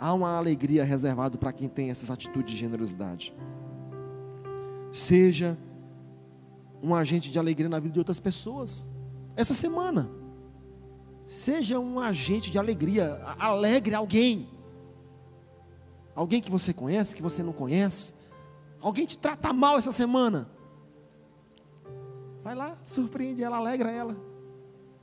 Há 0.00 0.12
uma 0.14 0.36
alegria 0.36 0.82
reservada 0.82 1.36
para 1.36 1.52
quem 1.52 1.68
tem 1.68 1.90
essas 1.90 2.10
atitudes 2.10 2.54
de 2.54 2.58
generosidade. 2.58 3.34
Seja 4.90 5.58
um 6.82 6.94
agente 6.94 7.30
de 7.30 7.38
alegria 7.38 7.68
na 7.68 7.78
vida 7.78 7.92
de 7.92 7.98
outras 7.98 8.18
pessoas. 8.18 8.88
Essa 9.36 9.52
semana, 9.52 10.10
Seja 11.30 11.78
um 11.78 12.00
agente 12.00 12.50
de 12.50 12.58
alegria, 12.58 13.22
alegre 13.38 13.94
alguém. 13.94 14.48
Alguém 16.12 16.40
que 16.40 16.50
você 16.50 16.74
conhece, 16.74 17.14
que 17.14 17.22
você 17.22 17.40
não 17.40 17.52
conhece. 17.52 18.14
Alguém 18.80 19.06
te 19.06 19.16
trata 19.16 19.52
mal 19.52 19.78
essa 19.78 19.92
semana. 19.92 20.50
Vai 22.42 22.56
lá, 22.56 22.76
surpreende 22.82 23.44
ela, 23.44 23.58
alegra 23.58 23.92
ela. 23.92 24.16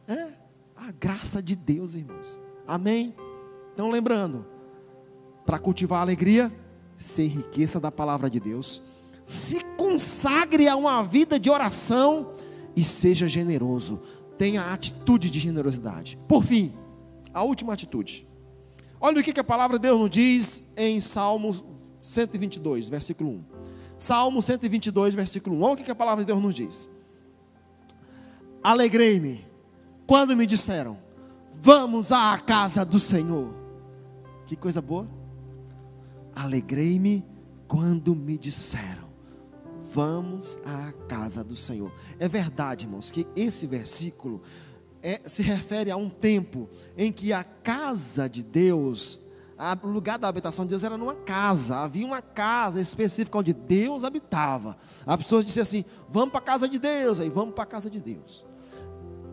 É 0.05 0.33
a 0.75 0.91
graça 0.91 1.41
de 1.41 1.55
Deus, 1.55 1.95
irmãos. 1.95 2.41
Amém? 2.67 3.15
Então, 3.73 3.89
lembrando, 3.89 4.45
para 5.47 5.57
cultivar 5.57 5.97
a 5.97 6.01
alegria, 6.03 6.53
se 6.99 7.23
enriqueça 7.23 7.79
da 7.79 7.91
palavra 7.91 8.29
de 8.29 8.39
Deus, 8.39 8.83
se 9.25 9.63
consagre 9.75 10.67
a 10.67 10.75
uma 10.75 11.01
vida 11.01 11.39
de 11.39 11.49
oração 11.49 12.33
e 12.75 12.83
seja 12.83 13.27
generoso 13.27 13.99
tenha 14.37 14.61
a 14.61 14.73
atitude 14.73 15.29
de 15.29 15.39
generosidade. 15.39 16.17
Por 16.27 16.43
fim, 16.43 16.73
a 17.33 17.43
última 17.43 17.73
atitude. 17.73 18.27
Olha 19.01 19.19
o 19.19 19.23
que 19.23 19.37
a 19.39 19.43
palavra 19.43 19.77
de 19.77 19.83
Deus 19.83 19.99
nos 19.99 20.09
diz 20.09 20.73
em 20.77 21.01
Salmo 21.01 21.55
122, 22.01 22.89
versículo 22.89 23.31
1. 23.31 23.43
Salmo 23.97 24.41
122, 24.41 25.15
versículo 25.15 25.57
1. 25.57 25.61
Olha 25.63 25.73
o 25.73 25.77
que 25.77 25.91
a 25.91 25.95
palavra 25.95 26.23
de 26.23 26.27
Deus 26.27 26.41
nos 26.41 26.53
diz. 26.53 26.89
Alegrei-me 28.63 29.45
quando 30.05 30.35
me 30.35 30.45
disseram: 30.45 30.97
Vamos 31.53 32.11
à 32.11 32.37
casa 32.39 32.85
do 32.85 32.99
Senhor. 32.99 33.53
Que 34.45 34.55
coisa 34.55 34.81
boa. 34.81 35.07
Alegrei-me 36.37 37.25
quando 37.67 38.15
me 38.15 38.37
disseram: 38.37 39.09
vamos 39.91 40.59
à 40.63 40.91
casa 41.07 41.43
do 41.43 41.55
Senhor. 41.55 41.91
É 42.19 42.27
verdade, 42.27 42.85
irmãos, 42.85 43.09
que 43.09 43.25
esse 43.35 43.65
versículo 43.65 44.43
é, 45.01 45.19
se 45.25 45.41
refere 45.41 45.89
a 45.89 45.97
um 45.97 46.09
tempo 46.09 46.69
em 46.95 47.11
que 47.11 47.33
a 47.33 47.43
casa 47.43 48.29
de 48.29 48.43
Deus, 48.43 49.19
o 49.81 49.87
lugar 49.87 50.19
da 50.19 50.27
habitação 50.27 50.63
de 50.63 50.69
Deus 50.69 50.83
era 50.83 50.95
numa 50.95 51.15
casa, 51.15 51.77
havia 51.77 52.05
uma 52.05 52.21
casa 52.21 52.79
específica 52.79 53.39
onde 53.39 53.51
Deus 53.51 54.03
habitava. 54.03 54.77
As 55.07 55.17
pessoas 55.17 55.43
disseram 55.43 55.63
assim: 55.63 55.85
vamos 56.07 56.29
para 56.29 56.39
a 56.39 56.43
casa 56.43 56.67
de 56.67 56.77
Deus, 56.77 57.19
aí 57.19 57.31
vamos 57.31 57.55
para 57.55 57.63
a 57.63 57.67
casa 57.67 57.89
de 57.89 57.99
Deus. 57.99 58.45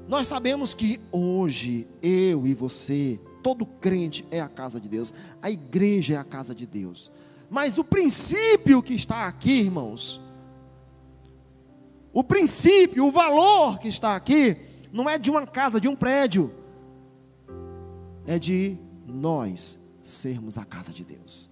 Nós 0.09 0.26
sabemos 0.26 0.72
que 0.72 1.00
hoje, 1.12 1.86
eu 2.02 2.46
e 2.46 2.55
você, 2.55 3.20
todo 3.45 3.66
crente 3.66 4.24
é 4.30 4.40
a 4.40 4.49
casa 4.49 4.80
de 4.80 4.88
Deus, 4.88 5.12
a 5.42 5.51
igreja 5.51 6.14
é 6.14 6.16
a 6.16 6.24
casa 6.24 6.55
de 6.55 6.66
Deus. 6.66 7.12
Mas 7.51 7.76
o 7.76 7.84
princípio 7.84 8.82
que 8.82 8.95
está 8.95 9.26
aqui, 9.26 9.61
irmãos, 9.61 10.18
o 12.11 12.24
princípio, 12.24 13.05
o 13.07 13.12
valor 13.12 13.78
que 13.78 13.86
está 13.86 14.16
aqui, 14.16 14.57
não 14.90 15.11
é 15.11 15.18
de 15.18 15.30
uma 15.30 15.47
casa, 15.47 15.78
de 15.78 15.86
um 15.86 15.95
prédio, 15.95 16.55
é 18.26 18.38
de 18.38 18.78
nós 19.07 19.78
sermos 20.03 20.57
a 20.57 20.64
casa 20.64 20.90
de 20.90 21.05
Deus, 21.05 21.51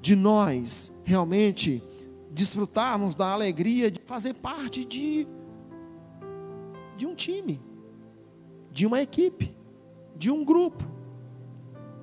de 0.00 0.16
nós 0.16 1.02
realmente 1.04 1.82
desfrutarmos 2.30 3.14
da 3.14 3.30
alegria 3.30 3.90
de 3.90 4.00
fazer 4.06 4.32
parte 4.32 4.86
de, 4.86 5.26
de 6.96 7.06
um 7.06 7.14
time, 7.14 7.60
de 8.70 8.86
uma 8.86 9.02
equipe, 9.02 9.54
de 10.16 10.30
um 10.30 10.42
grupo, 10.42 10.95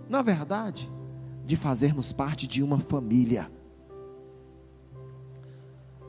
na 0.10 0.22
verdade, 0.22 0.90
de 1.46 1.56
fazermos 1.56 2.12
parte 2.12 2.48
de 2.48 2.64
uma 2.64 2.80
família. 2.80 3.52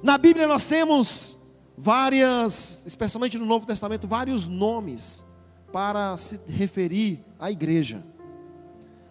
Na 0.02 0.18
Bíblia 0.18 0.46
nós 0.46 0.66
temos 0.66 1.38
várias, 1.76 2.84
especialmente 2.86 3.38
no 3.38 3.46
Novo 3.46 3.66
Testamento, 3.66 4.06
vários 4.06 4.46
nomes 4.46 5.24
para 5.72 6.16
se 6.16 6.38
referir 6.48 7.24
à 7.38 7.50
igreja. 7.50 8.04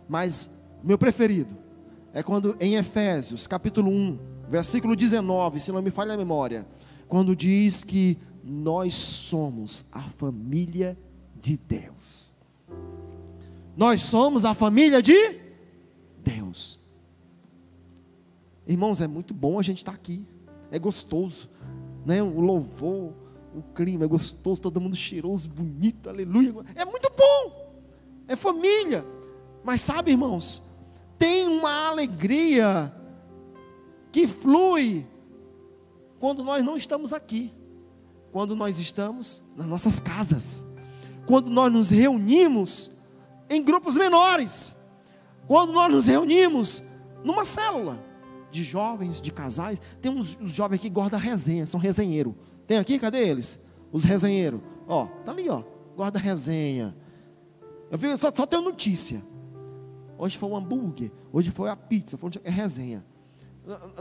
Mas 0.07 0.49
meu 0.84 0.97
preferido 0.97 1.57
é 2.13 2.21
quando 2.21 2.55
em 2.59 2.75
Efésios, 2.75 3.47
capítulo 3.47 3.89
1, 3.91 4.19
versículo 4.47 4.95
19, 4.95 5.59
se 5.59 5.71
não 5.71 5.81
me 5.81 5.89
falha 5.89 6.13
a 6.13 6.17
memória, 6.17 6.65
quando 7.07 7.36
diz 7.36 7.84
que 7.84 8.17
nós 8.43 8.93
somos 8.93 9.86
a 9.91 10.01
família 10.01 10.97
de 11.36 11.57
Deus. 11.57 12.36
Nós 13.76 14.01
somos 14.01 14.45
a 14.45 14.53
família 14.53 15.01
de 15.01 15.41
Deus. 16.24 16.80
Irmãos, 18.67 19.01
é 19.01 19.07
muito 19.07 19.34
bom 19.34 19.59
a 19.59 19.63
gente 19.63 19.80
estar 19.80 19.93
aqui. 19.93 20.26
É 20.71 20.80
gostoso 20.80 21.49
né? 22.05 22.21
O 22.21 22.39
louvor, 22.39 23.13
o 23.55 23.61
clima 23.74 24.05
é 24.05 24.07
gostoso, 24.07 24.61
todo 24.61 24.82
mundo 24.82 24.95
cheiroso, 24.95 25.49
bonito, 25.49 26.09
aleluia. 26.09 26.53
É 26.76 26.86
muito 26.86 27.09
bom. 27.15 27.74
é 28.28 28.36
família. 28.36 29.05
Mas 29.63 29.82
sabe, 29.82 30.11
irmãos, 30.11 30.61
tem 31.17 31.47
uma 31.47 31.88
alegria 31.88 32.93
que 34.11 34.28
flui 34.28 35.07
quando 36.19 36.43
nós 36.43 36.63
não 36.63 36.78
estamos 36.78 37.13
aqui, 37.13 37.53
quando 38.32 38.55
nós 38.55 38.80
estamos 38.80 39.41
nas 39.55 39.67
nossas 39.67 39.99
casas, 39.99 40.65
quando 41.26 41.49
nós 41.49 41.71
nos 41.71 41.91
reunimos 41.91 42.91
em 43.50 43.64
grupos 43.64 43.96
menores, 43.96 44.78
quando 45.48 45.74
nós 45.74 45.91
nos 45.91 46.08
reunimos 46.08 46.82
numa 47.24 47.46
célula 47.46 48.04
de 48.54 48.64
jovens, 48.64 49.20
de 49.20 49.32
casais. 49.32 49.82
Tem 50.00 50.12
uns, 50.12 50.38
uns 50.39 50.54
jovens 50.54 50.80
que 50.80 50.89
guardam 50.89 51.20
resenha, 51.20 51.66
são 51.66 51.80
resenheiro. 51.80 52.36
Tem 52.68 52.78
aqui, 52.78 53.00
cadê 53.00 53.28
eles? 53.28 53.60
Os 53.91 54.04
resenheiros. 54.04 54.62
Ó, 54.88 55.08
tá 55.26 55.32
ali, 55.32 55.50
ó. 55.50 55.64
Guarda 55.96 56.20
resenha. 56.20 56.96
Eu 57.91 57.98
vi, 57.98 58.16
só, 58.16 58.32
só 58.34 58.46
tenho 58.46 58.62
notícia. 58.62 59.22
Hoje 60.18 60.38
foi 60.38 60.50
o 60.50 60.56
hambúrguer, 60.56 61.12
hoje 61.32 61.52
foi 61.52 61.70
a 61.70 61.76
pizza, 61.76 62.18
foi 62.18 62.30
é 62.44 62.50
resenha. 62.50 63.04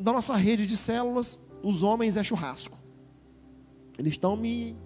Da 0.01 0.13
nossa 0.13 0.37
rede 0.37 0.67
de 0.67 0.77
células, 0.77 1.41
os 1.63 1.83
homens 1.83 2.17
é 2.17 2.23
churrasco. 2.23 2.77
Eles 3.99 4.13
estão 4.13 4.37
me 4.37 4.77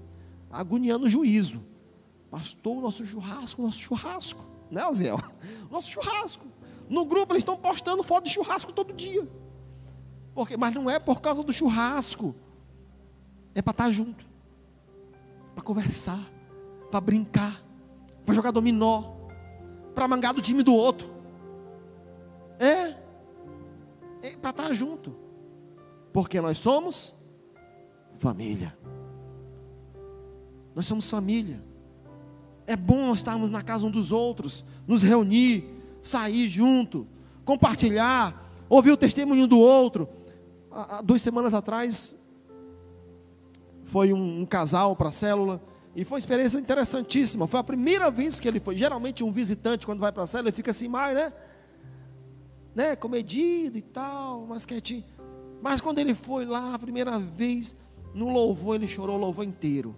agoniando 0.50 1.06
o 1.06 1.08
juízo. 1.08 1.62
Pastor, 2.36 2.82
nosso 2.82 3.06
churrasco, 3.06 3.62
nosso 3.62 3.78
churrasco. 3.78 4.46
Né, 4.70 4.86
Oziel? 4.86 5.18
Nosso 5.70 5.90
churrasco. 5.90 6.46
No 6.86 7.06
grupo 7.06 7.32
eles 7.32 7.40
estão 7.40 7.56
postando 7.56 8.02
foto 8.02 8.24
de 8.24 8.30
churrasco 8.30 8.74
todo 8.74 8.92
dia. 8.92 9.26
Porque, 10.34 10.54
mas 10.54 10.74
não 10.74 10.90
é 10.90 10.98
por 10.98 11.22
causa 11.22 11.42
do 11.42 11.50
churrasco. 11.50 12.34
É 13.54 13.62
para 13.62 13.70
estar 13.70 13.90
junto. 13.90 14.28
Para 15.54 15.64
conversar. 15.64 16.20
Para 16.90 17.00
brincar. 17.00 17.64
Para 18.26 18.34
jogar 18.34 18.50
dominó. 18.50 19.14
Para 19.94 20.06
mangar 20.06 20.34
do 20.34 20.42
time 20.42 20.62
do 20.62 20.74
outro. 20.74 21.10
É. 22.58 22.96
É 24.20 24.36
para 24.36 24.50
estar 24.50 24.74
junto. 24.74 25.16
Porque 26.12 26.38
nós 26.38 26.58
somos 26.58 27.16
família. 28.18 28.76
Nós 30.74 30.84
somos 30.84 31.08
família. 31.08 31.64
É 32.66 32.74
bom 32.74 33.06
nós 33.06 33.18
estarmos 33.18 33.50
na 33.50 33.62
casa 33.62 33.86
um 33.86 33.90
dos 33.90 34.10
outros, 34.10 34.64
nos 34.86 35.02
reunir, 35.02 35.64
sair 36.02 36.48
junto, 36.48 37.06
compartilhar, 37.44 38.52
ouvir 38.68 38.90
o 38.90 38.96
testemunho 38.96 39.46
do 39.46 39.58
outro. 39.58 40.08
Há 40.70 41.00
duas 41.00 41.22
semanas 41.22 41.54
atrás, 41.54 42.22
foi 43.84 44.12
um, 44.12 44.40
um 44.40 44.46
casal 44.46 44.96
para 44.96 45.10
a 45.10 45.12
célula, 45.12 45.62
e 45.94 46.04
foi 46.04 46.16
uma 46.16 46.18
experiência 46.18 46.58
interessantíssima. 46.58 47.46
Foi 47.46 47.58
a 47.58 47.64
primeira 47.64 48.10
vez 48.10 48.38
que 48.38 48.46
ele 48.46 48.60
foi. 48.60 48.76
Geralmente, 48.76 49.24
um 49.24 49.32
visitante, 49.32 49.86
quando 49.86 50.00
vai 50.00 50.12
para 50.12 50.24
a 50.24 50.26
célula, 50.26 50.50
ele 50.50 50.56
fica 50.56 50.70
assim, 50.70 50.88
mais, 50.88 51.14
né? 51.14 51.32
né? 52.74 52.94
Comedido 52.94 53.78
e 53.78 53.82
tal, 53.82 54.46
mais 54.46 54.66
quietinho. 54.66 55.04
Mas 55.62 55.80
quando 55.80 55.98
ele 55.98 56.14
foi 56.14 56.44
lá, 56.44 56.74
a 56.74 56.78
primeira 56.78 57.18
vez, 57.18 57.74
no 58.12 58.30
louvor, 58.30 58.74
ele 58.74 58.86
chorou 58.86 59.16
o 59.16 59.18
louvor 59.18 59.44
inteiro. 59.44 59.96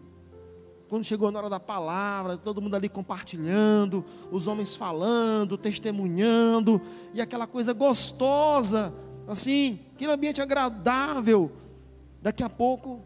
Quando 0.88 1.04
chegou 1.04 1.30
na 1.30 1.38
hora 1.38 1.50
da 1.50 1.60
palavra, 1.60 2.38
todo 2.38 2.62
mundo 2.62 2.74
ali 2.74 2.88
compartilhando, 2.88 4.04
os 4.32 4.46
homens 4.46 4.74
falando, 4.74 5.58
testemunhando, 5.58 6.80
e 7.12 7.20
aquela 7.20 7.46
coisa 7.46 7.74
gostosa, 7.74 8.94
assim, 9.26 9.78
aquele 9.94 10.12
ambiente 10.12 10.40
agradável. 10.40 11.52
Daqui 12.22 12.42
a 12.42 12.48
pouco, 12.48 13.02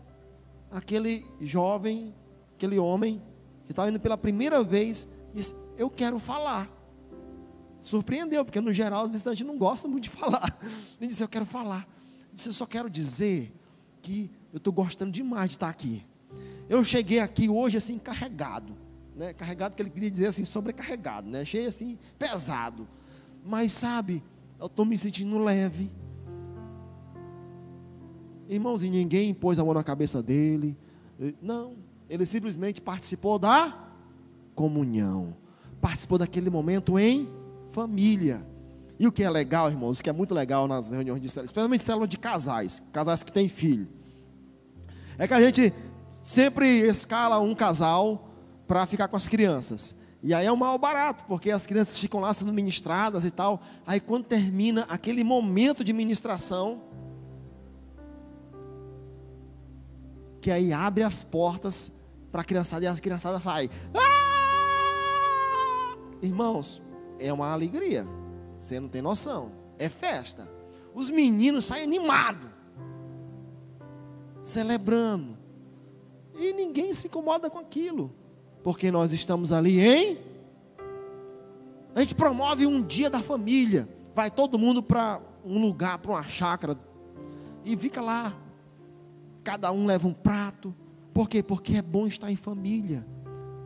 aquele 0.71 1.27
jovem, 1.41 2.15
aquele 2.55 2.79
homem, 2.79 3.21
que 3.65 3.73
estava 3.73 3.91
indo 3.91 3.99
pela 3.99 4.17
primeira 4.17 4.63
vez, 4.63 5.09
disse: 5.35 5.55
Eu 5.77 5.91
quero 5.91 6.19
falar. 6.21 6.71
Surpreendeu, 7.81 8.45
porque 8.45 8.61
no 8.61 8.73
geral 8.73 9.05
os 9.05 9.11
visitantes 9.11 9.45
não 9.45 9.59
gostam 9.59 9.91
muito 9.91 10.05
de 10.05 10.11
falar. 10.11 10.57
Ele 11.01 11.09
disse: 11.09 11.23
Eu 11.23 11.29
quero 11.29 11.45
falar. 11.45 11.89
Ele 12.21 12.37
disse: 12.37 12.49
Eu 12.49 12.53
só 12.53 12.65
quero 12.65 12.89
dizer 12.89 13.53
que 14.01 14.31
eu 14.53 14.59
estou 14.59 14.73
gostando 14.73 15.11
demais 15.11 15.49
de 15.49 15.57
estar 15.57 15.69
aqui. 15.69 16.05
Eu 16.69 16.83
cheguei 16.85 17.19
aqui 17.19 17.49
hoje 17.49 17.77
assim 17.77 17.99
carregado, 17.99 18.75
né? 19.15 19.33
Carregado 19.33 19.75
que 19.75 19.83
ele 19.83 19.91
queria 19.91 20.11
dizer 20.11 20.27
assim 20.27 20.45
sobrecarregado, 20.45 21.29
né? 21.29 21.45
Cheio 21.45 21.69
assim 21.69 21.99
pesado. 22.19 22.89
Mas 23.45 23.73
sabe, 23.73 24.23
eu 24.59 24.67
estou 24.67 24.85
me 24.85 24.97
sentindo 24.97 25.39
leve. 25.39 25.91
Irmãos, 28.49 28.83
e 28.83 28.91
ninguém 28.91 29.33
pôs 29.33 29.59
a 29.59 29.65
mão 29.65 29.75
na 29.75 29.83
cabeça 29.83 30.23
dele. 30.23 30.77
Não, 31.41 31.75
ele 32.09 32.27
simplesmente 32.27 32.81
participou 32.81 33.39
da 33.39 33.91
comunhão. 34.55 35.37
Participou 35.81 36.19
daquele 36.19 36.51
momento 36.51 36.99
em 36.99 37.29
família. 37.71 38.47
E 38.99 39.07
o 39.07 39.11
que 39.11 39.25
é 39.25 39.31
legal, 39.31 39.69
irmãos, 39.69 39.99
o 39.99 40.03
que 40.03 40.11
é 40.11 40.13
muito 40.13 40.35
legal 40.35 40.69
nas 40.69 40.91
reuniões 40.91 41.21
de 41.21 41.29
célula, 41.29 41.47
especialmente 41.47 41.83
célula 41.83 42.07
de 42.07 42.19
casais, 42.19 42.81
casais 42.93 43.23
que 43.23 43.33
têm 43.33 43.49
filho, 43.49 43.89
é 45.19 45.27
que 45.27 45.35
a 45.35 45.41
gente 45.41 45.73
sempre 46.23 46.89
escala 46.89 47.41
um 47.41 47.55
casal 47.55 48.31
para 48.67 48.87
ficar 48.87 49.09
com 49.09 49.17
as 49.17 49.29
crianças. 49.29 49.97
E 50.23 50.33
aí 50.33 50.47
é 50.47 50.53
um 50.53 50.57
mal 50.57 50.79
barato, 50.79 51.25
porque 51.25 51.51
as 51.51 51.67
crianças 51.67 51.99
ficam 51.99 52.21
lá 52.21 52.33
sendo 52.33 52.53
ministradas 52.53 53.25
e 53.25 53.31
tal. 53.31 53.61
Aí 53.85 53.99
quando 53.99 54.25
termina 54.25 54.87
aquele 54.89 55.25
momento 55.25 55.83
de 55.83 55.93
ministração, 55.93 56.81
que 60.41 60.51
aí 60.51 60.73
abre 60.73 61.03
as 61.03 61.25
portas 61.25 62.01
para 62.31 62.43
a 62.43 62.45
criançada 62.45 62.85
e 62.85 62.89
as 62.89 63.01
criançadas 63.01 63.43
saem. 63.43 63.69
Ah! 63.95 64.13
Irmãos, 66.23 66.81
é 67.19 67.33
uma 67.33 67.53
alegria. 67.53 68.07
Você 68.59 68.79
não 68.79 68.89
tem 68.89 69.03
noção. 69.03 69.51
É 69.77 69.89
festa. 69.89 70.49
Os 70.95 71.11
meninos 71.11 71.65
saem 71.65 71.83
animados, 71.83 72.49
celebrando. 74.41 75.42
E 76.43 76.53
ninguém 76.53 76.93
se 76.93 77.07
incomoda 77.07 77.49
com 77.49 77.61
aquilo, 77.61 78.13
porque 78.65 78.91
nós 78.91 79.13
estamos 79.13 79.53
ali 79.53 79.79
em. 79.79 80.19
A 81.95 82.01
gente 82.01 82.17
promove 82.17 82.67
um 82.67 82.83
dia 82.83 83.09
da 83.09 83.23
família. 83.23 83.89
Vai 84.13 84.29
todo 84.29 84.59
mundo 84.59 84.83
para 84.83 85.21
um 85.45 85.61
lugar, 85.61 85.99
para 85.99 86.11
uma 86.11 86.25
chácara, 86.25 86.77
e 87.65 87.77
fica 87.77 88.01
lá. 88.01 88.37
Cada 89.45 89.71
um 89.71 89.87
leva 89.87 90.09
um 90.09 90.13
prato. 90.13 90.75
Por 91.15 91.29
quê? 91.29 91.45
Porque 91.45 91.77
é 91.77 91.83
bom 91.83 92.09
estar 92.09 92.29
em 92.29 92.37
família. 92.37 93.07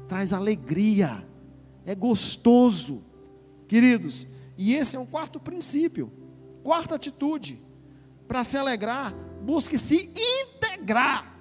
Traz 0.07 0.35
alegria. 0.35 1.27
É 1.87 1.95
gostoso. 1.95 3.03
Queridos, 3.67 4.27
e 4.59 4.75
esse 4.75 4.97
é 4.97 5.01
um 5.01 5.07
quarto 5.07 5.41
princípio, 5.41 6.13
quarta 6.63 6.95
atitude. 6.95 7.59
Para 8.29 8.45
se 8.45 8.59
alegrar, 8.59 9.15
busque 9.43 9.79
se 9.79 10.13
integrar 10.15 11.36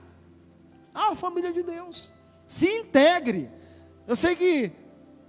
à 0.96 1.16
família 1.16 1.52
de 1.52 1.62
Deus. 1.62 2.12
Se 2.48 2.68
integre. 2.68 3.52
Eu 4.08 4.16
sei 4.16 4.36
que 4.36 4.72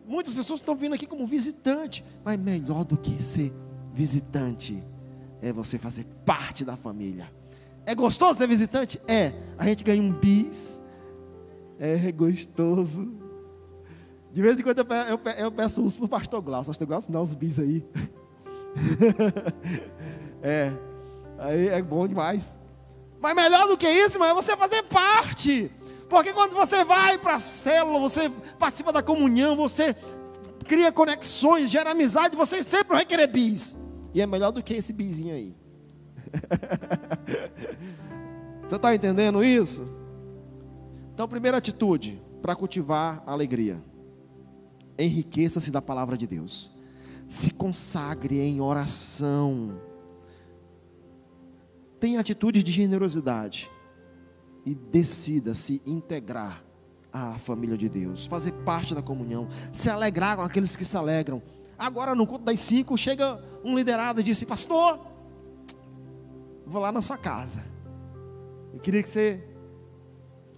muitas 0.07 0.33
pessoas 0.33 0.61
estão 0.61 0.77
vindo 0.77 0.95
aqui 0.95 1.07
como 1.07 1.27
visitante, 1.27 2.05
mas 2.25 2.39
melhor 2.39 2.85
do 2.85 2.97
que 2.97 3.23
ser 3.23 3.53
visitante 3.93 4.83
é 5.43 5.53
você 5.53 5.77
fazer 5.77 6.05
parte 6.25 6.65
da 6.65 6.77
família. 6.77 7.31
É 7.85 7.95
gostoso 7.95 8.39
ser 8.39 8.49
visitante? 8.49 9.01
É. 9.07 9.33
A 9.59 9.65
gente 9.65 9.85
ganha 9.85 10.03
um 10.03 10.13
bis. 10.13 10.81
É 11.79 12.11
gostoso. 12.13 13.15
De 14.33 14.43
vez 14.43 14.61
em 14.61 14.63
quando 14.63 14.81
eu, 15.39 15.53
peço, 15.53 15.83
uns 15.83 15.97
para 15.97 16.05
o 16.05 16.09
pastor 16.09 16.43
Glaucio. 16.43 16.67
Pastor 16.67 16.87
Glaucio, 16.87 17.13
dá 17.13 17.21
uns 17.21 17.35
bis 17.35 17.59
aí. 17.59 17.87
é. 20.43 20.73
Aí 21.39 21.69
é 21.69 21.83
bom 21.83 22.07
demais. 22.07 22.59
Mas 23.21 23.35
melhor 23.35 23.67
do 23.67 23.77
que 23.77 23.89
isso, 23.89 24.17
irmão, 24.17 24.29
é 24.29 24.35
você 24.35 24.57
fazer 24.57 24.83
parte. 24.85 25.71
Porque 26.09 26.33
quando 26.33 26.55
você 26.55 26.85
vai 26.85 27.19
para 27.19 27.37
a 27.37 27.41
célula, 27.41 27.99
você 27.99 28.31
participa 28.59 28.93
da 28.93 29.03
comunhão, 29.03 29.57
você 29.57 29.97
cria 30.67 30.93
conexões, 30.93 31.71
gera 31.71 31.91
amizade, 31.91 32.37
você 32.37 32.63
sempre 32.63 32.95
vai 32.95 33.05
querer 33.05 33.27
bis. 33.27 33.77
E 34.15 34.21
é 34.21 34.27
melhor 34.27 34.53
do 34.53 34.63
que 34.63 34.75
esse 34.75 34.93
bizinho 34.93 35.35
aí. 35.35 35.57
você 38.67 38.77
está 38.77 38.95
entendendo 38.95 39.43
isso? 39.43 39.85
Então, 41.13 41.27
primeira 41.27 41.57
atitude 41.57 42.23
para 42.41 42.55
cultivar 42.55 43.23
a 43.27 43.33
alegria 43.33 43.83
enriqueça-se 44.99 45.71
da 45.71 45.83
palavra 45.83 46.17
de 46.17 46.27
Deus. 46.27 46.73
Se 47.29 47.51
consagre 47.51 48.41
em 48.41 48.61
oração. 48.61 49.81
Tenha 52.01 52.21
atitudes 52.21 52.63
de 52.63 52.73
generosidade. 52.73 53.71
E 54.65 54.75
decida 54.75 55.55
se 55.55 55.81
integrar 55.87 56.65
à 57.13 57.39
família 57.39 57.77
de 57.77 57.89
Deus. 57.89 58.27
Fazer 58.27 58.53
parte 58.53 58.95
da 58.95 59.03
comunhão. 59.03 59.49
Se 59.73 59.89
alegrar 59.89 60.37
com 60.37 60.43
aqueles 60.43 60.77
que 60.77 60.85
se 60.85 60.97
alegram. 60.97 61.43
Agora, 61.79 62.15
no 62.15 62.27
culto 62.27 62.45
das 62.45 62.61
cinco, 62.61 62.97
chega 62.97 63.43
um 63.65 63.77
liderado 63.77 64.21
e 64.21 64.25
disse: 64.25 64.47
Pastor, 64.47 64.99
vou 66.67 66.81
lá 66.81 66.91
na 66.91 67.03
sua 67.03 67.19
casa. 67.19 67.63
Eu 68.73 68.81
queria 68.81 69.03
que 69.03 69.11
você 69.11 69.43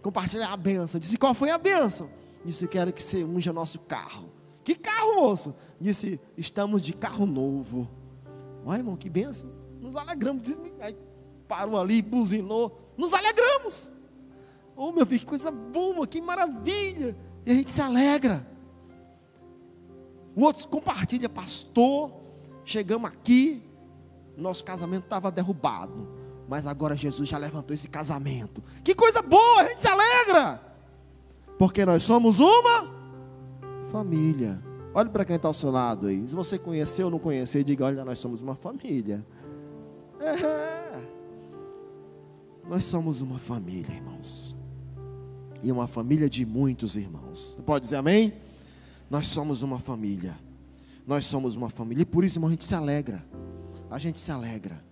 compartilhe 0.03 0.43
a 0.43 0.57
benção. 0.57 1.01
Disse: 1.01 1.19
Qual 1.19 1.35
foi 1.35 1.51
a 1.51 1.59
benção? 1.59 2.09
Disse: 2.45 2.67
Quero 2.67 2.93
que 2.93 3.03
você 3.03 3.23
unja 3.25 3.53
nosso 3.53 3.81
carro 3.81 4.31
Que 4.65 4.75
carro, 4.75 5.17
moço? 5.17 5.55
Disse: 5.81 6.21
Estamos 6.37 6.83
de 6.83 6.93
carro 6.93 7.27
novo. 7.27 7.89
Olha, 8.65 8.79
irmão, 8.79 8.97
que 8.97 9.09
benção. 9.09 9.51
Nos 9.81 9.97
alegramos. 9.97 10.57
Aí 10.81 10.97
parou 11.49 11.81
ali, 11.81 12.03
buzinou. 12.03 12.93
Nos 12.97 13.15
alegramos. 13.15 13.93
Oh, 14.77 14.93
meu 14.93 15.07
filho, 15.07 15.21
que 15.21 15.27
coisa 15.27 15.51
boa, 15.51 16.07
que 16.07 16.21
maravilha. 16.21 17.17
E 17.45 17.51
a 17.51 17.55
gente 17.55 17.71
se 17.71 17.81
alegra. 17.81 18.47
O 20.37 20.43
outro 20.43 20.69
compartilha, 20.69 21.29
pastor. 21.29 22.13
Chegamos 22.65 23.11
aqui, 23.11 23.63
nosso 24.37 24.63
casamento 24.63 25.05
estava 25.05 25.31
derrubado. 25.31 26.09
Mas 26.49 26.67
agora 26.67 26.95
Jesus 26.95 27.29
já 27.29 27.39
levantou 27.39 27.75
esse 27.75 27.89
casamento. 27.89 28.63
Que 28.85 28.95
coisa 28.95 29.21
boa, 29.21 29.63
a 29.63 29.69
gente 29.69 29.81
se 29.81 29.89
alegra. 29.89 30.63
Porque 31.59 31.85
nós 31.85 32.03
somos 32.03 32.39
uma 32.39 32.89
família. 33.91 34.63
Olhe 34.95 35.11
para 35.11 35.25
quem 35.25 35.37
está 35.37 35.49
ao 35.49 35.55
seu 35.55 35.71
lado 35.71 36.07
aí. 36.07 36.27
Se 36.29 36.35
você 36.35 36.59
conheceu 36.59 37.07
ou 37.07 37.11
não 37.11 37.19
conhecer, 37.19 37.65
diga: 37.65 37.85
olha, 37.85 38.05
nós 38.05 38.19
somos 38.19 38.43
uma 38.43 38.55
família. 38.55 39.25
É. 40.21 41.18
Nós 42.69 42.85
somos 42.85 43.23
uma 43.23 43.39
família, 43.39 43.95
irmãos. 43.95 44.55
E 45.63 45.73
uma 45.73 45.87
família 45.87 46.29
de 46.29 46.45
muitos 46.45 46.97
irmãos. 46.97 47.55
Você 47.55 47.63
pode 47.63 47.85
dizer 47.85 47.97
amém? 47.97 48.35
Nós 49.11 49.29
somos 49.29 49.63
uma 49.63 49.79
família. 49.79 50.39
Nós 51.07 51.25
somos 51.25 51.57
uma 51.57 51.71
família. 51.71 52.03
E 52.03 52.05
por 52.05 52.25
isso, 52.25 52.37
irmão, 52.37 52.49
a 52.49 52.51
gente 52.51 52.65
se 52.65 52.75
alegra. 52.75 53.25
A 53.91 53.99
gente 53.99 54.21
se 54.21 54.31
alegra. 54.31 54.85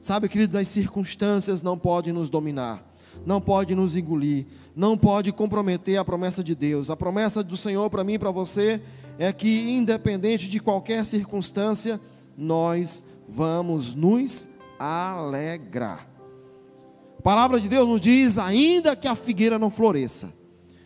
Sabe, 0.00 0.28
queridos, 0.28 0.54
as 0.54 0.68
circunstâncias 0.68 1.60
não 1.60 1.76
podem 1.76 2.12
nos 2.12 2.30
dominar. 2.30 2.86
Não 3.26 3.40
pode 3.40 3.74
nos 3.74 3.96
engolir. 3.96 4.46
Não 4.76 4.96
pode 4.96 5.32
comprometer 5.32 5.96
a 5.96 6.04
promessa 6.04 6.42
de 6.44 6.54
Deus. 6.54 6.88
A 6.88 6.96
promessa 6.96 7.42
do 7.42 7.56
Senhor 7.56 7.90
para 7.90 8.04
mim 8.04 8.14
e 8.14 8.18
para 8.18 8.30
você 8.30 8.80
é 9.18 9.32
que, 9.32 9.70
independente 9.70 10.48
de 10.48 10.60
qualquer 10.60 11.04
circunstância, 11.04 12.00
nós 12.38 13.02
vamos 13.28 13.92
nos 13.92 14.48
alegrar. 14.78 16.13
A 17.24 17.30
palavra 17.30 17.58
de 17.58 17.70
Deus 17.70 17.88
nos 17.88 18.02
diz: 18.02 18.36
ainda 18.36 18.94
que 18.94 19.08
a 19.08 19.14
figueira 19.14 19.58
não 19.58 19.70
floresça, 19.70 20.30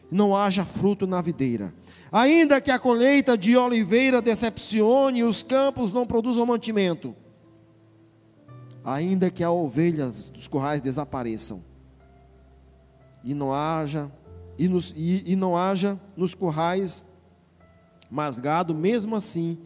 não 0.09 0.37
haja 0.37 0.65
fruto 0.65 1.05
na 1.05 1.21
videira, 1.21 1.75
ainda 2.13 2.61
que 2.61 2.71
a 2.71 2.79
colheita 2.79 3.37
de 3.37 3.57
oliveira 3.57 4.23
decepcione 4.23 5.19
e 5.19 5.25
os 5.25 5.43
campos 5.43 5.93
não 5.93 6.07
produzam 6.07 6.47
mantimento, 6.47 7.13
ainda 8.85 9.33
que 9.33 9.43
as 9.43 9.51
ovelhas 9.51 10.29
dos 10.29 10.47
currais 10.47 10.81
desapareçam, 10.81 11.61
e 13.25 13.35
não 13.35 13.53
haja 13.53 14.09
e, 14.57 14.69
nos, 14.69 14.95
e, 14.97 15.25
e 15.27 15.35
não 15.35 15.57
haja 15.57 16.01
nos 16.17 16.37
currais 16.37 17.17
mas 18.09 18.39
gado, 18.39 18.77
mesmo 18.77 19.17
assim, 19.17 19.59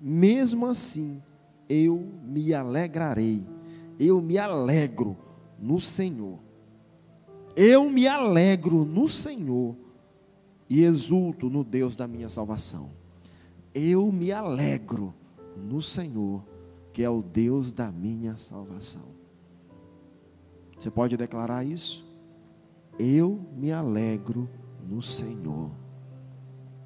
mesmo 0.00 0.66
assim, 0.66 1.20
eu 1.68 2.08
me 2.22 2.54
alegrarei, 2.54 3.44
eu 3.98 4.20
me 4.22 4.38
alegro 4.38 5.16
no 5.60 5.80
Senhor. 5.80 6.38
Eu 7.54 7.90
me 7.90 8.06
alegro 8.06 8.84
no 8.84 9.08
Senhor 9.08 9.76
e 10.68 10.82
exulto 10.82 11.50
no 11.50 11.62
Deus 11.62 11.96
da 11.96 12.08
minha 12.08 12.28
salvação. 12.28 12.92
Eu 13.74 14.10
me 14.10 14.32
alegro 14.32 15.14
no 15.56 15.82
Senhor, 15.82 16.44
que 16.92 17.02
é 17.02 17.10
o 17.10 17.22
Deus 17.22 17.72
da 17.72 17.90
minha 17.90 18.36
salvação. 18.36 19.20
Você 20.78 20.90
pode 20.90 21.16
declarar 21.16 21.64
isso? 21.64 22.08
Eu 22.98 23.40
me 23.54 23.70
alegro 23.72 24.48
no 24.88 25.02
Senhor. 25.02 25.70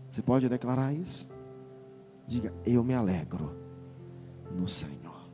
Você 0.08 0.22
pode 0.22 0.48
declarar 0.48 0.92
isso? 0.92 1.28
Diga, 2.26 2.52
eu 2.64 2.82
me 2.82 2.94
alegro 2.94 3.54
no 4.56 4.66
Senhor. 4.66 5.28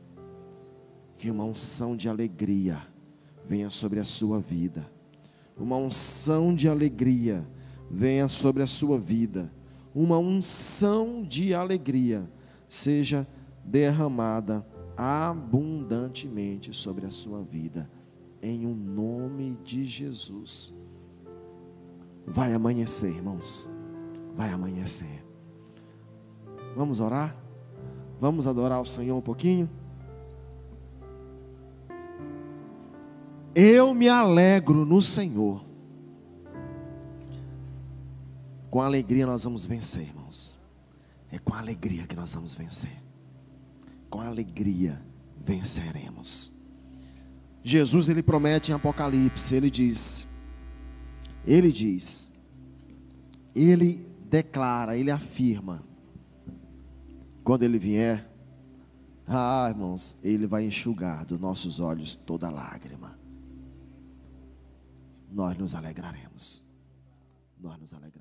Que 1.17 1.31
uma 1.31 1.43
unção 1.43 1.95
de 1.95 2.09
alegria 2.09 2.90
venha 3.45 3.69
sobre 3.69 3.99
a 3.99 4.03
sua 4.03 4.39
vida. 4.39 4.89
Uma 5.57 5.75
unção 5.75 6.53
de 6.55 6.67
alegria 6.67 7.47
venha 7.89 8.27
sobre 8.27 8.63
a 8.63 8.67
sua 8.67 8.99
vida. 8.99 9.51
Uma 9.93 10.17
unção 10.17 11.23
de 11.23 11.53
alegria 11.53 12.29
seja 12.67 13.27
derramada 13.63 14.65
abundantemente 14.95 16.73
sobre 16.73 17.05
a 17.05 17.11
sua 17.11 17.43
vida. 17.43 17.89
Em 18.41 18.65
o 18.65 18.69
um 18.69 18.75
nome 18.75 19.57
de 19.63 19.83
Jesus. 19.83 20.73
Vai 22.25 22.53
amanhecer, 22.53 23.09
irmãos 23.09 23.69
vai 24.35 24.49
amanhecer. 24.49 25.23
Vamos 26.75 26.99
orar? 26.99 27.35
Vamos 28.19 28.47
adorar 28.47 28.81
o 28.81 28.85
Senhor 28.85 29.15
um 29.15 29.21
pouquinho? 29.21 29.69
Eu 33.53 33.93
me 33.93 34.07
alegro 34.07 34.85
no 34.85 35.01
Senhor. 35.01 35.65
Com 38.69 38.81
alegria 38.81 39.25
nós 39.25 39.43
vamos 39.43 39.65
vencer, 39.65 40.03
irmãos. 40.03 40.57
É 41.29 41.37
com 41.37 41.53
alegria 41.53 42.07
que 42.07 42.15
nós 42.15 42.33
vamos 42.33 42.53
vencer. 42.53 42.97
Com 44.09 44.21
alegria 44.21 45.01
venceremos. 45.37 46.53
Jesus 47.63 48.09
ele 48.09 48.23
promete 48.23 48.71
em 48.71 48.73
Apocalipse, 48.73 49.53
ele 49.53 49.69
diz, 49.69 50.27
ele 51.45 51.71
diz, 51.71 52.31
ele 53.53 54.05
declara, 54.29 54.97
ele 54.97 55.11
afirma. 55.11 55.83
Quando 57.43 57.63
ele 57.63 57.77
vier, 57.77 58.27
ah, 59.27 59.67
irmãos, 59.69 60.15
ele 60.23 60.47
vai 60.47 60.65
enxugar 60.65 61.25
dos 61.25 61.39
nossos 61.39 61.79
olhos 61.79 62.15
toda 62.15 62.49
lágrima. 62.49 63.00
Nós 65.31 65.57
nos 65.57 65.73
alegraremos. 65.75 66.65
Nós 67.57 67.79
nos 67.79 67.93
alegraremos. 67.93 68.20